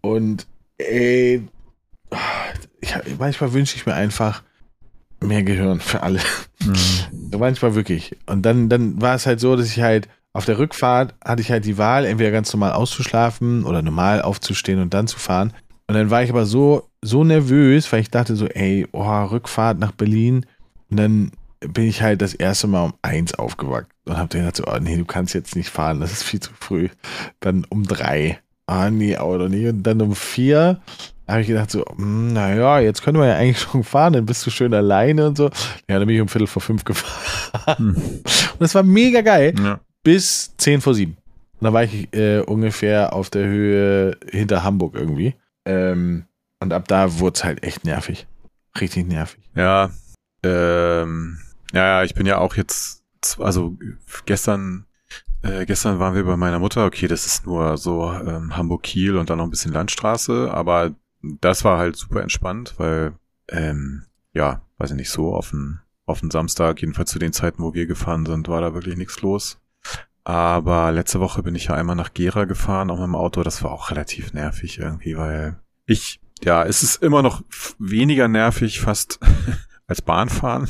Und 0.00 0.46
ey, 0.78 1.46
ich, 2.80 2.94
manchmal 3.18 3.52
wünsche 3.52 3.76
ich 3.76 3.86
mir 3.86 3.94
einfach 3.94 4.42
mehr 5.26 5.42
Gehirn 5.42 5.80
für 5.80 6.02
alle. 6.02 6.20
hm, 6.62 6.74
So 7.32 7.38
manchmal 7.38 7.74
wirklich. 7.74 8.16
Und 8.26 8.42
dann, 8.42 8.68
dann 8.68 9.00
war 9.00 9.14
es 9.14 9.26
halt 9.26 9.40
so, 9.40 9.56
dass 9.56 9.66
ich 9.66 9.80
halt 9.80 10.08
auf 10.32 10.44
der 10.44 10.58
Rückfahrt 10.58 11.14
hatte 11.24 11.40
ich 11.40 11.50
halt 11.50 11.64
die 11.64 11.78
Wahl, 11.78 12.04
entweder 12.04 12.30
ganz 12.30 12.52
normal 12.52 12.72
auszuschlafen 12.72 13.64
oder 13.64 13.80
normal 13.80 14.20
aufzustehen 14.20 14.80
und 14.80 14.92
dann 14.92 15.06
zu 15.06 15.18
fahren. 15.18 15.52
Und 15.86 15.94
dann 15.94 16.10
war 16.10 16.22
ich 16.22 16.30
aber 16.30 16.44
so, 16.46 16.88
so 17.00 17.24
nervös, 17.24 17.90
weil 17.92 18.00
ich 18.00 18.10
dachte 18.10 18.36
so, 18.36 18.46
ey, 18.46 18.86
oh, 18.92 19.24
Rückfahrt 19.24 19.78
nach 19.78 19.92
Berlin. 19.92 20.44
Und 20.90 20.98
dann 20.98 21.30
bin 21.60 21.84
ich 21.86 22.02
halt 22.02 22.20
das 22.20 22.34
erste 22.34 22.66
Mal 22.66 22.84
um 22.84 22.94
eins 23.02 23.34
aufgewacht 23.34 23.86
und 24.04 24.18
hab 24.18 24.28
dann 24.30 24.42
gedacht 24.42 24.56
so, 24.56 24.64
oh 24.66 24.78
nee, 24.78 24.96
du 24.96 25.04
kannst 25.06 25.32
jetzt 25.34 25.56
nicht 25.56 25.70
fahren, 25.70 26.00
das 26.00 26.12
ist 26.12 26.22
viel 26.22 26.40
zu 26.40 26.50
früh. 26.58 26.88
Dann 27.40 27.64
um 27.70 27.84
drei. 27.84 28.38
Ah, 28.66 28.90
nee, 28.90 29.16
auch 29.16 29.36
nicht. 29.48 29.66
Und 29.66 29.82
dann 29.84 30.00
um 30.02 30.14
vier 30.14 30.80
habe 31.28 31.40
ich 31.40 31.46
gedacht 31.48 31.70
so, 31.70 31.84
hm, 31.96 32.32
naja, 32.32 32.80
jetzt 32.80 33.02
können 33.02 33.18
wir 33.18 33.26
ja 33.26 33.36
eigentlich 33.36 33.60
schon 33.70 33.84
fahren, 33.84 34.12
dann 34.14 34.26
bist 34.26 34.44
du 34.46 34.50
schön 34.50 34.74
alleine 34.74 35.28
und 35.28 35.36
so. 35.36 35.44
Ja, 35.88 35.98
dann 35.98 36.06
bin 36.06 36.16
ich 36.16 36.22
um 36.22 36.28
Viertel 36.28 36.46
vor 36.46 36.62
fünf 36.62 36.84
gefahren. 36.84 37.76
hm, 37.78 37.94
Und 37.96 38.60
das 38.60 38.74
war 38.74 38.82
mega 38.82 39.20
geil 39.22 39.54
ja. 39.62 39.80
bis 40.02 40.56
10 40.56 40.80
vor 40.80 40.94
7. 40.94 41.16
Und 41.58 41.64
da 41.64 41.72
war 41.72 41.84
ich 41.84 42.12
äh, 42.14 42.40
ungefähr 42.40 43.12
auf 43.12 43.30
der 43.30 43.46
Höhe 43.46 44.16
hinter 44.30 44.62
Hamburg 44.62 44.94
irgendwie. 44.94 45.34
Ähm, 45.64 46.24
und 46.60 46.72
ab 46.72 46.86
da 46.88 47.18
wurde 47.18 47.34
es 47.36 47.44
halt 47.44 47.62
echt 47.62 47.84
nervig. 47.84 48.26
Richtig 48.80 49.06
nervig. 49.06 49.40
Ja, 49.54 49.90
ähm, 50.42 51.38
ja, 51.72 52.02
ich 52.04 52.14
bin 52.14 52.26
ja 52.26 52.38
auch 52.38 52.56
jetzt, 52.56 53.02
also 53.38 53.76
gestern, 54.26 54.85
äh, 55.46 55.66
gestern 55.66 55.98
waren 55.98 56.14
wir 56.14 56.24
bei 56.24 56.36
meiner 56.36 56.58
Mutter. 56.58 56.84
Okay, 56.86 57.06
das 57.06 57.26
ist 57.26 57.46
nur 57.46 57.76
so 57.76 58.10
ähm, 58.10 58.56
Hamburg-Kiel 58.56 59.16
und 59.16 59.30
dann 59.30 59.38
noch 59.38 59.44
ein 59.44 59.50
bisschen 59.50 59.72
Landstraße, 59.72 60.50
aber 60.52 60.94
das 61.22 61.64
war 61.64 61.78
halt 61.78 61.96
super 61.96 62.22
entspannt, 62.22 62.74
weil, 62.78 63.14
ähm, 63.48 64.04
ja, 64.32 64.62
weiß 64.78 64.90
ich 64.90 64.96
nicht, 64.96 65.10
so 65.10 65.34
auf 65.34 65.50
den, 65.50 65.80
auf 66.04 66.20
den 66.20 66.30
Samstag, 66.30 66.80
jedenfalls 66.80 67.10
zu 67.10 67.18
den 67.18 67.32
Zeiten, 67.32 67.62
wo 67.62 67.74
wir 67.74 67.86
gefahren 67.86 68.26
sind, 68.26 68.48
war 68.48 68.60
da 68.60 68.74
wirklich 68.74 68.96
nichts 68.96 69.22
los. 69.22 69.58
Aber 70.24 70.90
letzte 70.90 71.20
Woche 71.20 71.42
bin 71.42 71.54
ich 71.54 71.66
ja 71.66 71.74
einmal 71.74 71.96
nach 71.96 72.12
Gera 72.12 72.44
gefahren, 72.46 72.90
auch 72.90 72.98
mit 72.98 73.06
dem 73.06 73.14
Auto. 73.14 73.44
Das 73.44 73.62
war 73.62 73.70
auch 73.70 73.90
relativ 73.90 74.32
nervig 74.32 74.78
irgendwie, 74.78 75.16
weil 75.16 75.56
ich, 75.86 76.20
ja, 76.42 76.64
es 76.64 76.82
ist 76.82 77.02
immer 77.02 77.22
noch 77.22 77.42
weniger 77.78 78.26
nervig 78.26 78.80
fast 78.80 79.20
als 79.86 80.02
Bahnfahren, 80.02 80.68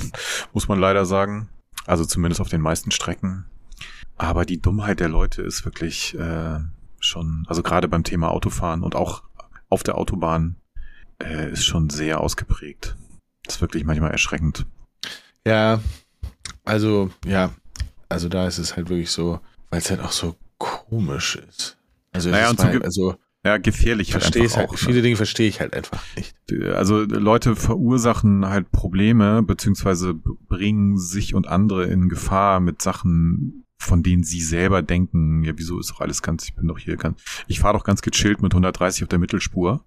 muss 0.52 0.68
man 0.68 0.78
leider 0.78 1.06
sagen. 1.06 1.48
Also 1.86 2.04
zumindest 2.04 2.40
auf 2.40 2.50
den 2.50 2.60
meisten 2.60 2.90
Strecken. 2.90 3.46
Aber 4.16 4.44
die 4.46 4.60
Dummheit 4.60 5.00
der 5.00 5.08
Leute 5.08 5.42
ist 5.42 5.64
wirklich 5.64 6.16
äh, 6.18 6.58
schon, 7.00 7.44
also 7.48 7.62
gerade 7.62 7.88
beim 7.88 8.02
Thema 8.04 8.30
Autofahren 8.30 8.82
und 8.82 8.94
auch 8.94 9.22
auf 9.68 9.82
der 9.82 9.98
Autobahn 9.98 10.56
äh, 11.22 11.50
ist 11.50 11.64
schon 11.64 11.90
sehr 11.90 12.20
ausgeprägt. 12.20 12.96
Das 13.44 13.56
ist 13.56 13.60
wirklich 13.60 13.84
manchmal 13.84 14.10
erschreckend. 14.12 14.66
Ja, 15.46 15.80
also, 16.64 17.10
ja. 17.24 17.52
Also 18.08 18.28
da 18.28 18.46
ist 18.46 18.58
es 18.58 18.76
halt 18.76 18.88
wirklich 18.88 19.10
so, 19.10 19.40
weil 19.70 19.80
es 19.80 19.90
halt 19.90 20.00
auch 20.00 20.12
so 20.12 20.36
komisch 20.58 21.36
ist. 21.36 21.76
Also, 22.12 22.30
es 22.30 22.32
Naja, 22.32 22.44
ist 22.46 22.50
und 22.52 22.60
zuge- 22.60 22.84
also 22.84 23.16
ja, 23.44 23.58
gefährlich 23.58 24.12
halt 24.12 24.22
Verstehe 24.22 24.44
einfach 24.44 24.56
halt, 24.56 24.68
auch. 24.70 24.72
ne? 24.72 24.78
viele 24.78 25.02
Dinge 25.02 25.16
verstehe 25.16 25.48
ich 25.48 25.60
halt 25.60 25.74
einfach 25.74 26.02
nicht. 26.16 26.34
Also 26.74 27.00
Leute 27.02 27.54
verursachen 27.54 28.46
halt 28.46 28.72
Probleme, 28.72 29.42
beziehungsweise 29.42 30.14
bringen 30.14 30.98
sich 30.98 31.34
und 31.34 31.46
andere 31.46 31.84
in 31.84 32.08
Gefahr 32.08 32.58
mit 32.60 32.82
Sachen, 32.82 33.64
von 33.78 34.02
denen 34.02 34.24
sie 34.24 34.40
selber 34.40 34.82
denken, 34.82 35.42
ja, 35.44 35.52
wieso 35.56 35.78
ist 35.78 35.90
doch 35.90 36.00
alles 36.00 36.22
ganz, 36.22 36.44
ich 36.44 36.54
bin 36.54 36.66
doch 36.68 36.78
hier 36.78 36.96
ganz, 36.96 37.22
ich 37.46 37.60
fahre 37.60 37.76
doch 37.76 37.84
ganz 37.84 38.02
gechillt 38.02 38.42
mit 38.42 38.52
130 38.52 39.02
auf 39.04 39.08
der 39.08 39.18
Mittelspur. 39.18 39.84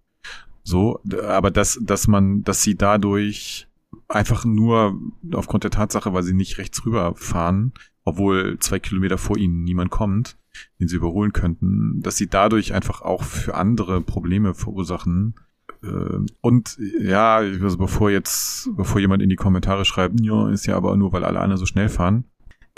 So, 0.63 1.01
aber 1.27 1.51
dass, 1.51 1.79
dass 1.81 2.07
man, 2.07 2.43
dass 2.43 2.61
sie 2.61 2.75
dadurch 2.75 3.67
einfach 4.07 4.45
nur 4.45 4.99
aufgrund 5.33 5.63
der 5.63 5.71
Tatsache, 5.71 6.13
weil 6.13 6.23
sie 6.23 6.33
nicht 6.33 6.57
rechts 6.57 6.85
rüber 6.85 7.15
fahren, 7.15 7.73
obwohl 8.03 8.57
zwei 8.59 8.79
Kilometer 8.79 9.17
vor 9.17 9.37
ihnen 9.37 9.63
niemand 9.63 9.89
kommt, 9.91 10.37
den 10.79 10.87
sie 10.87 10.95
überholen 10.97 11.33
könnten, 11.33 12.01
dass 12.01 12.17
sie 12.17 12.27
dadurch 12.27 12.73
einfach 12.73 13.01
auch 13.01 13.23
für 13.23 13.55
andere 13.55 14.01
Probleme 14.01 14.53
verursachen. 14.53 15.35
Äh, 15.83 16.19
Und 16.41 16.77
ja, 17.01 17.37
also 17.37 17.77
bevor 17.77 18.11
jetzt, 18.11 18.69
bevor 18.75 18.99
jemand 18.99 19.23
in 19.23 19.29
die 19.29 19.35
Kommentare 19.35 19.85
schreibt, 19.85 20.19
ja, 20.21 20.49
ist 20.49 20.65
ja 20.65 20.75
aber 20.75 20.95
nur, 20.97 21.13
weil 21.13 21.23
alle 21.23 21.39
anderen 21.39 21.59
so 21.59 21.65
schnell 21.65 21.89
fahren. 21.89 22.25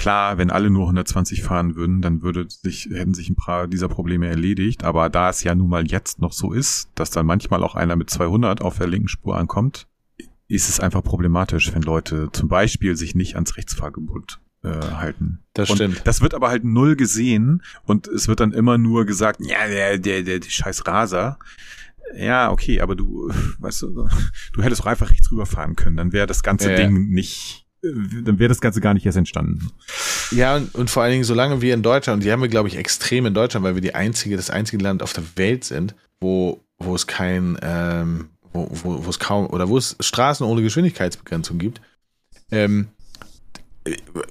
Klar, 0.01 0.39
wenn 0.39 0.49
alle 0.49 0.71
nur 0.71 0.83
120 0.83 1.43
fahren 1.43 1.75
würden, 1.75 2.01
dann 2.01 2.23
würde 2.23 2.47
sich, 2.49 2.89
hätten 2.91 3.13
sich 3.13 3.29
ein 3.29 3.35
paar 3.35 3.67
dieser 3.67 3.87
Probleme 3.87 4.27
erledigt. 4.27 4.83
Aber 4.83 5.09
da 5.09 5.29
es 5.29 5.43
ja 5.43 5.53
nun 5.53 5.69
mal 5.69 5.85
jetzt 5.85 6.19
noch 6.19 6.33
so 6.33 6.53
ist, 6.53 6.89
dass 6.95 7.11
dann 7.11 7.27
manchmal 7.27 7.63
auch 7.63 7.75
einer 7.75 7.95
mit 7.95 8.09
200 8.09 8.61
auf 8.61 8.79
der 8.79 8.87
linken 8.87 9.07
Spur 9.07 9.37
ankommt, 9.37 9.87
ist 10.47 10.69
es 10.69 10.79
einfach 10.79 11.03
problematisch, 11.03 11.71
wenn 11.75 11.83
Leute 11.83 12.29
zum 12.31 12.49
Beispiel 12.49 12.95
sich 12.95 13.13
nicht 13.13 13.35
ans 13.35 13.57
Rechtsfahrgebot 13.57 14.39
äh, 14.63 14.69
halten. 14.69 15.43
Das 15.53 15.69
und 15.69 15.75
stimmt. 15.75 16.01
Das 16.05 16.21
wird 16.21 16.33
aber 16.33 16.49
halt 16.49 16.63
null 16.63 16.95
gesehen 16.95 17.61
und 17.85 18.07
es 18.07 18.27
wird 18.27 18.39
dann 18.39 18.53
immer 18.53 18.79
nur 18.79 19.05
gesagt, 19.05 19.39
ja, 19.41 19.67
der, 19.67 19.99
der, 19.99 20.23
der, 20.23 20.39
der 20.39 20.49
scheiß 20.49 20.87
Raser. 20.87 21.37
Ja, 22.17 22.51
okay, 22.51 22.81
aber 22.81 22.95
du, 22.95 23.31
weißt 23.59 23.83
du, 23.83 24.09
du 24.53 24.63
hättest 24.63 24.81
auch 24.81 24.87
einfach 24.87 25.11
rechts 25.11 25.31
rüberfahren 25.31 25.75
können, 25.75 25.95
dann 25.95 26.11
wäre 26.11 26.25
das 26.25 26.41
ganze 26.41 26.71
Ja. 26.71 26.77
Ding 26.77 27.09
nicht, 27.09 27.60
dann 27.81 28.37
wäre 28.39 28.49
das 28.49 28.61
Ganze 28.61 28.79
gar 28.79 28.93
nicht 28.93 29.05
erst 29.05 29.17
entstanden. 29.17 29.71
Ja, 30.31 30.55
und, 30.55 30.73
und 30.75 30.89
vor 30.89 31.03
allen 31.03 31.13
Dingen, 31.13 31.23
solange 31.23 31.61
wir 31.61 31.73
in 31.73 31.81
Deutschland, 31.81 32.17
und 32.17 32.23
die 32.23 32.31
haben 32.31 32.41
wir, 32.41 32.49
glaube 32.49 32.67
ich, 32.67 32.77
extrem 32.77 33.25
in 33.25 33.33
Deutschland, 33.33 33.63
weil 33.63 33.75
wir 33.75 33.81
die 33.81 33.95
einzige, 33.95 34.37
das 34.37 34.49
einzige 34.49 34.83
Land 34.83 35.01
auf 35.01 35.13
der 35.13 35.23
Welt 35.35 35.63
sind, 35.63 35.95
wo, 36.19 36.63
wo 36.77 36.93
es 36.93 37.07
kein, 37.07 37.57
ähm, 37.61 38.29
wo, 38.53 38.69
wo, 38.71 39.05
wo 39.05 39.09
es 39.09 39.19
kaum, 39.19 39.47
oder 39.47 39.67
wo 39.67 39.77
es 39.77 39.95
Straßen 39.99 40.45
ohne 40.45 40.61
Geschwindigkeitsbegrenzung 40.61 41.57
gibt. 41.57 41.81
Ähm, 42.51 42.89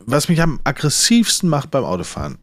was 0.07 0.29
mich 0.29 0.41
am 0.41 0.61
aggressivsten 0.63 1.49
macht 1.49 1.71
beim 1.71 1.85
Autofahren, 1.85 2.39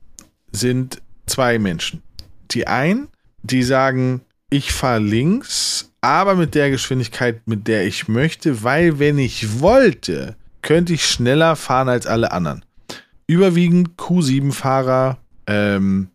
sind 0.52 1.02
zwei 1.26 1.58
Menschen. 1.58 2.04
Die 2.52 2.68
einen, 2.68 3.08
die 3.44 3.64
sagen, 3.64 4.22
ich 4.50 4.74
fahre 4.74 5.00
links, 5.00 5.92
aber 6.02 6.36
mit 6.36 6.56
der 6.56 6.70
Geschwindigkeit, 6.70 7.48
mit 7.48 7.68
der 7.68 7.86
ich 7.86 8.08
möchte, 8.08 8.64
weil 8.64 9.00
wenn 9.00 9.18
ich 9.18 9.60
wollte, 9.62 10.36
könnte 10.62 10.94
ich 10.94 11.06
schneller 11.06 11.56
fahren 11.56 11.90
als 11.90 12.08
alle 12.08 12.32
anderen. 12.32 12.64
Überwiegend 13.28 13.98
Q7-Fahrer, 13.98 15.18
ähm, 15.48 16.10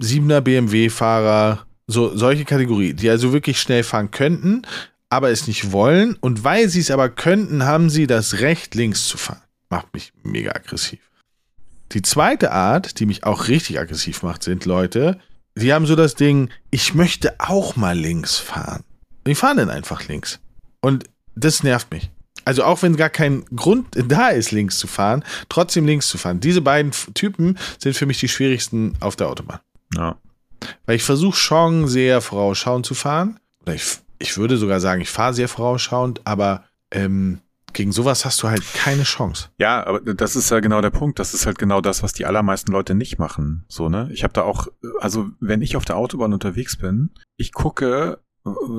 7er 0.00 0.40
BMW-Fahrer, 0.40 1.66
so 1.86 2.16
solche 2.16 2.44
Kategorie, 2.44 2.94
die 2.94 3.10
also 3.10 3.32
wirklich 3.32 3.60
schnell 3.60 3.82
fahren 3.82 4.10
könnten, 4.10 4.62
aber 5.08 5.30
es 5.30 5.46
nicht 5.46 5.72
wollen. 5.72 6.16
Und 6.20 6.44
weil 6.44 6.68
sie 6.68 6.80
es 6.80 6.90
aber 6.90 7.08
könnten, 7.08 7.64
haben 7.64 7.90
sie 7.90 8.06
das 8.06 8.40
Recht, 8.40 8.74
links 8.74 9.06
zu 9.06 9.18
fahren. 9.18 9.42
Macht 9.68 9.92
mich 9.92 10.12
mega 10.22 10.52
aggressiv. 10.52 11.00
Die 11.92 12.02
zweite 12.02 12.52
Art, 12.52 13.00
die 13.00 13.06
mich 13.06 13.24
auch 13.24 13.48
richtig 13.48 13.80
aggressiv 13.80 14.22
macht, 14.22 14.44
sind 14.44 14.64
Leute, 14.64 15.18
die 15.56 15.72
haben 15.72 15.86
so 15.86 15.96
das 15.96 16.14
Ding, 16.14 16.50
ich 16.70 16.94
möchte 16.94 17.34
auch 17.38 17.74
mal 17.74 17.98
links 17.98 18.38
fahren. 18.38 18.84
Die 19.26 19.34
fahren 19.34 19.56
dann 19.56 19.70
einfach 19.70 20.06
links. 20.06 20.38
Und 20.80 21.04
das 21.34 21.62
nervt 21.62 21.90
mich. 21.90 22.10
Also 22.44 22.64
auch 22.64 22.82
wenn 22.82 22.96
gar 22.96 23.10
kein 23.10 23.44
Grund 23.54 23.86
da 23.92 24.28
ist, 24.28 24.50
links 24.50 24.78
zu 24.78 24.86
fahren, 24.86 25.24
trotzdem 25.48 25.86
links 25.86 26.08
zu 26.08 26.18
fahren. 26.18 26.40
Diese 26.40 26.60
beiden 26.60 26.92
Typen 27.14 27.58
sind 27.78 27.96
für 27.96 28.06
mich 28.06 28.18
die 28.20 28.28
schwierigsten 28.28 28.94
auf 29.00 29.16
der 29.16 29.28
Autobahn. 29.28 29.60
Ja. 29.94 30.16
Weil 30.86 30.96
ich 30.96 31.02
versuche 31.02 31.36
schon 31.36 31.88
sehr 31.88 32.20
vorausschauend 32.20 32.86
zu 32.86 32.94
fahren. 32.94 33.38
Oder 33.62 33.74
ich, 33.74 33.98
ich 34.18 34.36
würde 34.36 34.56
sogar 34.56 34.80
sagen, 34.80 35.00
ich 35.00 35.10
fahre 35.10 35.34
sehr 35.34 35.48
vorausschauend, 35.48 36.26
aber 36.26 36.64
ähm, 36.90 37.40
gegen 37.72 37.92
sowas 37.92 38.24
hast 38.24 38.42
du 38.42 38.48
halt 38.48 38.62
keine 38.74 39.04
Chance. 39.04 39.48
Ja, 39.58 39.86
aber 39.86 40.00
das 40.00 40.36
ist 40.36 40.50
ja 40.50 40.60
genau 40.60 40.80
der 40.80 40.90
Punkt. 40.90 41.18
Das 41.18 41.34
ist 41.34 41.46
halt 41.46 41.58
genau 41.58 41.80
das, 41.80 42.02
was 42.02 42.12
die 42.12 42.26
allermeisten 42.26 42.72
Leute 42.72 42.94
nicht 42.94 43.18
machen. 43.18 43.64
So, 43.68 43.88
ne? 43.88 44.08
Ich 44.12 44.24
habe 44.24 44.32
da 44.32 44.42
auch, 44.42 44.68
also 44.98 45.28
wenn 45.40 45.62
ich 45.62 45.76
auf 45.76 45.84
der 45.84 45.96
Autobahn 45.96 46.32
unterwegs 46.32 46.76
bin, 46.76 47.10
ich 47.36 47.52
gucke, 47.52 48.18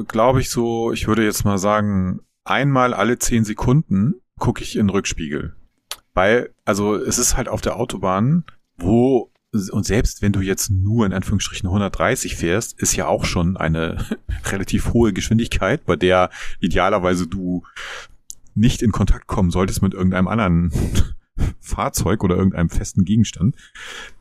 glaube 0.07 0.41
ich 0.41 0.49
so, 0.49 0.91
ich 0.91 1.07
würde 1.07 1.23
jetzt 1.23 1.45
mal 1.45 1.57
sagen, 1.57 2.21
einmal 2.43 2.93
alle 2.93 3.19
zehn 3.19 3.45
Sekunden 3.45 4.15
gucke 4.39 4.63
ich 4.63 4.75
in 4.75 4.87
den 4.87 4.89
Rückspiegel. 4.89 5.55
Weil, 6.13 6.53
also 6.65 6.95
es 6.95 7.17
ist 7.17 7.37
halt 7.37 7.47
auf 7.47 7.61
der 7.61 7.77
Autobahn, 7.77 8.43
wo 8.77 9.31
und 9.71 9.85
selbst 9.85 10.21
wenn 10.21 10.31
du 10.31 10.39
jetzt 10.39 10.69
nur 10.69 11.05
in 11.05 11.11
Anführungsstrichen 11.11 11.67
130 11.67 12.37
fährst, 12.37 12.79
ist 12.79 12.95
ja 12.95 13.07
auch 13.07 13.25
schon 13.25 13.57
eine 13.57 14.05
relativ 14.45 14.93
hohe 14.93 15.11
Geschwindigkeit, 15.11 15.85
bei 15.85 15.97
der 15.97 16.29
idealerweise 16.61 17.27
du 17.27 17.63
nicht 18.55 18.81
in 18.81 18.91
Kontakt 18.91 19.27
kommen 19.27 19.51
solltest 19.51 19.81
mit 19.81 19.93
irgendeinem 19.93 20.27
anderen 20.27 20.71
Fahrzeug 21.59 22.23
oder 22.23 22.35
irgendeinem 22.37 22.69
festen 22.69 23.03
Gegenstand. 23.03 23.55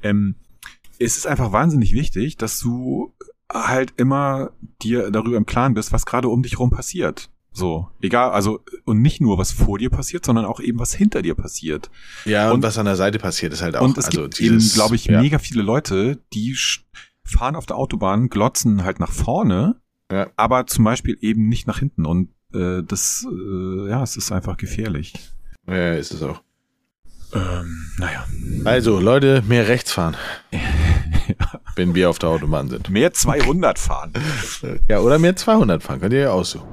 Ähm, 0.02 0.34
es 0.98 1.16
ist 1.16 1.26
einfach 1.26 1.52
wahnsinnig 1.52 1.94
wichtig, 1.94 2.36
dass 2.36 2.58
du 2.58 3.14
halt 3.52 3.94
immer 3.96 4.50
dir 4.82 5.10
darüber 5.10 5.36
im 5.36 5.46
Klaren 5.46 5.74
bist, 5.74 5.92
was 5.92 6.06
gerade 6.06 6.28
um 6.28 6.42
dich 6.42 6.58
rum 6.58 6.70
passiert. 6.70 7.30
So, 7.52 7.88
egal, 8.00 8.30
also, 8.30 8.60
und 8.84 9.02
nicht 9.02 9.20
nur, 9.20 9.36
was 9.38 9.50
vor 9.52 9.78
dir 9.78 9.90
passiert, 9.90 10.24
sondern 10.24 10.44
auch 10.44 10.60
eben, 10.60 10.78
was 10.78 10.94
hinter 10.94 11.20
dir 11.22 11.34
passiert. 11.34 11.90
Ja, 12.24 12.48
und, 12.48 12.56
Und- 12.56 12.62
was 12.62 12.78
an 12.78 12.86
der 12.86 12.96
Seite 12.96 13.18
passiert, 13.18 13.52
ist 13.52 13.60
halt 13.62 13.76
auch. 13.76 13.82
Und 13.84 13.98
es 13.98 14.06
also 14.06 14.22
gibt 14.22 14.38
dieses- 14.38 14.68
eben, 14.70 14.74
glaube 14.74 14.94
ich, 14.94 15.06
ja. 15.06 15.20
mega 15.20 15.38
viele 15.38 15.62
Leute, 15.62 16.18
die 16.32 16.56
fahren 17.24 17.56
auf 17.56 17.66
der 17.66 17.76
Autobahn, 17.76 18.28
glotzen 18.28 18.84
halt 18.84 19.00
nach 19.00 19.10
vorne, 19.12 19.76
Ja. 20.12 20.28
aber 20.36 20.66
zum 20.66 20.84
Beispiel 20.84 21.16
eben 21.20 21.48
nicht 21.48 21.66
nach 21.66 21.78
hinten. 21.80 22.06
Und 22.06 22.30
äh, 22.54 22.82
das, 22.84 23.26
äh, 23.30 23.88
ja, 23.90 24.02
es 24.02 24.16
ist 24.16 24.30
einfach 24.32 24.56
gefährlich. 24.56 25.12
Ja, 25.66 25.92
ist 25.94 26.12
es 26.12 26.22
auch. 26.22 26.42
Ähm, 27.32 27.86
naja. 27.98 28.26
Also, 28.64 28.98
Leute, 28.98 29.42
mehr 29.46 29.68
rechts 29.68 29.92
fahren. 29.92 30.16
Wenn 31.76 31.94
wir 31.94 32.10
auf 32.10 32.18
der 32.18 32.28
Autobahn 32.30 32.68
sind. 32.68 32.90
Mehr 32.90 33.12
200 33.12 33.78
fahren. 33.78 34.12
Ja, 34.88 34.98
oder 35.00 35.18
mehr 35.18 35.36
200 35.36 35.82
fahren, 35.82 36.00
könnt 36.00 36.12
ihr 36.12 36.20
ja 36.20 36.30
aussuchen. 36.32 36.66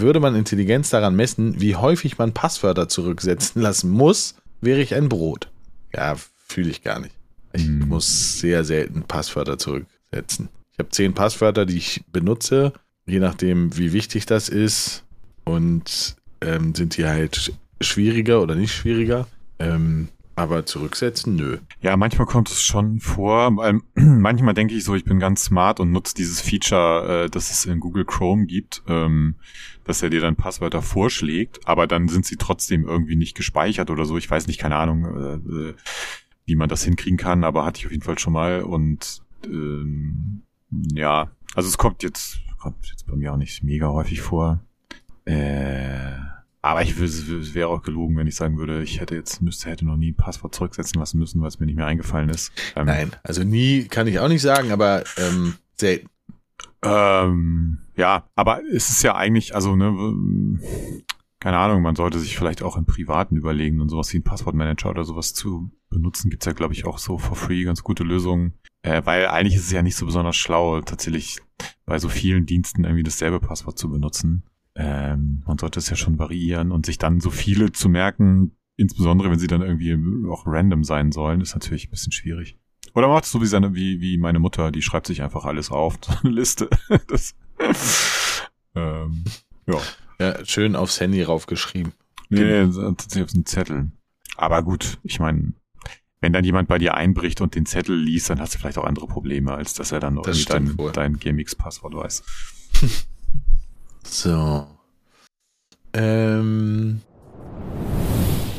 Würde 0.00 0.20
man 0.20 0.34
Intelligenz 0.34 0.90
daran 0.90 1.16
messen, 1.16 1.60
wie 1.60 1.76
häufig 1.76 2.18
man 2.18 2.32
Passwörter 2.34 2.88
zurücksetzen 2.88 3.62
lassen 3.62 3.90
muss, 3.90 4.34
wäre 4.60 4.80
ich 4.80 4.94
ein 4.94 5.08
Brot. 5.08 5.48
Ja, 5.94 6.16
fühle 6.46 6.70
ich 6.70 6.82
gar 6.82 7.00
nicht. 7.00 7.14
Ich 7.52 7.64
Hm. 7.64 7.88
muss 7.88 8.38
sehr 8.40 8.64
selten 8.64 9.02
Passwörter 9.02 9.58
zurücksetzen. 9.58 10.48
Ich 10.72 10.78
habe 10.78 10.90
zehn 10.90 11.14
Passwörter, 11.14 11.64
die 11.64 11.76
ich 11.78 12.04
benutze, 12.12 12.72
je 13.06 13.18
nachdem, 13.20 13.76
wie 13.78 13.92
wichtig 13.92 14.26
das 14.26 14.48
ist. 14.48 15.04
Und 15.44 16.16
ähm, 16.42 16.74
sind 16.74 16.96
die 16.96 17.06
halt 17.06 17.36
sch- 17.36 17.52
schwieriger 17.80 18.42
oder 18.42 18.54
nicht 18.56 18.72
schwieriger. 18.74 19.26
Ähm, 19.58 20.08
aber 20.36 20.66
zurücksetzen, 20.66 21.34
nö. 21.34 21.58
Ja, 21.80 21.96
manchmal 21.96 22.26
kommt 22.26 22.50
es 22.50 22.62
schon 22.62 23.00
vor. 23.00 23.56
weil 23.56 23.80
manchmal 23.94 24.52
denke 24.52 24.74
ich 24.74 24.84
so, 24.84 24.94
ich 24.94 25.04
bin 25.04 25.18
ganz 25.18 25.44
smart 25.44 25.80
und 25.80 25.90
nutze 25.90 26.14
dieses 26.14 26.42
Feature, 26.42 27.24
äh, 27.24 27.30
das 27.30 27.50
es 27.50 27.64
in 27.64 27.80
Google 27.80 28.04
Chrome 28.04 28.44
gibt, 28.44 28.82
ähm, 28.86 29.36
dass 29.84 30.02
er 30.02 30.10
dir 30.10 30.20
dann 30.20 30.36
Passwörter 30.36 30.82
vorschlägt, 30.82 31.66
aber 31.66 31.86
dann 31.86 32.08
sind 32.08 32.26
sie 32.26 32.36
trotzdem 32.36 32.86
irgendwie 32.86 33.16
nicht 33.16 33.34
gespeichert 33.34 33.90
oder 33.90 34.04
so. 34.04 34.18
Ich 34.18 34.30
weiß 34.30 34.46
nicht, 34.46 34.60
keine 34.60 34.76
Ahnung, 34.76 35.04
äh, 35.04 35.68
äh, 35.70 35.74
wie 36.44 36.54
man 36.54 36.68
das 36.68 36.84
hinkriegen 36.84 37.16
kann, 37.16 37.42
aber 37.42 37.64
hatte 37.64 37.78
ich 37.80 37.86
auf 37.86 37.92
jeden 37.92 38.04
Fall 38.04 38.18
schon 38.18 38.34
mal. 38.34 38.62
Und 38.62 39.22
ähm, 39.46 40.42
ja, 40.92 41.30
also 41.54 41.68
es 41.68 41.78
kommt 41.78 42.02
jetzt, 42.02 42.40
kommt 42.60 42.86
jetzt 42.90 43.06
bei 43.06 43.16
mir 43.16 43.32
auch 43.32 43.38
nicht 43.38 43.62
mega 43.62 43.88
häufig 43.88 44.20
vor. 44.20 44.60
Äh, 45.24 46.12
aber 46.66 46.82
ich 46.82 46.98
es 46.98 47.54
wäre 47.54 47.68
auch 47.68 47.82
gelogen, 47.82 48.16
wenn 48.16 48.26
ich 48.26 48.34
sagen 48.34 48.58
würde, 48.58 48.82
ich 48.82 49.00
hätte 49.00 49.14
jetzt 49.14 49.40
müsste 49.40 49.70
hätte 49.70 49.86
noch 49.86 49.96
nie 49.96 50.10
ein 50.10 50.16
Passwort 50.16 50.54
zurücksetzen 50.54 50.98
lassen 50.98 51.18
müssen, 51.18 51.40
weil 51.40 51.48
es 51.48 51.60
mir 51.60 51.66
nicht 51.66 51.76
mehr 51.76 51.86
eingefallen 51.86 52.28
ist. 52.28 52.52
Ähm, 52.74 52.86
Nein, 52.86 53.12
also 53.22 53.44
nie 53.44 53.84
kann 53.84 54.06
ich 54.06 54.18
auch 54.18 54.28
nicht 54.28 54.42
sagen, 54.42 54.72
aber 54.72 55.04
ähm, 55.16 55.54
selten. 55.76 56.08
Ähm, 56.82 57.78
ja, 57.96 58.28
aber 58.34 58.62
es 58.64 58.90
ist 58.90 59.02
ja 59.02 59.14
eigentlich, 59.14 59.54
also 59.54 59.76
ne, 59.76 60.58
keine 61.38 61.58
Ahnung, 61.58 61.82
man 61.82 61.94
sollte 61.94 62.18
sich 62.18 62.36
vielleicht 62.36 62.62
auch 62.62 62.76
im 62.76 62.84
Privaten 62.84 63.36
überlegen 63.36 63.80
und 63.80 63.88
sowas 63.88 64.12
wie 64.12 64.18
ein 64.18 64.24
Passwortmanager 64.24 64.90
oder 64.90 65.04
sowas 65.04 65.34
zu 65.34 65.70
benutzen. 65.88 66.30
Gibt's 66.30 66.46
ja, 66.46 66.52
glaube 66.52 66.74
ich, 66.74 66.84
auch 66.84 66.98
so 66.98 67.18
for 67.18 67.36
free 67.36 67.62
ganz 67.62 67.84
gute 67.84 68.02
Lösungen. 68.02 68.54
Äh, 68.82 69.02
weil 69.04 69.28
eigentlich 69.28 69.54
ist 69.54 69.66
es 69.66 69.72
ja 69.72 69.82
nicht 69.82 69.96
so 69.96 70.06
besonders 70.06 70.36
schlau, 70.36 70.80
tatsächlich 70.80 71.38
bei 71.84 71.98
so 71.98 72.08
vielen 72.08 72.46
Diensten 72.46 72.84
irgendwie 72.84 73.04
dasselbe 73.04 73.38
Passwort 73.38 73.78
zu 73.78 73.90
benutzen. 73.90 74.42
Ähm, 74.78 75.42
man 75.46 75.56
sollte 75.58 75.78
es 75.78 75.88
ja 75.88 75.96
schon 75.96 76.18
variieren 76.18 76.70
und 76.70 76.84
sich 76.84 76.98
dann 76.98 77.20
so 77.20 77.30
viele 77.30 77.72
zu 77.72 77.88
merken, 77.88 78.52
insbesondere 78.76 79.30
wenn 79.30 79.38
sie 79.38 79.46
dann 79.46 79.62
irgendwie 79.62 79.96
auch 80.30 80.46
random 80.46 80.84
sein 80.84 81.12
sollen, 81.12 81.40
ist 81.40 81.54
natürlich 81.54 81.88
ein 81.88 81.90
bisschen 81.90 82.12
schwierig. 82.12 82.58
Oder 82.94 83.08
macht 83.08 83.24
es 83.24 83.30
so 83.32 83.40
wie 83.40 83.46
seine, 83.46 83.74
wie, 83.74 84.00
wie 84.00 84.18
meine 84.18 84.38
Mutter, 84.38 84.70
die 84.70 84.82
schreibt 84.82 85.06
sich 85.06 85.22
einfach 85.22 85.44
alles 85.46 85.70
auf, 85.70 85.98
so 86.04 86.12
eine 86.22 86.30
Liste. 86.34 86.68
Das, 87.08 87.34
ähm, 88.74 89.24
ja. 89.66 89.78
Ja, 90.18 90.44
schön 90.44 90.76
aufs 90.76 91.00
Handy 91.00 91.22
raufgeschrieben. 91.22 91.92
Nee, 92.28 92.64
nee, 92.66 92.72
tatsächlich 92.72 93.24
auf 93.24 93.34
einen 93.34 93.46
Zettel. 93.46 93.92
Aber 94.36 94.62
gut, 94.62 94.98
ich 95.02 95.20
meine, 95.20 95.52
wenn 96.20 96.32
dann 96.32 96.44
jemand 96.44 96.68
bei 96.68 96.78
dir 96.78 96.94
einbricht 96.94 97.40
und 97.40 97.54
den 97.54 97.66
Zettel 97.66 97.96
liest, 97.98 98.30
dann 98.30 98.40
hast 98.40 98.54
du 98.54 98.58
vielleicht 98.58 98.78
auch 98.78 98.84
andere 98.84 99.06
Probleme, 99.06 99.52
als 99.52 99.74
dass 99.74 99.92
er 99.92 100.00
dann 100.00 100.16
Das 100.16 100.38
irgendwie 100.38 100.44
dein, 100.52 100.78
wohl. 100.78 100.92
dein 100.92 101.18
GMX-Passwort 101.18 101.94
weiß. 101.94 102.22
So. 104.08 104.66
Ähm. 105.92 107.00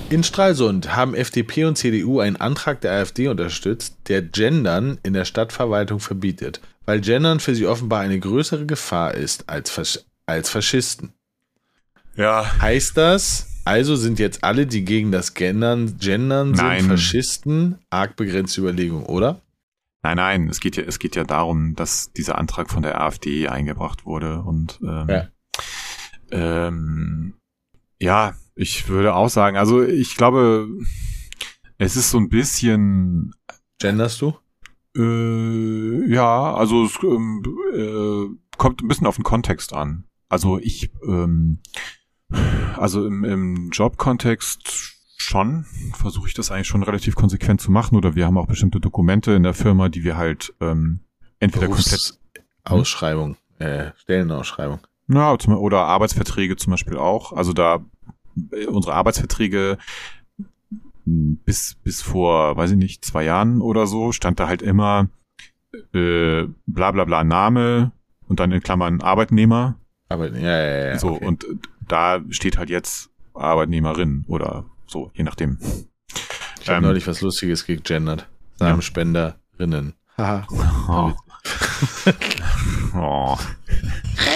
In 0.10 0.24
Stralsund 0.24 0.95
haben 0.95 1.14
FDP 1.14 1.66
und 1.66 1.78
CDU 1.78 2.22
einen 2.22 2.38
Antrag 2.38 2.80
der 2.80 2.93
AfD 2.93 3.28
unterstützt, 3.28 3.98
der 4.08 4.22
Gendern 4.22 5.00
in 5.04 5.12
der 5.12 5.26
Stadtverwaltung 5.26 6.00
verbietet, 6.00 6.62
weil 6.86 7.02
Gendern 7.02 7.41
für 7.41 7.54
sie 7.54 7.68
offenbar 7.68 8.00
eine 8.00 8.18
größere 8.18 8.66
Gefahr 8.66 9.14
ist 9.16 9.50
als, 9.50 9.70
Fasch 9.70 10.00
als 10.26 10.50
Faschisten. 10.50 11.12
Ja. 12.16 12.50
Heißt 12.62 12.95
das, 12.95 13.48
also 13.66 13.98
sind 13.98 14.18
jetzt 14.18 14.45
alle, 14.45 14.66
die 14.66 14.86
gegen 14.86 15.12
das 15.12 15.34
Gendern, 15.34 15.98
Gendern 16.00 16.56
sind 16.56 16.66
Nein. 16.66 16.86
Faschisten, 16.86 17.80
arg 17.89 18.16
begrenzte 18.16 18.62
Überlegung, 18.62 19.06
oder? 19.06 19.41
Nein, 20.04 20.16
nein, 20.16 20.48
es 20.48 20.62
geht 20.62 20.78
ja, 20.78 20.84
es 20.84 21.00
geht 21.00 21.18
ja 21.18 21.26
darum, 21.26 21.76
dass 21.76 22.14
dieser 22.14 22.38
Antrag 22.38 22.70
von 22.70 22.82
der 22.82 23.02
AfD 23.02 23.50
eingebracht 23.50 24.06
wurde 24.06 24.39
und 24.39 24.80
ähm, 24.82 25.06
Ja. 25.10 25.28
Ähm, 26.32 27.34
ja, 28.00 28.34
ich 28.56 28.88
würde 28.90 29.16
auch 29.16 29.30
sagen, 29.30 29.58
also 29.58 29.84
ich 29.84 30.16
glaube, 30.16 30.68
es 31.78 31.96
ist 31.96 32.12
so 32.12 32.18
ein 32.18 32.30
bisschen 32.30 33.34
Genderst 33.80 34.22
du? 34.22 34.34
Äh, 34.96 36.12
ja, 36.12 36.56
also 36.56 36.86
es 36.86 36.98
ähm, 37.04 37.44
äh, 37.74 38.58
kommt 38.58 38.82
ein 38.82 38.88
bisschen 38.88 39.08
auf 39.08 39.16
den 39.16 39.24
Kontext 39.24 39.74
an. 39.74 40.06
Also 40.30 40.58
ich, 40.58 40.92
ähm, 41.08 41.60
also 42.76 43.06
im, 43.06 43.24
im 43.24 43.70
Jobkontext 43.70 44.96
schon 45.18 45.66
versuche 45.94 46.28
ich 46.28 46.34
das 46.34 46.52
eigentlich 46.52 46.68
schon 46.68 46.84
relativ 46.84 47.16
konsequent 47.16 47.62
zu 47.62 47.72
machen 47.72 47.96
oder 47.96 48.16
wir 48.16 48.26
haben 48.26 48.38
auch 48.38 48.48
bestimmte 48.48 48.80
Dokumente 48.80 49.34
in 49.34 49.44
der 49.44 49.54
Firma, 49.54 49.90
die 49.90 50.04
wir 50.04 50.18
halt 50.18 50.54
ähm, 50.60 51.02
entweder 51.40 51.68
komplett 51.68 52.20
Ausschreibung, 52.64 53.38
äh, 53.60 53.92
Stellenausschreibung. 53.98 54.80
Ja, 55.08 55.38
zum, 55.39 55.58
oder 55.58 55.86
Arbeitsverträge 55.86 56.55
zum 56.58 56.72
Beispiel 56.72 56.97
auch. 56.97 57.34
Also 57.34 57.53
da 57.53 57.86
äh, 58.51 58.66
unsere 58.66 58.93
Arbeitsverträge 58.93 59.78
mh, 61.05 61.38
bis 61.45 61.76
bis 61.84 62.01
vor, 62.01 62.58
weiß 62.58 62.72
ich 62.72 62.78
nicht, 62.78 63.05
zwei 63.05 63.24
Jahren 63.24 63.62
oder 63.62 63.88
so 63.88 64.12
stand 64.12 64.39
da 64.39 64.47
halt 64.47 64.62
immer 64.62 65.10
äh, 65.93 66.45
bla 66.66 66.91
bla 66.91 67.05
bla 67.05 67.24
Name 67.24 67.91
und 68.28 68.39
dann 68.39 68.51
in 68.51 68.62
Klammern 68.62 69.01
Arbeitnehmer. 69.01 69.76
Aber 70.10 70.30
ja, 70.32 70.39
ja, 70.39 70.88
ja. 70.88 70.99
so 70.99 71.14
okay. 71.14 71.26
und 71.26 71.43
äh, 71.43 71.55
da 71.88 72.22
steht 72.30 72.58
halt 72.58 72.70
jetzt 72.70 73.10
Arbeitnehmerin 73.34 74.26
oder 74.28 74.66
so, 74.88 75.12
je 75.14 75.24
nachdem. 75.24 75.58
Ich 76.62 76.68
habe 76.70 76.78
ähm, 76.78 76.84
neulich 76.84 77.08
was 77.08 77.22
Lustiges 77.22 77.66
gegendert. 77.66 78.28
Samenspenderinnen. 78.55 79.93
Haha. 80.18 80.47
Oh. 80.89 81.14
oh. 82.95 83.38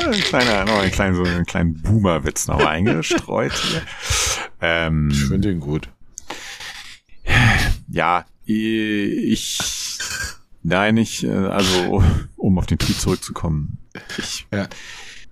Ein 0.06 0.12
kleiner, 0.14 0.66
noch 0.66 0.80
einen 0.80 0.92
kleinen, 0.92 1.16
so 1.16 1.24
einen 1.24 1.46
kleinen 1.46 1.82
Boomer-Witz 1.82 2.48
noch 2.48 2.66
eingestreut 2.66 3.54
hier. 3.54 3.82
Ähm, 4.62 5.10
Ich 5.12 5.26
finde 5.26 5.50
den 5.50 5.60
gut. 5.60 5.90
ja, 7.90 8.26
ich, 8.46 9.60
nein, 10.64 10.98
ich, 10.98 11.24
äh, 11.24 11.30
also, 11.30 12.04
um 12.36 12.58
auf 12.58 12.66
den 12.66 12.78
Tweet 12.80 13.00
zurückzukommen. 13.00 13.78
Ich, 14.18 14.48
Ja. 14.52 14.68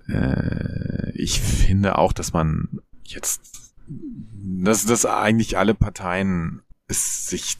äh, 0.07 1.11
ich 1.15 1.41
finde 1.41 1.97
auch, 1.97 2.13
dass 2.13 2.33
man 2.33 2.79
jetzt, 3.03 3.73
dass, 3.87 4.85
dass 4.85 5.05
eigentlich 5.05 5.57
alle 5.57 5.73
Parteien 5.73 6.61
es 6.87 7.27
sich, 7.27 7.57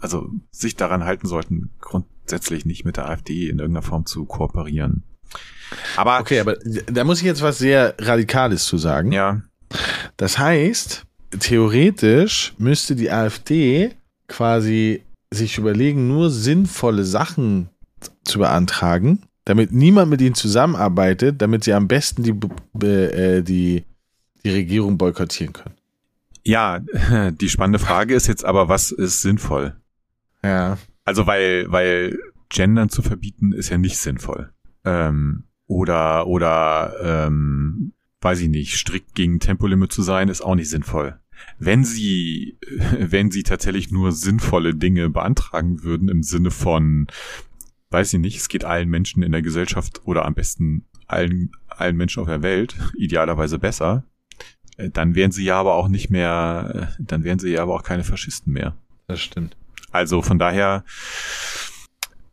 also, 0.00 0.30
sich 0.50 0.76
daran 0.76 1.04
halten 1.04 1.26
sollten, 1.26 1.70
grundsätzlich 1.80 2.64
nicht 2.64 2.84
mit 2.84 2.96
der 2.96 3.08
AfD 3.08 3.48
in 3.48 3.58
irgendeiner 3.58 3.82
Form 3.86 4.06
zu 4.06 4.24
kooperieren. 4.24 5.04
Aber, 5.96 6.20
Okay, 6.20 6.40
aber 6.40 6.56
da 6.86 7.04
muss 7.04 7.18
ich 7.18 7.26
jetzt 7.26 7.42
was 7.42 7.58
sehr 7.58 7.94
Radikales 7.98 8.64
zu 8.64 8.78
sagen. 8.78 9.12
ja, 9.12 9.42
Das 10.16 10.38
heißt, 10.38 11.04
theoretisch 11.40 12.54
müsste 12.58 12.96
die 12.96 13.10
AfD 13.10 13.90
quasi 14.28 15.02
sich 15.30 15.58
überlegen, 15.58 16.08
nur 16.08 16.30
sinnvolle 16.30 17.04
Sachen 17.04 17.68
zu 18.24 18.38
beantragen, 18.38 19.22
damit 19.44 19.72
niemand 19.72 20.10
mit 20.10 20.20
ihnen 20.20 20.34
zusammenarbeitet, 20.34 21.42
damit 21.42 21.64
sie 21.64 21.72
am 21.74 21.88
besten 21.88 22.22
die, 22.22 22.86
äh, 22.86 23.42
die, 23.42 23.84
die 24.44 24.50
Regierung 24.50 24.96
boykottieren 24.96 25.52
können. 25.52 25.74
ja, 26.44 26.80
die 27.30 27.48
spannende 27.48 27.78
Frage 27.78 28.14
ist 28.14 28.26
jetzt 28.26 28.44
aber, 28.44 28.68
was 28.68 28.90
ist 28.90 29.20
sinnvoll? 29.20 29.76
Ja. 30.42 30.78
Also 31.04 31.26
weil, 31.26 31.66
weil 31.70 32.18
Gendern 32.48 32.88
zu 32.88 33.02
verbieten 33.02 33.52
ist 33.52 33.68
ja 33.68 33.76
nicht 33.76 33.98
sinnvoll. 33.98 34.50
Ähm, 34.84 35.44
oder, 35.66 36.26
oder, 36.26 36.94
ähm, 37.02 37.92
weiß 38.20 38.40
ich 38.40 38.48
nicht, 38.48 38.76
strikt 38.76 39.14
gegen 39.14 39.38
Tempolimit 39.38 39.92
zu 39.92 40.02
sein, 40.02 40.28
ist 40.28 40.40
auch 40.40 40.54
nicht 40.54 40.70
sinnvoll. 40.70 41.18
Wenn 41.58 41.84
sie, 41.84 42.58
wenn 42.98 43.30
sie 43.30 43.42
tatsächlich 43.42 43.90
nur 43.90 44.12
sinnvolle 44.12 44.74
Dinge 44.74 45.10
beantragen 45.10 45.82
würden 45.82 46.08
im 46.08 46.22
Sinne 46.22 46.50
von, 46.50 47.06
weiß 47.90 48.12
ich 48.14 48.20
nicht, 48.20 48.38
es 48.38 48.48
geht 48.48 48.64
allen 48.64 48.88
Menschen 48.88 49.22
in 49.22 49.32
der 49.32 49.42
Gesellschaft 49.42 50.02
oder 50.04 50.24
am 50.24 50.34
besten 50.34 50.86
allen, 51.06 51.52
allen 51.68 51.96
Menschen 51.96 52.20
auf 52.20 52.28
der 52.28 52.42
Welt 52.42 52.76
idealerweise 52.96 53.58
besser, 53.58 54.04
äh, 54.76 54.90
dann 54.90 55.14
wären 55.14 55.32
sie 55.32 55.44
ja 55.44 55.58
aber 55.58 55.74
auch 55.74 55.88
nicht 55.88 56.10
mehr, 56.10 56.90
äh, 56.98 57.02
dann 57.02 57.24
wären 57.24 57.38
sie 57.38 57.50
ja 57.50 57.62
aber 57.62 57.74
auch 57.74 57.82
keine 57.82 58.04
Faschisten 58.04 58.52
mehr. 58.52 58.76
Das 59.06 59.20
stimmt. 59.20 59.56
Also 59.90 60.22
von 60.22 60.38
daher, 60.38 60.84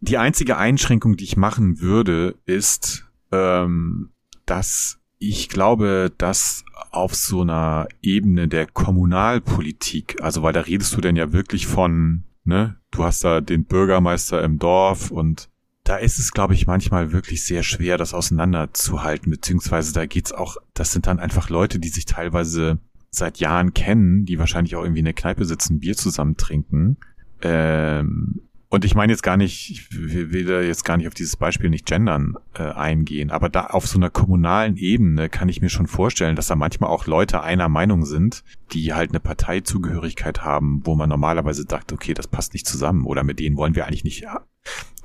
die 0.05 0.17
einzige 0.17 0.57
Einschränkung, 0.57 1.17
die 1.17 1.23
ich 1.23 1.37
machen 1.37 1.81
würde, 1.81 2.35
ist, 2.45 3.05
ähm, 3.31 4.11
dass 4.45 4.99
ich 5.17 5.49
glaube, 5.49 6.11
dass 6.17 6.63
auf 6.91 7.15
so 7.15 7.41
einer 7.41 7.87
Ebene 8.01 8.47
der 8.47 8.67
Kommunalpolitik, 8.67 10.21
also 10.21 10.43
weil 10.43 10.53
da 10.53 10.61
redest 10.61 10.95
du 10.95 11.01
denn 11.01 11.15
ja 11.15 11.33
wirklich 11.33 11.67
von, 11.67 12.23
ne, 12.43 12.77
du 12.91 13.03
hast 13.03 13.23
da 13.23 13.41
den 13.41 13.65
Bürgermeister 13.65 14.43
im 14.43 14.59
Dorf 14.59 15.11
und 15.11 15.49
da 15.83 15.97
ist 15.97 16.17
es, 16.17 16.31
glaube 16.31 16.55
ich, 16.55 16.65
manchmal 16.67 17.11
wirklich 17.11 17.45
sehr 17.45 17.61
schwer, 17.61 17.97
das 17.97 18.13
auseinanderzuhalten, 18.13 19.31
beziehungsweise 19.31 19.93
da 19.93 20.05
geht's 20.05 20.31
auch, 20.31 20.57
das 20.73 20.91
sind 20.91 21.05
dann 21.07 21.19
einfach 21.19 21.49
Leute, 21.49 21.79
die 21.79 21.89
sich 21.89 22.05
teilweise 22.05 22.79
seit 23.11 23.37
Jahren 23.37 23.73
kennen, 23.73 24.25
die 24.25 24.39
wahrscheinlich 24.39 24.75
auch 24.75 24.83
irgendwie 24.83 24.99
in 24.99 25.05
der 25.05 25.13
Kneipe 25.13 25.45
sitzen, 25.45 25.79
Bier 25.79 25.95
zusammen 25.95 26.37
trinken. 26.37 26.97
Ähm, 27.41 28.41
und 28.75 28.83
ich 28.83 28.93
meine 28.93 29.13
jetzt 29.13 29.23
gar 29.23 29.37
nicht, 29.37 29.71
ich 29.71 29.87
will 29.91 30.45
da 30.45 30.59
jetzt 30.59 30.83
gar 30.83 30.97
nicht 30.97 31.07
auf 31.07 31.13
dieses 31.13 31.37
Beispiel 31.37 31.69
nicht 31.69 31.85
gendern 31.85 32.35
äh, 32.55 32.63
eingehen, 32.63 33.31
aber 33.31 33.47
da 33.47 33.67
auf 33.67 33.87
so 33.87 33.97
einer 33.97 34.09
kommunalen 34.09 34.75
Ebene 34.75 35.29
kann 35.29 35.47
ich 35.47 35.61
mir 35.61 35.69
schon 35.69 35.87
vorstellen, 35.87 36.35
dass 36.35 36.47
da 36.47 36.57
manchmal 36.57 36.89
auch 36.89 37.07
Leute 37.07 37.41
einer 37.41 37.69
Meinung 37.69 38.05
sind, 38.05 38.43
die 38.73 38.93
halt 38.93 39.11
eine 39.11 39.21
Parteizugehörigkeit 39.21 40.43
haben, 40.43 40.81
wo 40.83 40.95
man 40.95 41.07
normalerweise 41.07 41.63
sagt, 41.67 41.93
okay, 41.93 42.13
das 42.13 42.27
passt 42.27 42.51
nicht 42.51 42.67
zusammen 42.67 43.05
oder 43.05 43.23
mit 43.23 43.39
denen 43.39 43.55
wollen 43.55 43.75
wir 43.75 43.87
eigentlich 43.87 44.03
nicht 44.03 44.19
ja, 44.19 44.41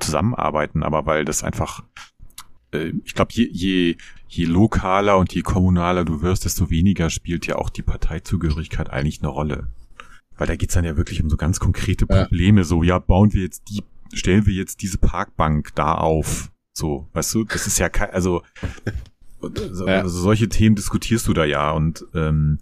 zusammenarbeiten, 0.01 0.83
aber 0.83 1.07
weil 1.07 1.25
das 1.25 1.45
einfach, 1.45 1.85
äh, 2.73 2.93
ich 3.05 3.15
glaube, 3.15 3.33
je, 3.33 3.49
je, 3.53 3.97
je 4.27 4.45
lokaler 4.47 5.17
und 5.17 5.33
je 5.33 5.43
kommunaler 5.43 6.05
du 6.05 6.23
wirst, 6.23 6.45
desto 6.45 6.71
weniger 6.71 7.09
spielt 7.09 7.47
ja 7.47 7.55
auch 7.55 7.71
die 7.71 7.83
Parteizugehörigkeit 7.83 8.91
eigentlich 8.91 9.23
eine 9.23 9.29
Rolle. 9.29 9.69
Weil 10.41 10.47
da 10.47 10.57
geht's 10.57 10.73
dann 10.73 10.87
ja 10.87 10.97
wirklich 10.97 11.23
um 11.23 11.29
so 11.29 11.37
ganz 11.37 11.61
konkrete 11.61 12.07
Ja. 12.09 12.23
Probleme, 12.23 12.65
so, 12.65 12.83
ja, 12.83 12.99
bauen 12.99 13.35
wir 13.35 13.43
jetzt 13.43 13.65
die, 13.69 13.83
stellen 14.15 14.47
wir 14.47 14.55
jetzt 14.55 14.81
diese 14.81 14.97
Parkbank 14.97 15.75
da 15.75 15.93
auf. 15.95 16.51
So, 16.73 17.07
weißt 17.13 17.35
du, 17.35 17.45
das 17.45 17.67
ist 17.67 17.79
ja 17.79 17.91
kein, 17.91 18.09
also, 18.09 18.41
so, 19.71 19.87
Ja. 19.87 20.01
also 20.01 20.19
solche 20.19 20.49
Themen 20.49 20.77
diskutierst 20.77 21.29
du 21.29 21.35
da 21.35 21.45
ja 21.45 21.73
und 21.73 22.07
ähm, 22.15 22.59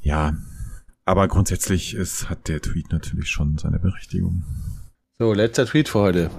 ja, 0.00 0.36
aber 1.04 1.26
grundsätzlich 1.26 1.94
ist, 1.94 2.30
hat 2.30 2.46
der 2.46 2.60
Tweet 2.62 2.92
natürlich 2.92 3.28
schon 3.30 3.58
seine 3.58 3.80
Berechtigung. 3.80 4.44
So, 5.18 5.32
letzter 5.32 5.66
Tweet 5.66 5.88
für 5.88 5.98
heute. 5.98 6.30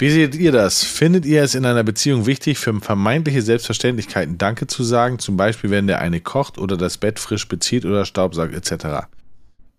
Wie 0.00 0.10
seht 0.10 0.34
ihr 0.34 0.50
das? 0.50 0.82
Findet 0.82 1.24
ihr 1.24 1.44
es 1.44 1.54
in 1.54 1.64
einer 1.64 1.84
Beziehung 1.84 2.26
wichtig, 2.26 2.58
für 2.58 2.74
vermeintliche 2.80 3.42
Selbstverständlichkeiten 3.42 4.38
Danke 4.38 4.66
zu 4.66 4.82
sagen? 4.82 5.20
Zum 5.20 5.36
Beispiel, 5.36 5.70
wenn 5.70 5.86
der 5.86 6.00
eine 6.00 6.20
kocht 6.20 6.58
oder 6.58 6.76
das 6.76 6.98
Bett 6.98 7.20
frisch 7.20 7.46
bezieht 7.46 7.84
oder 7.84 8.04
Staubsaugt 8.04 8.54
etc. 8.54 9.06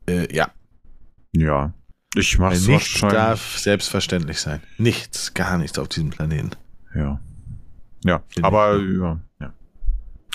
Äh, 0.08 0.34
ja, 0.36 0.52
Ja, 1.34 1.74
ich 2.16 2.38
weil 2.40 2.50
mach's 2.50 2.68
nichts 2.68 3.02
wahrscheinlich. 3.02 3.18
darf 3.20 3.58
selbstverständlich 3.60 4.40
sein. 4.40 4.62
Nichts, 4.78 5.34
gar 5.34 5.58
nichts 5.58 5.78
auf 5.80 5.88
diesem 5.90 6.10
Planeten. 6.10 6.52
Ja. 6.96 7.20
Ja, 8.04 8.24
Finde 8.30 8.48
aber 8.48 8.78
ich. 8.80 8.98
ja, 9.00 9.20
ja. 9.40 9.54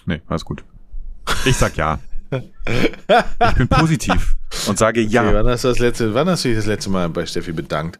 Nee, 0.06 0.22
alles 0.26 0.44
gut. 0.44 0.64
Ich 1.44 1.56
sag 1.56 1.76
ja. 1.76 1.98
Ich 2.30 3.54
bin 3.56 3.68
positiv. 3.68 4.36
und 4.68 4.78
sage 4.78 5.00
ja. 5.00 5.22
Okay, 5.22 5.34
wann, 5.34 5.46
hast 5.48 5.64
du 5.64 5.68
das 5.68 5.78
letzte, 5.80 6.14
wann 6.14 6.28
hast 6.28 6.44
du 6.44 6.48
dich 6.48 6.56
das 6.56 6.66
letzte 6.66 6.90
Mal 6.90 7.08
bei 7.08 7.26
Steffi 7.26 7.52
bedankt? 7.52 7.98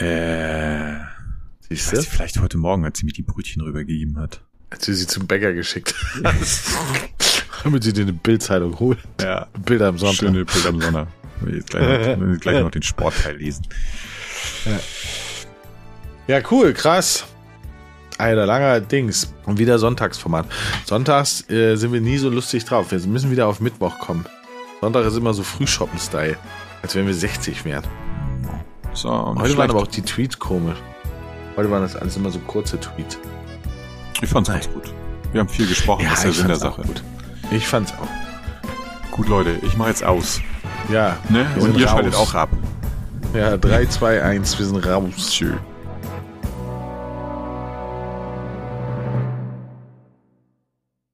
Äh, 0.00 0.94
ich 1.68 1.82
Siehst 1.82 1.92
weiß, 1.92 2.04
du? 2.04 2.10
vielleicht 2.10 2.40
heute 2.40 2.56
Morgen, 2.58 2.84
als 2.84 2.98
sie 3.00 3.06
mir 3.06 3.12
die 3.12 3.22
Brötchen 3.22 3.62
rübergegeben 3.62 4.18
hat. 4.18 4.42
Als 4.70 4.84
du 4.86 4.94
sie 4.94 5.06
zum 5.06 5.26
Bäcker 5.26 5.52
geschickt 5.52 5.94
hast. 6.24 6.70
Damit 7.64 7.82
sie 7.84 7.92
dir 7.92 8.02
eine 8.02 8.12
Bildzeitung 8.12 8.78
holt. 8.78 8.98
Ja. 9.20 9.46
Bilder 9.64 9.88
am 9.88 9.98
Sonntag. 9.98 10.18
Schöne 10.18 10.44
Bild 10.44 10.66
am 10.66 10.80
Sonntag. 10.80 11.08
Wir 11.40 11.56
jetzt 11.56 11.70
gleich, 11.70 12.16
noch, 12.16 12.26
wir 12.26 12.36
gleich 12.38 12.62
noch 12.62 12.70
den 12.70 12.82
Sportteil 12.82 13.36
lesen. 13.36 13.66
Ja, 16.26 16.40
cool, 16.50 16.72
krass. 16.72 17.24
Alter, 18.18 18.46
langer 18.46 18.80
Dings. 18.80 19.32
Und 19.46 19.58
wieder 19.58 19.78
Sonntagsformat. 19.78 20.46
Sonntags 20.84 21.48
äh, 21.48 21.76
sind 21.76 21.92
wir 21.92 22.00
nie 22.00 22.18
so 22.18 22.28
lustig 22.28 22.64
drauf. 22.64 22.90
Wir 22.90 22.98
müssen 23.06 23.30
wieder 23.30 23.46
auf 23.46 23.60
Mittwoch 23.60 23.98
kommen. 24.00 24.26
Sonntag 24.80 25.06
ist 25.06 25.16
immer 25.16 25.32
so 25.32 25.42
Frühshoppen-Style. 25.42 26.36
Als 26.82 26.94
wenn 26.94 27.06
wir 27.06 27.14
60 27.14 27.64
wären. 27.64 27.84
So, 28.94 29.10
Heute 29.10 29.56
waren 29.56 29.70
aber 29.70 29.80
auch 29.80 29.86
die 29.86 30.02
Tweets 30.02 30.38
komisch. 30.38 30.78
Heute 31.56 31.70
waren 31.70 31.82
das 31.82 31.96
alles 31.96 32.16
immer 32.16 32.30
so 32.30 32.38
kurze 32.40 32.78
Tweets. 32.80 33.18
ich 34.20 34.28
fand's 34.28 34.48
ganz 34.48 34.68
gut. 34.70 34.92
Wir 35.32 35.40
haben 35.40 35.48
viel 35.48 35.66
gesprochen, 35.66 36.06
das 36.08 36.24
ist 36.24 36.30
ich 36.30 36.36
Sinn 36.38 36.48
der 36.48 36.56
Sache. 36.56 36.82
gut. 36.82 37.02
Ich 37.50 37.66
fand's 37.66 37.92
auch. 37.92 39.10
Gut, 39.10 39.28
Leute, 39.28 39.58
ich 39.62 39.76
mache 39.76 39.88
jetzt 39.88 40.04
aus. 40.04 40.40
Ja. 40.92 41.16
Ne? 41.28 41.46
Und 41.58 41.76
ihr 41.76 41.86
raus. 41.86 41.92
schaltet 41.92 42.14
auch 42.14 42.34
ab. 42.34 42.50
Ja, 43.34 43.56
3, 43.56 43.86
2, 43.86 44.22
1, 44.22 44.58
wir 44.58 44.66
sind 44.66 44.86
raus. 44.86 45.30
Tschüss. 45.30 45.54